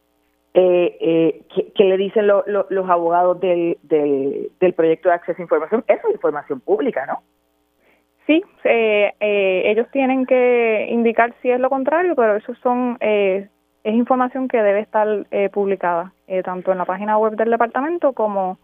Eh, 0.52 0.96
eh, 1.00 1.42
¿qué, 1.76 1.84
le 1.84 1.96
dicen 1.96 2.26
los 2.26 2.90
abogados 2.90 3.38
del, 3.40 3.78
del, 3.82 4.50
del 4.58 4.72
proyecto 4.74 5.08
de 5.08 5.14
acceso 5.14 5.40
a 5.40 5.42
información? 5.42 5.84
Eso 5.86 6.08
es 6.08 6.14
información 6.14 6.60
pública, 6.60 7.06
¿no? 7.06 7.22
Sí, 8.26 8.42
eh, 8.64 9.12
ellos 9.20 9.86
tienen 9.92 10.26
que 10.26 10.88
indicar 10.90 11.34
si 11.40 11.50
es 11.50 11.60
lo 11.60 11.70
contrario, 11.70 12.14
pero 12.16 12.36
eso 12.36 12.54
son 12.56 12.96
es 13.00 13.48
información 13.94 14.46
que 14.46 14.62
debe 14.62 14.80
estar 14.80 15.26
publicada 15.52 16.12
tanto 16.44 16.70
en 16.70 16.78
la 16.78 16.84
página 16.84 17.16
web 17.16 17.34
del 17.34 17.50
departamento 17.50 18.12
como 18.12 18.58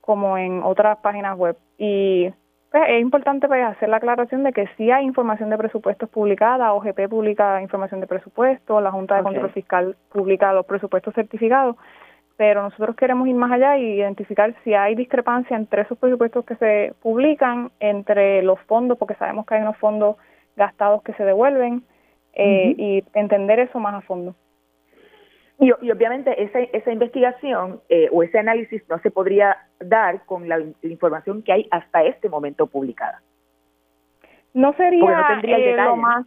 como 0.00 0.36
en 0.36 0.62
otras 0.62 0.98
páginas 0.98 1.36
web 1.36 1.56
y 1.78 2.30
pues, 2.74 2.90
es 2.90 3.00
importante 3.00 3.46
pues, 3.46 3.64
hacer 3.64 3.88
la 3.88 3.98
aclaración 3.98 4.42
de 4.42 4.52
que 4.52 4.68
sí 4.76 4.90
hay 4.90 5.04
información 5.04 5.48
de 5.48 5.56
presupuestos 5.56 6.08
publicada, 6.08 6.72
OGP 6.72 7.08
publica 7.08 7.62
información 7.62 8.00
de 8.00 8.08
presupuestos, 8.08 8.82
la 8.82 8.90
Junta 8.90 9.16
de 9.16 9.22
Control 9.22 9.52
Fiscal 9.52 9.96
publica 10.10 10.52
los 10.52 10.66
presupuestos 10.66 11.14
certificados, 11.14 11.76
pero 12.36 12.62
nosotros 12.62 12.96
queremos 12.96 13.28
ir 13.28 13.36
más 13.36 13.52
allá 13.52 13.78
y 13.78 13.94
identificar 13.94 14.52
si 14.64 14.74
hay 14.74 14.96
discrepancia 14.96 15.56
entre 15.56 15.82
esos 15.82 15.96
presupuestos 15.98 16.44
que 16.44 16.56
se 16.56 16.94
publican, 17.00 17.70
entre 17.78 18.42
los 18.42 18.58
fondos, 18.62 18.98
porque 18.98 19.14
sabemos 19.14 19.46
que 19.46 19.54
hay 19.54 19.62
unos 19.62 19.76
fondos 19.76 20.16
gastados 20.56 21.00
que 21.04 21.12
se 21.12 21.24
devuelven, 21.24 21.84
eh, 22.32 22.74
y 22.76 23.04
entender 23.14 23.60
eso 23.60 23.78
más 23.78 23.94
a 23.94 24.00
fondo. 24.00 24.34
Y, 25.58 25.70
obviamente 25.70 26.42
esa, 26.42 26.60
esa 26.60 26.92
investigación 26.92 27.80
eh, 27.88 28.08
o 28.12 28.22
ese 28.22 28.38
análisis 28.38 28.82
no 28.88 28.98
se 28.98 29.10
podría 29.10 29.56
dar 29.78 30.24
con 30.26 30.48
la, 30.48 30.60
información 30.82 31.42
que 31.42 31.52
hay 31.52 31.68
hasta 31.70 32.02
este 32.02 32.28
momento 32.28 32.66
publicada. 32.66 33.22
No 34.52 34.72
sería 34.74 35.40
eh, 35.42 35.76
lo 35.76 35.96
más 35.96 36.26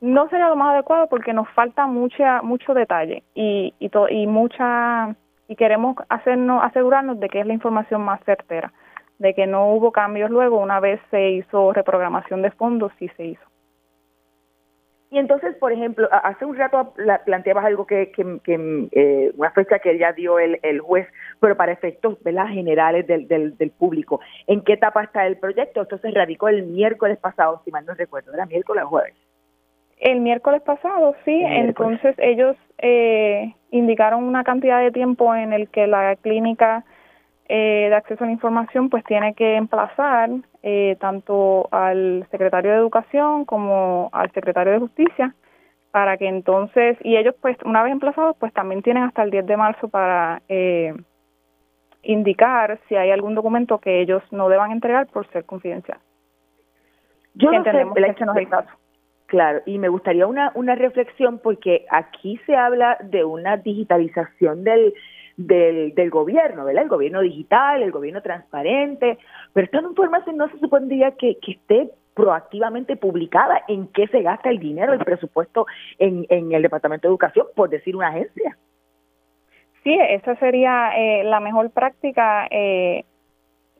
no 0.00 0.28
sería 0.28 0.48
lo 0.48 0.56
más 0.56 0.74
adecuado 0.74 1.08
porque 1.08 1.32
nos 1.32 1.48
falta 1.50 1.86
mucha 1.86 2.40
mucho 2.42 2.72
detalle 2.72 3.24
y 3.34 3.74
y, 3.80 3.90
y 4.10 4.26
mucha 4.26 5.16
y 5.48 5.56
queremos 5.56 5.96
hacernos 6.08 6.62
asegurarnos 6.62 7.18
de 7.18 7.28
que 7.28 7.40
es 7.40 7.46
la 7.46 7.54
información 7.54 8.02
más 8.02 8.22
certera, 8.24 8.72
de 9.18 9.34
que 9.34 9.46
no 9.46 9.72
hubo 9.72 9.92
cambios 9.92 10.30
luego 10.30 10.58
una 10.58 10.78
vez 10.78 11.00
se 11.10 11.30
hizo 11.30 11.72
reprogramación 11.72 12.42
de 12.42 12.50
fondos, 12.50 12.92
sí 12.98 13.08
se 13.16 13.24
hizo. 13.24 13.47
Y 15.10 15.18
entonces, 15.18 15.56
por 15.56 15.72
ejemplo, 15.72 16.06
hace 16.10 16.44
un 16.44 16.56
rato 16.56 16.92
planteabas 17.24 17.64
algo 17.64 17.86
que, 17.86 18.12
que, 18.12 18.88
eh, 18.92 19.32
una 19.36 19.50
fecha 19.52 19.78
que 19.78 19.96
ya 19.96 20.12
dio 20.12 20.38
el, 20.38 20.60
el 20.62 20.80
juez, 20.80 21.08
pero 21.40 21.56
para 21.56 21.72
efectos 21.72 22.22
¿verdad? 22.22 22.48
generales 22.48 23.06
del, 23.06 23.26
del, 23.26 23.56
del, 23.56 23.70
público. 23.70 24.20
¿En 24.46 24.60
qué 24.60 24.74
etapa 24.74 25.02
está 25.02 25.26
el 25.26 25.38
proyecto? 25.38 25.80
Esto 25.80 25.96
se 25.98 26.10
radicó 26.10 26.48
el 26.48 26.64
miércoles 26.64 27.16
pasado, 27.18 27.62
si 27.64 27.70
mal 27.70 27.86
no 27.86 27.94
recuerdo, 27.94 28.34
¿era 28.34 28.44
miércoles 28.44 28.84
o 28.84 28.88
jueves? 28.88 29.14
El 29.98 30.20
miércoles 30.20 30.60
pasado, 30.62 31.16
sí. 31.24 31.42
Entonces 31.42 32.14
ellos 32.18 32.56
eh, 32.76 33.54
indicaron 33.70 34.24
una 34.24 34.44
cantidad 34.44 34.80
de 34.80 34.92
tiempo 34.92 35.34
en 35.34 35.54
el 35.54 35.70
que 35.70 35.86
la 35.86 36.16
clínica 36.16 36.84
eh, 37.48 37.86
de 37.88 37.94
acceso 37.94 38.24
a 38.24 38.26
la 38.26 38.32
información 38.34 38.90
pues 38.90 39.02
tiene 39.04 39.32
que 39.32 39.56
emplazar 39.56 40.28
eh, 40.62 40.96
tanto 41.00 41.68
al 41.70 42.26
secretario 42.30 42.72
de 42.72 42.78
Educación 42.78 43.44
como 43.44 44.08
al 44.12 44.30
secretario 44.32 44.72
de 44.72 44.78
Justicia 44.80 45.34
para 45.90 46.16
que 46.16 46.28
entonces, 46.28 46.96
y 47.02 47.16
ellos 47.16 47.34
pues 47.40 47.56
una 47.64 47.82
vez 47.82 47.92
emplazados 47.92 48.36
pues 48.38 48.52
también 48.52 48.82
tienen 48.82 49.04
hasta 49.04 49.22
el 49.22 49.30
10 49.30 49.46
de 49.46 49.56
marzo 49.56 49.88
para 49.88 50.42
eh, 50.48 50.94
indicar 52.02 52.78
si 52.88 52.96
hay 52.96 53.10
algún 53.10 53.34
documento 53.34 53.78
que 53.78 54.00
ellos 54.00 54.22
no 54.30 54.48
deban 54.48 54.70
entregar 54.70 55.06
por 55.08 55.26
ser 55.30 55.44
confidencial. 55.44 55.98
Yo 57.34 57.52
no 57.52 57.62
sé, 57.62 57.70
que 57.70 58.24
no 58.24 58.32
es 58.32 58.38
el 58.38 58.48
caso. 58.48 58.70
Claro, 59.26 59.60
y 59.66 59.78
me 59.78 59.88
gustaría 59.88 60.26
una, 60.26 60.52
una 60.54 60.74
reflexión 60.74 61.38
porque 61.38 61.84
aquí 61.90 62.40
se 62.46 62.56
habla 62.56 62.96
de 63.02 63.24
una 63.24 63.58
digitalización 63.58 64.64
del, 64.64 64.94
del, 65.38 65.94
del 65.94 66.10
gobierno, 66.10 66.64
¿verdad? 66.64 66.82
El 66.82 66.88
gobierno 66.90 67.20
digital, 67.22 67.82
el 67.82 67.92
gobierno 67.92 68.20
transparente, 68.20 69.18
pero 69.54 69.64
esta 69.64 69.80
información 69.80 70.36
no 70.36 70.50
se 70.50 70.58
supondría 70.58 71.12
que, 71.12 71.38
que 71.40 71.52
esté 71.52 71.90
proactivamente 72.12 72.96
publicada 72.96 73.62
en 73.68 73.86
qué 73.88 74.08
se 74.08 74.22
gasta 74.22 74.50
el 74.50 74.58
dinero, 74.58 74.92
el 74.92 74.98
presupuesto 74.98 75.66
en, 75.98 76.26
en 76.28 76.52
el 76.52 76.62
Departamento 76.62 77.06
de 77.06 77.12
Educación, 77.12 77.46
por 77.54 77.70
decir 77.70 77.94
una 77.94 78.08
agencia. 78.08 78.58
Sí, 79.84 79.96
esa 79.96 80.34
sería 80.36 80.90
eh, 80.96 81.22
la 81.22 81.38
mejor 81.38 81.70
práctica. 81.70 82.48
Eh, 82.50 83.04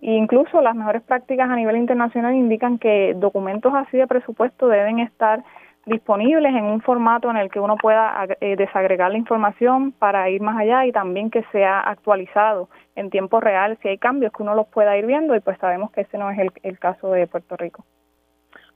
incluso 0.00 0.62
las 0.62 0.76
mejores 0.76 1.02
prácticas 1.02 1.50
a 1.50 1.56
nivel 1.56 1.76
internacional 1.76 2.34
indican 2.34 2.78
que 2.78 3.14
documentos 3.16 3.74
así 3.74 3.96
de 3.96 4.06
presupuesto 4.06 4.68
deben 4.68 5.00
estar 5.00 5.42
disponibles 5.88 6.54
en 6.54 6.64
un 6.64 6.80
formato 6.80 7.30
en 7.30 7.36
el 7.36 7.50
que 7.50 7.60
uno 7.60 7.76
pueda 7.76 8.26
eh, 8.40 8.56
desagregar 8.56 9.10
la 9.10 9.18
información 9.18 9.92
para 9.92 10.30
ir 10.30 10.40
más 10.40 10.58
allá 10.58 10.86
y 10.86 10.92
también 10.92 11.30
que 11.30 11.44
sea 11.52 11.80
actualizado 11.80 12.68
en 12.96 13.10
tiempo 13.10 13.40
real 13.40 13.78
si 13.82 13.88
hay 13.88 13.98
cambios 13.98 14.32
que 14.32 14.42
uno 14.42 14.54
los 14.54 14.68
pueda 14.68 14.96
ir 14.96 15.06
viendo 15.06 15.34
y 15.34 15.40
pues 15.40 15.58
sabemos 15.58 15.90
que 15.90 16.02
ese 16.02 16.18
no 16.18 16.30
es 16.30 16.38
el, 16.62 16.78
caso 16.78 17.10
de 17.12 17.26
Puerto 17.26 17.56
Rico. 17.56 17.84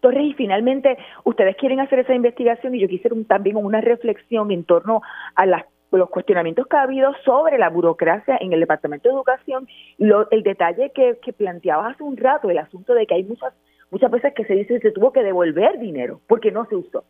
Torres, 0.00 0.24
y 0.24 0.34
finalmente 0.34 0.98
ustedes 1.24 1.56
quieren 1.56 1.78
hacer 1.78 2.00
esa 2.00 2.14
investigación 2.14 2.74
y 2.74 2.80
yo 2.80 2.88
quisiera 2.88 3.14
también 3.28 3.56
una 3.56 3.80
reflexión 3.80 4.50
en 4.50 4.64
torno 4.64 5.02
a 5.34 5.46
las 5.46 5.64
los 5.90 6.08
cuestionamientos 6.08 6.66
que 6.66 6.76
ha 6.78 6.82
habido 6.82 7.12
sobre 7.22 7.58
la 7.58 7.68
burocracia 7.68 8.38
en 8.40 8.54
el 8.54 8.60
Departamento 8.60 9.10
de 9.10 9.14
Educación 9.14 9.68
y 9.98 10.08
el 10.30 10.42
detalle 10.42 10.90
que, 10.94 11.18
que 11.22 11.34
planteabas 11.34 11.94
hace 11.94 12.02
un 12.02 12.16
rato, 12.16 12.48
el 12.48 12.56
asunto 12.56 12.94
de 12.94 13.06
que 13.06 13.12
hay 13.12 13.24
muchas 13.24 13.52
muchas 13.92 14.10
veces 14.10 14.34
que 14.34 14.44
se 14.44 14.54
dice 14.54 14.80
se 14.80 14.90
tuvo 14.90 15.12
que 15.12 15.22
devolver 15.22 15.78
dinero 15.78 16.20
porque 16.26 16.50
no 16.50 16.64
se 16.64 16.74
usó. 16.74 17.04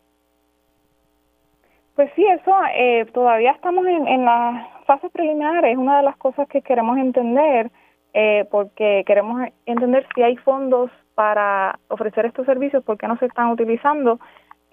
Pues 1.95 2.11
sí, 2.15 2.25
eso 2.25 2.51
eh, 2.75 3.05
todavía 3.13 3.51
estamos 3.51 3.85
en, 3.87 4.07
en 4.07 4.25
las 4.25 4.67
fases 4.85 5.11
preliminares, 5.11 5.71
es 5.71 5.77
una 5.77 5.97
de 5.97 6.03
las 6.03 6.17
cosas 6.17 6.47
que 6.47 6.61
queremos 6.61 6.97
entender, 6.97 7.71
eh, 8.13 8.45
porque 8.51 9.03
queremos 9.05 9.47
entender 9.65 10.05
si 10.13 10.23
hay 10.23 10.35
fondos 10.37 10.91
para 11.15 11.79
ofrecer 11.87 12.25
estos 12.25 12.45
servicios, 12.45 12.83
por 12.83 12.97
qué 12.97 13.07
no 13.07 13.17
se 13.17 13.27
están 13.27 13.49
utilizando 13.49 14.19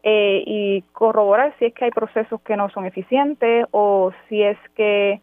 eh, 0.02 0.42
y 0.46 0.82
corroborar 0.92 1.54
si 1.58 1.66
es 1.66 1.74
que 1.74 1.84
hay 1.84 1.90
procesos 1.90 2.40
que 2.40 2.56
no 2.56 2.70
son 2.70 2.86
eficientes 2.86 3.66
o 3.70 4.12
si 4.28 4.42
es 4.42 4.58
que 4.74 5.20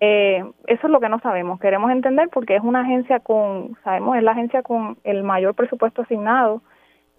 eh, 0.00 0.42
eso 0.66 0.86
es 0.86 0.90
lo 0.90 0.98
que 0.98 1.08
no 1.08 1.20
sabemos. 1.20 1.60
Queremos 1.60 1.90
entender 1.90 2.28
porque 2.32 2.56
es 2.56 2.62
una 2.62 2.80
agencia 2.80 3.20
con, 3.20 3.76
sabemos, 3.84 4.16
es 4.16 4.22
la 4.22 4.32
agencia 4.32 4.62
con 4.62 4.96
el 5.04 5.22
mayor 5.22 5.54
presupuesto 5.54 6.02
asignado 6.02 6.62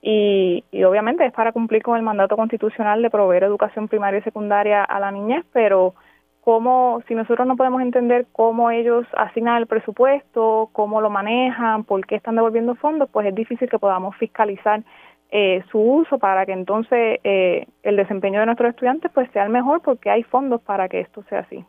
y, 0.02 0.64
y 0.72 0.84
obviamente 0.84 1.26
es 1.26 1.32
para 1.32 1.52
cumplir 1.52 1.84
con 1.84 1.96
el 1.96 2.04
mandato 2.04 2.36
constitucional 2.36 3.02
de 3.04 3.12
proveer 3.12 3.44
educación 3.44 3.88
primaria 3.88 4.20
y 4.20 4.24
secundaria 4.24 4.84
a 4.84 5.00
la 5.00 5.12
niñez, 5.12 5.46
pero 5.54 5.94
cómo, 6.42 7.02
si 7.08 7.14
nosotros 7.14 7.48
no 7.48 7.56
podemos 7.56 7.82
entender 7.84 8.26
cómo 8.32 8.72
ellos 8.72 9.06
asignan 9.16 9.58
el 9.58 9.68
presupuesto, 9.68 10.70
cómo 10.74 11.02
lo 11.02 11.12
manejan, 11.12 11.84
por 11.84 12.06
qué 12.06 12.16
están 12.16 12.36
devolviendo 12.36 12.76
fondos, 12.76 13.10
pues 13.12 13.28
es 13.28 13.36
difícil 13.36 13.70
que 13.70 13.78
podamos 13.80 14.16
fiscalizar 14.18 14.82
eh, 15.30 15.64
su 15.72 15.80
uso 15.80 16.18
para 16.18 16.46
que 16.46 16.52
entonces 16.52 17.20
eh, 17.24 17.68
el 17.84 17.96
desempeño 17.96 18.40
de 18.40 18.48
nuestros 18.48 18.72
estudiantes 18.72 19.12
pues 19.14 19.30
sea 19.32 19.44
el 19.44 19.50
mejor 19.50 19.82
porque 19.82 20.10
hay 20.10 20.24
fondos 20.24 20.62
para 20.62 20.90
que 20.90 21.00
esto 21.00 21.24
sea 21.30 21.40
así. 21.40 21.64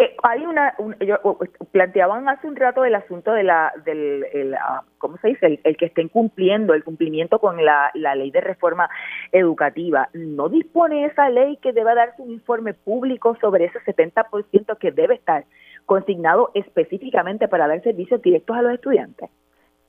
Eh, 0.00 0.14
hay 0.22 0.46
una, 0.46 0.74
planteaban 1.72 2.28
hace 2.28 2.46
un 2.46 2.54
rato 2.54 2.84
el 2.84 2.94
asunto 2.94 3.32
de 3.32 3.42
la, 3.42 3.72
del, 3.84 4.24
el, 4.32 4.54
ah, 4.54 4.84
¿cómo 4.98 5.16
se 5.16 5.28
dice? 5.28 5.58
El, 5.64 5.76
que 5.76 5.86
estén 5.86 6.08
cumpliendo, 6.08 6.72
el 6.72 6.84
cumplimiento 6.84 7.40
con 7.40 7.64
la, 7.64 7.90
ley 7.94 8.30
de 8.30 8.40
reforma 8.40 8.88
educativa. 9.32 10.08
¿No 10.12 10.48
dispone 10.48 11.06
esa 11.06 11.28
ley 11.30 11.56
que 11.56 11.72
deba 11.72 11.96
darse 11.96 12.22
un 12.22 12.30
informe 12.30 12.74
público 12.74 13.36
sobre 13.40 13.64
ese 13.64 13.80
70% 13.80 14.78
que 14.78 14.92
debe 14.92 15.16
estar 15.16 15.44
consignado 15.84 16.52
específicamente 16.54 17.48
para 17.48 17.66
dar 17.66 17.82
servicios 17.82 18.22
directos 18.22 18.56
a 18.56 18.62
los 18.62 18.74
estudiantes? 18.74 19.30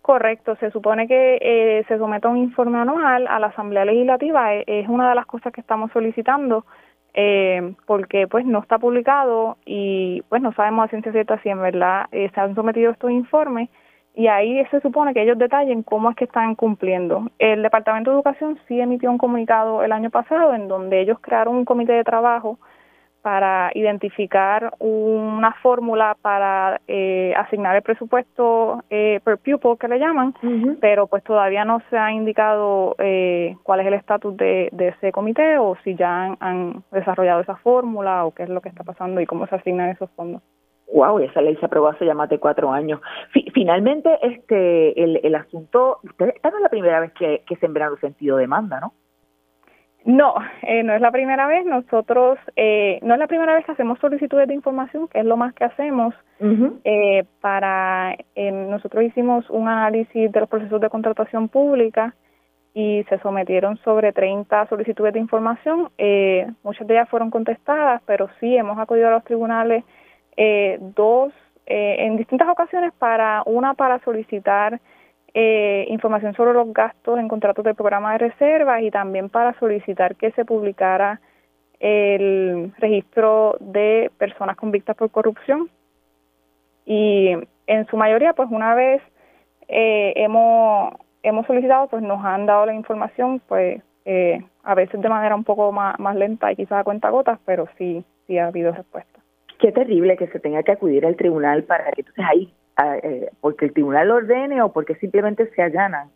Correcto, 0.01 0.55
se 0.55 0.72
supone 0.72 1.07
que 1.07 1.38
eh, 1.39 1.86
se 1.88 1.99
someta 1.99 2.30
un 2.30 2.38
informe 2.38 2.80
anual 2.80 3.28
a 3.28 3.39
la 3.39 3.47
Asamblea 3.47 3.86
Legislativa, 3.86 4.55
es 4.55 4.88
una 4.88 5.10
de 5.10 5.16
las 5.16 5.28
cosas 5.28 5.53
que 5.53 5.62
estamos 5.62 5.91
solicitando 5.91 6.66
eh, 7.14 7.74
porque 7.86 8.28
pues 8.28 8.45
no 8.45 8.60
está 8.60 8.78
publicado 8.78 9.57
y 9.66 10.22
pues 10.30 10.41
no 10.41 10.53
sabemos 10.53 10.86
a 10.86 10.89
ciencia 10.89 11.12
cierta 11.12 11.41
si 11.41 11.49
en 11.49 11.62
verdad 11.62 12.05
eh, 12.12 12.30
se 12.34 12.41
han 12.41 12.55
sometido 12.55 12.91
estos 12.91 13.12
informes 13.12 13.70
y 14.16 14.28
ahí 14.28 14.64
se 14.72 14.82
supone 14.82 15.14
que 15.14 15.24
ellos 15.24 15.38
detallen 15.38 15.84
cómo 15.84 16.10
es 16.10 16.16
que 16.16 16.26
están 16.26 16.55
cumpliendo. 16.55 17.30
El 17.39 17.64
Departamento 17.64 18.12
de 18.12 18.16
Educación 18.18 18.60
sí 18.68 18.80
emitió 18.80 19.10
un 19.12 19.18
comunicado 19.18 19.84
el 19.84 19.91
año 19.91 20.10
pasado 20.10 20.53
en 20.53 20.68
donde 20.68 21.01
ellos 21.01 21.20
crearon 21.22 21.55
un 21.55 21.66
comité 21.66 21.93
de 21.93 22.03
trabajo 22.03 22.60
para 23.22 23.72
identificar 23.76 24.74
una 24.80 25.54
fórmula 25.62 26.16
para 26.22 26.82
eh, 26.88 27.34
asignar 27.36 27.76
el 27.76 27.82
presupuesto 27.82 28.84
eh, 28.90 29.20
per 29.24 29.38
pupil 29.38 29.78
que 29.80 29.88
le 29.88 30.00
llaman, 30.00 30.34
pero 30.80 31.08
pues 31.08 31.24
todavía 31.24 31.66
no 31.66 31.82
se 31.90 31.98
ha 31.98 32.12
indicado 32.12 32.96
eh, 33.00 33.56
cuál 33.64 33.82
es 33.82 33.88
el 33.88 33.94
estatus 33.94 34.36
de, 34.38 34.70
ese 34.80 35.12
comité 35.12 35.58
o 35.58 35.76
si 35.84 35.96
ya 35.96 36.36
han, 36.40 36.84
desarrollado 36.92 37.42
esa 37.42 37.56
fórmula 37.58 38.26
o 38.26 38.32
qué 38.32 38.44
es 38.44 38.50
lo 38.50 38.62
que 38.62 38.70
está 38.70 38.84
pasando 38.84 39.22
y 39.22 39.26
cómo 39.26 39.48
se 39.48 39.56
asignan 39.56 39.90
esos 39.90 40.10
fondos. 40.12 40.42
Wow, 40.92 41.20
esa 41.20 41.42
ley 41.42 41.56
se 41.58 41.66
aprobó 41.66 41.90
hace 41.90 42.06
ya 42.06 42.16
más 42.16 42.30
de 42.30 42.40
cuatro 42.40 42.72
años. 42.72 43.00
finalmente, 43.54 44.18
este, 44.24 45.04
el, 45.04 45.20
el 45.24 45.36
asunto, 45.36 46.00
ustedes, 46.04 46.36
esta 46.36 46.50
no 46.50 46.58
es 46.58 46.64
la 46.64 46.70
primera 46.70 47.00
vez 47.00 47.12
que, 47.14 47.44
que 47.48 47.56
sembraron 47.58 48.00
sentido 48.00 48.38
de 48.38 48.42
demanda, 48.42 48.80
¿no? 48.80 48.94
No, 50.06 50.34
eh, 50.64 50.82
no 50.84 50.93
es 50.93 51.02
la 51.02 51.12
primera 51.12 51.47
vez. 51.47 51.66
Nosotros, 51.66 52.39
eh, 52.56 53.00
no 53.02 53.14
es 53.14 53.20
la 53.20 53.28
primera 53.28 53.54
vez 53.54 53.66
que 53.66 53.74
hacemos 53.74 54.00
solicitudes 54.00 54.47
de 54.47 54.54
información, 54.54 55.08
que 55.08 55.20
es 55.20 55.26
lo 55.26 55.38
más 55.38 55.54
que 55.54 55.66
hacemos. 55.66 56.16
eh, 56.86 57.26
para, 57.41 58.16
nosotros 58.36 59.04
hicimos 59.04 59.50
un 59.50 59.68
análisis 59.68 60.32
de 60.32 60.39
los 60.39 60.47
procesos 60.47 60.80
de 60.80 60.89
contratación 60.89 61.50
pública 61.50 62.16
y 62.74 63.04
se 63.10 63.20
sometieron 63.20 63.78
sobre 63.78 64.14
30 64.14 64.68
solicitudes 64.68 65.14
de 65.14 65.20
información. 65.20 65.89
Eh, 65.97 66.47
muchas 66.64 66.88
de 66.88 66.93
ellas 66.93 67.10
fueron 67.10 67.32
contestadas, 67.32 68.02
pero 68.06 68.30
sí 68.39 68.56
hemos 68.56 68.78
acudido 68.78 69.08
a 69.08 69.12
los 69.12 69.24
tribunales 69.24 69.84
eh, 70.38 70.78
dos 70.95 71.34
eh, 71.66 71.97
en 72.00 72.18
distintas 72.18 72.47
ocasiones 72.47 72.93
para 72.97 73.43
una 73.45 73.74
para 73.74 74.00
solicitar 74.00 74.80
eh, 75.34 75.86
información 75.90 76.34
sobre 76.34 76.54
los 76.54 76.74
gastos 76.74 77.20
en 77.20 77.28
contratos 77.28 77.64
del 77.64 77.76
programa 77.76 78.14
de 78.14 78.30
reservas 78.30 78.82
y 78.82 78.92
también 78.92 79.30
para 79.30 79.58
solicitar 79.60 80.16
que 80.16 80.32
se 80.32 80.46
publicara 80.46 81.22
el 81.80 82.74
registro 82.78 83.56
de 83.60 84.12
personas 84.18 84.58
convictas 84.58 84.96
por 84.96 85.12
corrupción. 85.12 85.70
Y 86.86 87.36
en 87.68 87.88
su 87.88 87.98
mayoría, 87.98 88.34
pues 88.34 88.50
una 88.52 88.74
vez 88.74 89.02
eh, 89.68 90.14
hemos, 90.16 90.94
hemos 91.24 91.46
solicitado, 91.46 91.88
pues 91.88 92.02
nos 92.02 92.24
han 92.26 92.46
dado 92.46 92.66
la 92.66 92.74
información, 92.74 93.42
pues 93.48 93.82
eh, 94.06 94.44
a 94.64 94.76
veces 94.76 95.00
de 95.00 95.10
manera 95.10 95.36
un 95.36 95.44
poco 95.44 95.72
más, 95.72 96.00
más 96.00 96.16
lenta 96.16 96.52
y 96.52 96.56
quizás 96.56 96.80
a 96.80 96.84
cuenta 96.84 97.10
gotas, 97.12 97.40
pero 97.46 97.68
sí, 97.78 98.04
sí 98.26 98.38
ha 98.38 98.48
habido 98.48 98.72
respuesta. 98.72 99.20
Qué 99.60 99.72
terrible 99.72 100.18
que 100.18 100.28
se 100.28 100.40
tenga 100.40 100.64
que 100.64 100.72
acudir 100.72 101.06
al 101.06 101.16
tribunal 101.16 101.64
para 101.64 101.92
que 101.92 102.02
entonces 102.02 102.26
ahí 102.28 102.54
eh, 102.80 103.30
porque 103.42 103.66
el 103.66 103.74
tribunal 103.74 104.08
lo 104.08 104.16
ordene 104.16 104.62
o 104.62 104.72
porque 104.72 104.96
simplemente 104.96 105.50
se 105.56 105.62
allanan, 105.62 106.10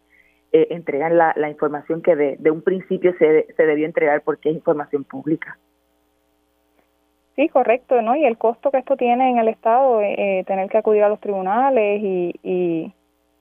eh, 0.51 0.67
entregan 0.69 1.17
la, 1.17 1.33
la, 1.35 1.49
información 1.49 2.01
que 2.01 2.15
de, 2.15 2.51
un 2.51 2.61
principio 2.61 3.13
se, 3.17 3.47
se, 3.55 3.65
debió 3.65 3.85
entregar 3.85 4.21
porque 4.21 4.49
es 4.49 4.55
información 4.55 5.03
pública. 5.03 5.57
Sí, 7.35 7.49
correcto, 7.49 8.01
¿no? 8.01 8.15
Y 8.15 8.25
el 8.25 8.37
costo 8.37 8.69
que 8.69 8.77
esto 8.77 8.95
tiene 8.95 9.31
en 9.31 9.39
el 9.39 9.47
Estado, 9.47 10.01
eh, 10.01 10.39
eh, 10.39 10.43
tener 10.45 10.69
que 10.69 10.77
acudir 10.77 11.03
a 11.03 11.09
los 11.09 11.19
tribunales 11.19 12.01
y, 12.03 12.39
y, 12.43 12.93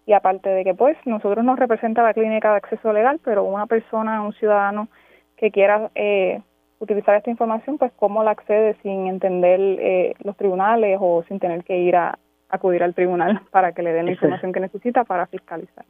y 0.06 0.12
aparte 0.14 0.48
de 0.48 0.64
que, 0.64 0.74
pues, 0.74 0.96
nosotros 1.04 1.44
nos 1.44 1.58
representa 1.58 2.02
la 2.02 2.14
clínica 2.14 2.50
de 2.50 2.56
acceso 2.56 2.92
legal, 2.92 3.20
pero 3.22 3.44
una 3.44 3.66
persona, 3.66 4.22
un 4.22 4.32
ciudadano 4.32 4.88
que 5.36 5.50
quiera 5.50 5.90
eh, 5.94 6.40
utilizar 6.78 7.16
esta 7.16 7.30
información, 7.30 7.76
pues, 7.76 7.92
¿cómo 7.96 8.24
la 8.24 8.30
accede 8.30 8.74
sin 8.82 9.06
entender 9.06 9.60
eh, 9.60 10.14
los 10.24 10.36
tribunales 10.36 10.98
o 11.00 11.22
sin 11.28 11.38
tener 11.38 11.62
que 11.62 11.76
ir 11.76 11.94
a, 11.94 12.18
acudir 12.52 12.82
al 12.82 12.94
tribunal 12.94 13.40
para 13.50 13.72
que 13.72 13.82
le 13.82 13.92
den 13.92 14.06
la 14.06 14.12
información 14.12 14.52
que 14.52 14.60
necesita 14.60 15.04
para 15.04 15.26
fiscalizar. 15.26 15.84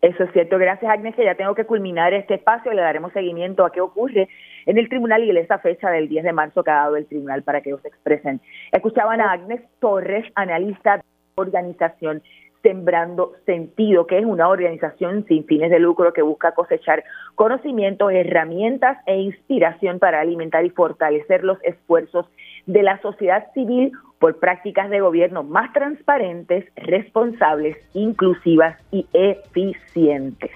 Eso 0.00 0.24
es 0.24 0.32
cierto. 0.32 0.58
Gracias, 0.58 0.92
Agnes, 0.92 1.14
que 1.14 1.24
ya 1.24 1.34
tengo 1.34 1.54
que 1.54 1.64
culminar 1.64 2.12
este 2.12 2.34
espacio. 2.34 2.70
Le 2.74 2.82
daremos 2.82 3.10
seguimiento 3.14 3.64
a 3.64 3.72
qué 3.72 3.80
ocurre 3.80 4.28
en 4.66 4.76
el 4.76 4.86
tribunal 4.90 5.24
y 5.24 5.30
en 5.30 5.38
esa 5.38 5.58
fecha 5.58 5.90
del 5.90 6.10
10 6.10 6.24
de 6.24 6.32
marzo 6.34 6.62
que 6.62 6.70
ha 6.70 6.74
dado 6.74 6.96
el 6.96 7.06
tribunal 7.06 7.42
para 7.42 7.62
que 7.62 7.72
os 7.72 7.82
expresen. 7.86 8.38
Escuchaban 8.70 9.22
a 9.22 9.32
Agnes 9.32 9.62
Torres, 9.80 10.30
analista 10.34 10.98
de 10.98 11.02
organización 11.36 12.22
Sembrando 12.62 13.32
Sentido, 13.46 14.06
que 14.06 14.18
es 14.18 14.26
una 14.26 14.48
organización 14.48 15.24
sin 15.26 15.46
fines 15.46 15.70
de 15.70 15.78
lucro 15.78 16.12
que 16.12 16.22
busca 16.22 16.52
cosechar 16.52 17.02
conocimientos, 17.34 18.12
herramientas 18.12 18.98
e 19.06 19.20
inspiración 19.20 19.98
para 19.98 20.20
alimentar 20.20 20.66
y 20.66 20.70
fortalecer 20.70 21.44
los 21.44 21.56
esfuerzos 21.62 22.26
de 22.66 22.82
la 22.82 23.00
sociedad 23.00 23.50
civil 23.54 23.92
por 24.18 24.38
prácticas 24.38 24.90
de 24.90 25.00
gobierno 25.00 25.42
más 25.42 25.72
transparentes, 25.72 26.64
responsables, 26.76 27.76
inclusivas 27.94 28.78
y 28.90 29.06
eficientes. 29.12 30.50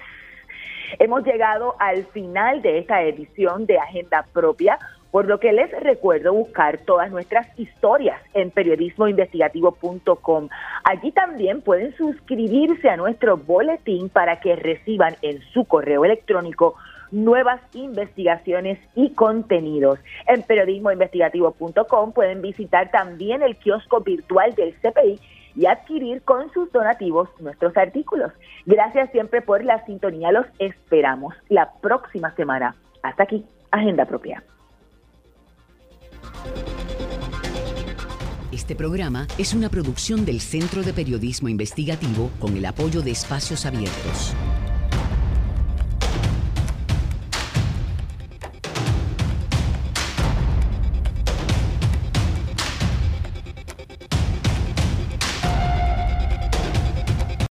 Hemos 0.97 1.23
llegado 1.23 1.75
al 1.79 2.05
final 2.05 2.61
de 2.61 2.79
esta 2.79 3.03
edición 3.03 3.65
de 3.65 3.77
Agenda 3.77 4.25
Propia 4.33 4.79
por 5.11 5.27
lo 5.27 5.39
que 5.39 5.51
les 5.53 5.71
recuerdo 5.71 6.33
buscar 6.33 6.79
todas 6.79 7.09
nuestras 7.11 7.47
historias 7.57 8.21
en 8.33 8.51
periodismoinvestigativo.com. 8.51 10.49
Allí 10.83 11.11
también 11.11 11.61
pueden 11.61 11.95
suscribirse 11.95 12.89
a 12.89 12.97
nuestro 12.97 13.37
boletín 13.37 14.09
para 14.09 14.39
que 14.39 14.55
reciban 14.55 15.15
en 15.21 15.41
su 15.53 15.65
correo 15.65 16.05
electrónico 16.05 16.75
nuevas 17.11 17.61
investigaciones 17.73 18.79
y 18.95 19.11
contenidos. 19.11 19.99
En 20.27 20.43
periodismoinvestigativo.com 20.43 22.11
pueden 22.13 22.41
visitar 22.41 22.91
también 22.91 23.41
el 23.41 23.55
kiosco 23.57 24.01
virtual 24.01 24.53
del 24.55 24.73
CPI 24.75 25.19
y 25.55 25.65
adquirir 25.65 26.21
con 26.21 26.51
sus 26.53 26.71
donativos 26.71 27.29
nuestros 27.39 27.75
artículos. 27.75 28.31
Gracias 28.65 29.11
siempre 29.11 29.41
por 29.41 29.63
la 29.63 29.83
sintonía. 29.85 30.31
Los 30.31 30.45
esperamos 30.59 31.35
la 31.49 31.71
próxima 31.81 32.33
semana. 32.35 32.75
Hasta 33.01 33.23
aquí, 33.23 33.45
Agenda 33.71 34.05
Propia. 34.05 34.43
Este 38.51 38.75
programa 38.75 39.27
es 39.37 39.53
una 39.53 39.69
producción 39.69 40.25
del 40.25 40.41
Centro 40.41 40.81
de 40.81 40.91
Periodismo 40.91 41.49
Investigativo 41.49 42.31
con 42.39 42.57
el 42.57 42.65
apoyo 42.65 43.01
de 43.01 43.11
Espacios 43.11 43.65
Abiertos. 43.65 44.35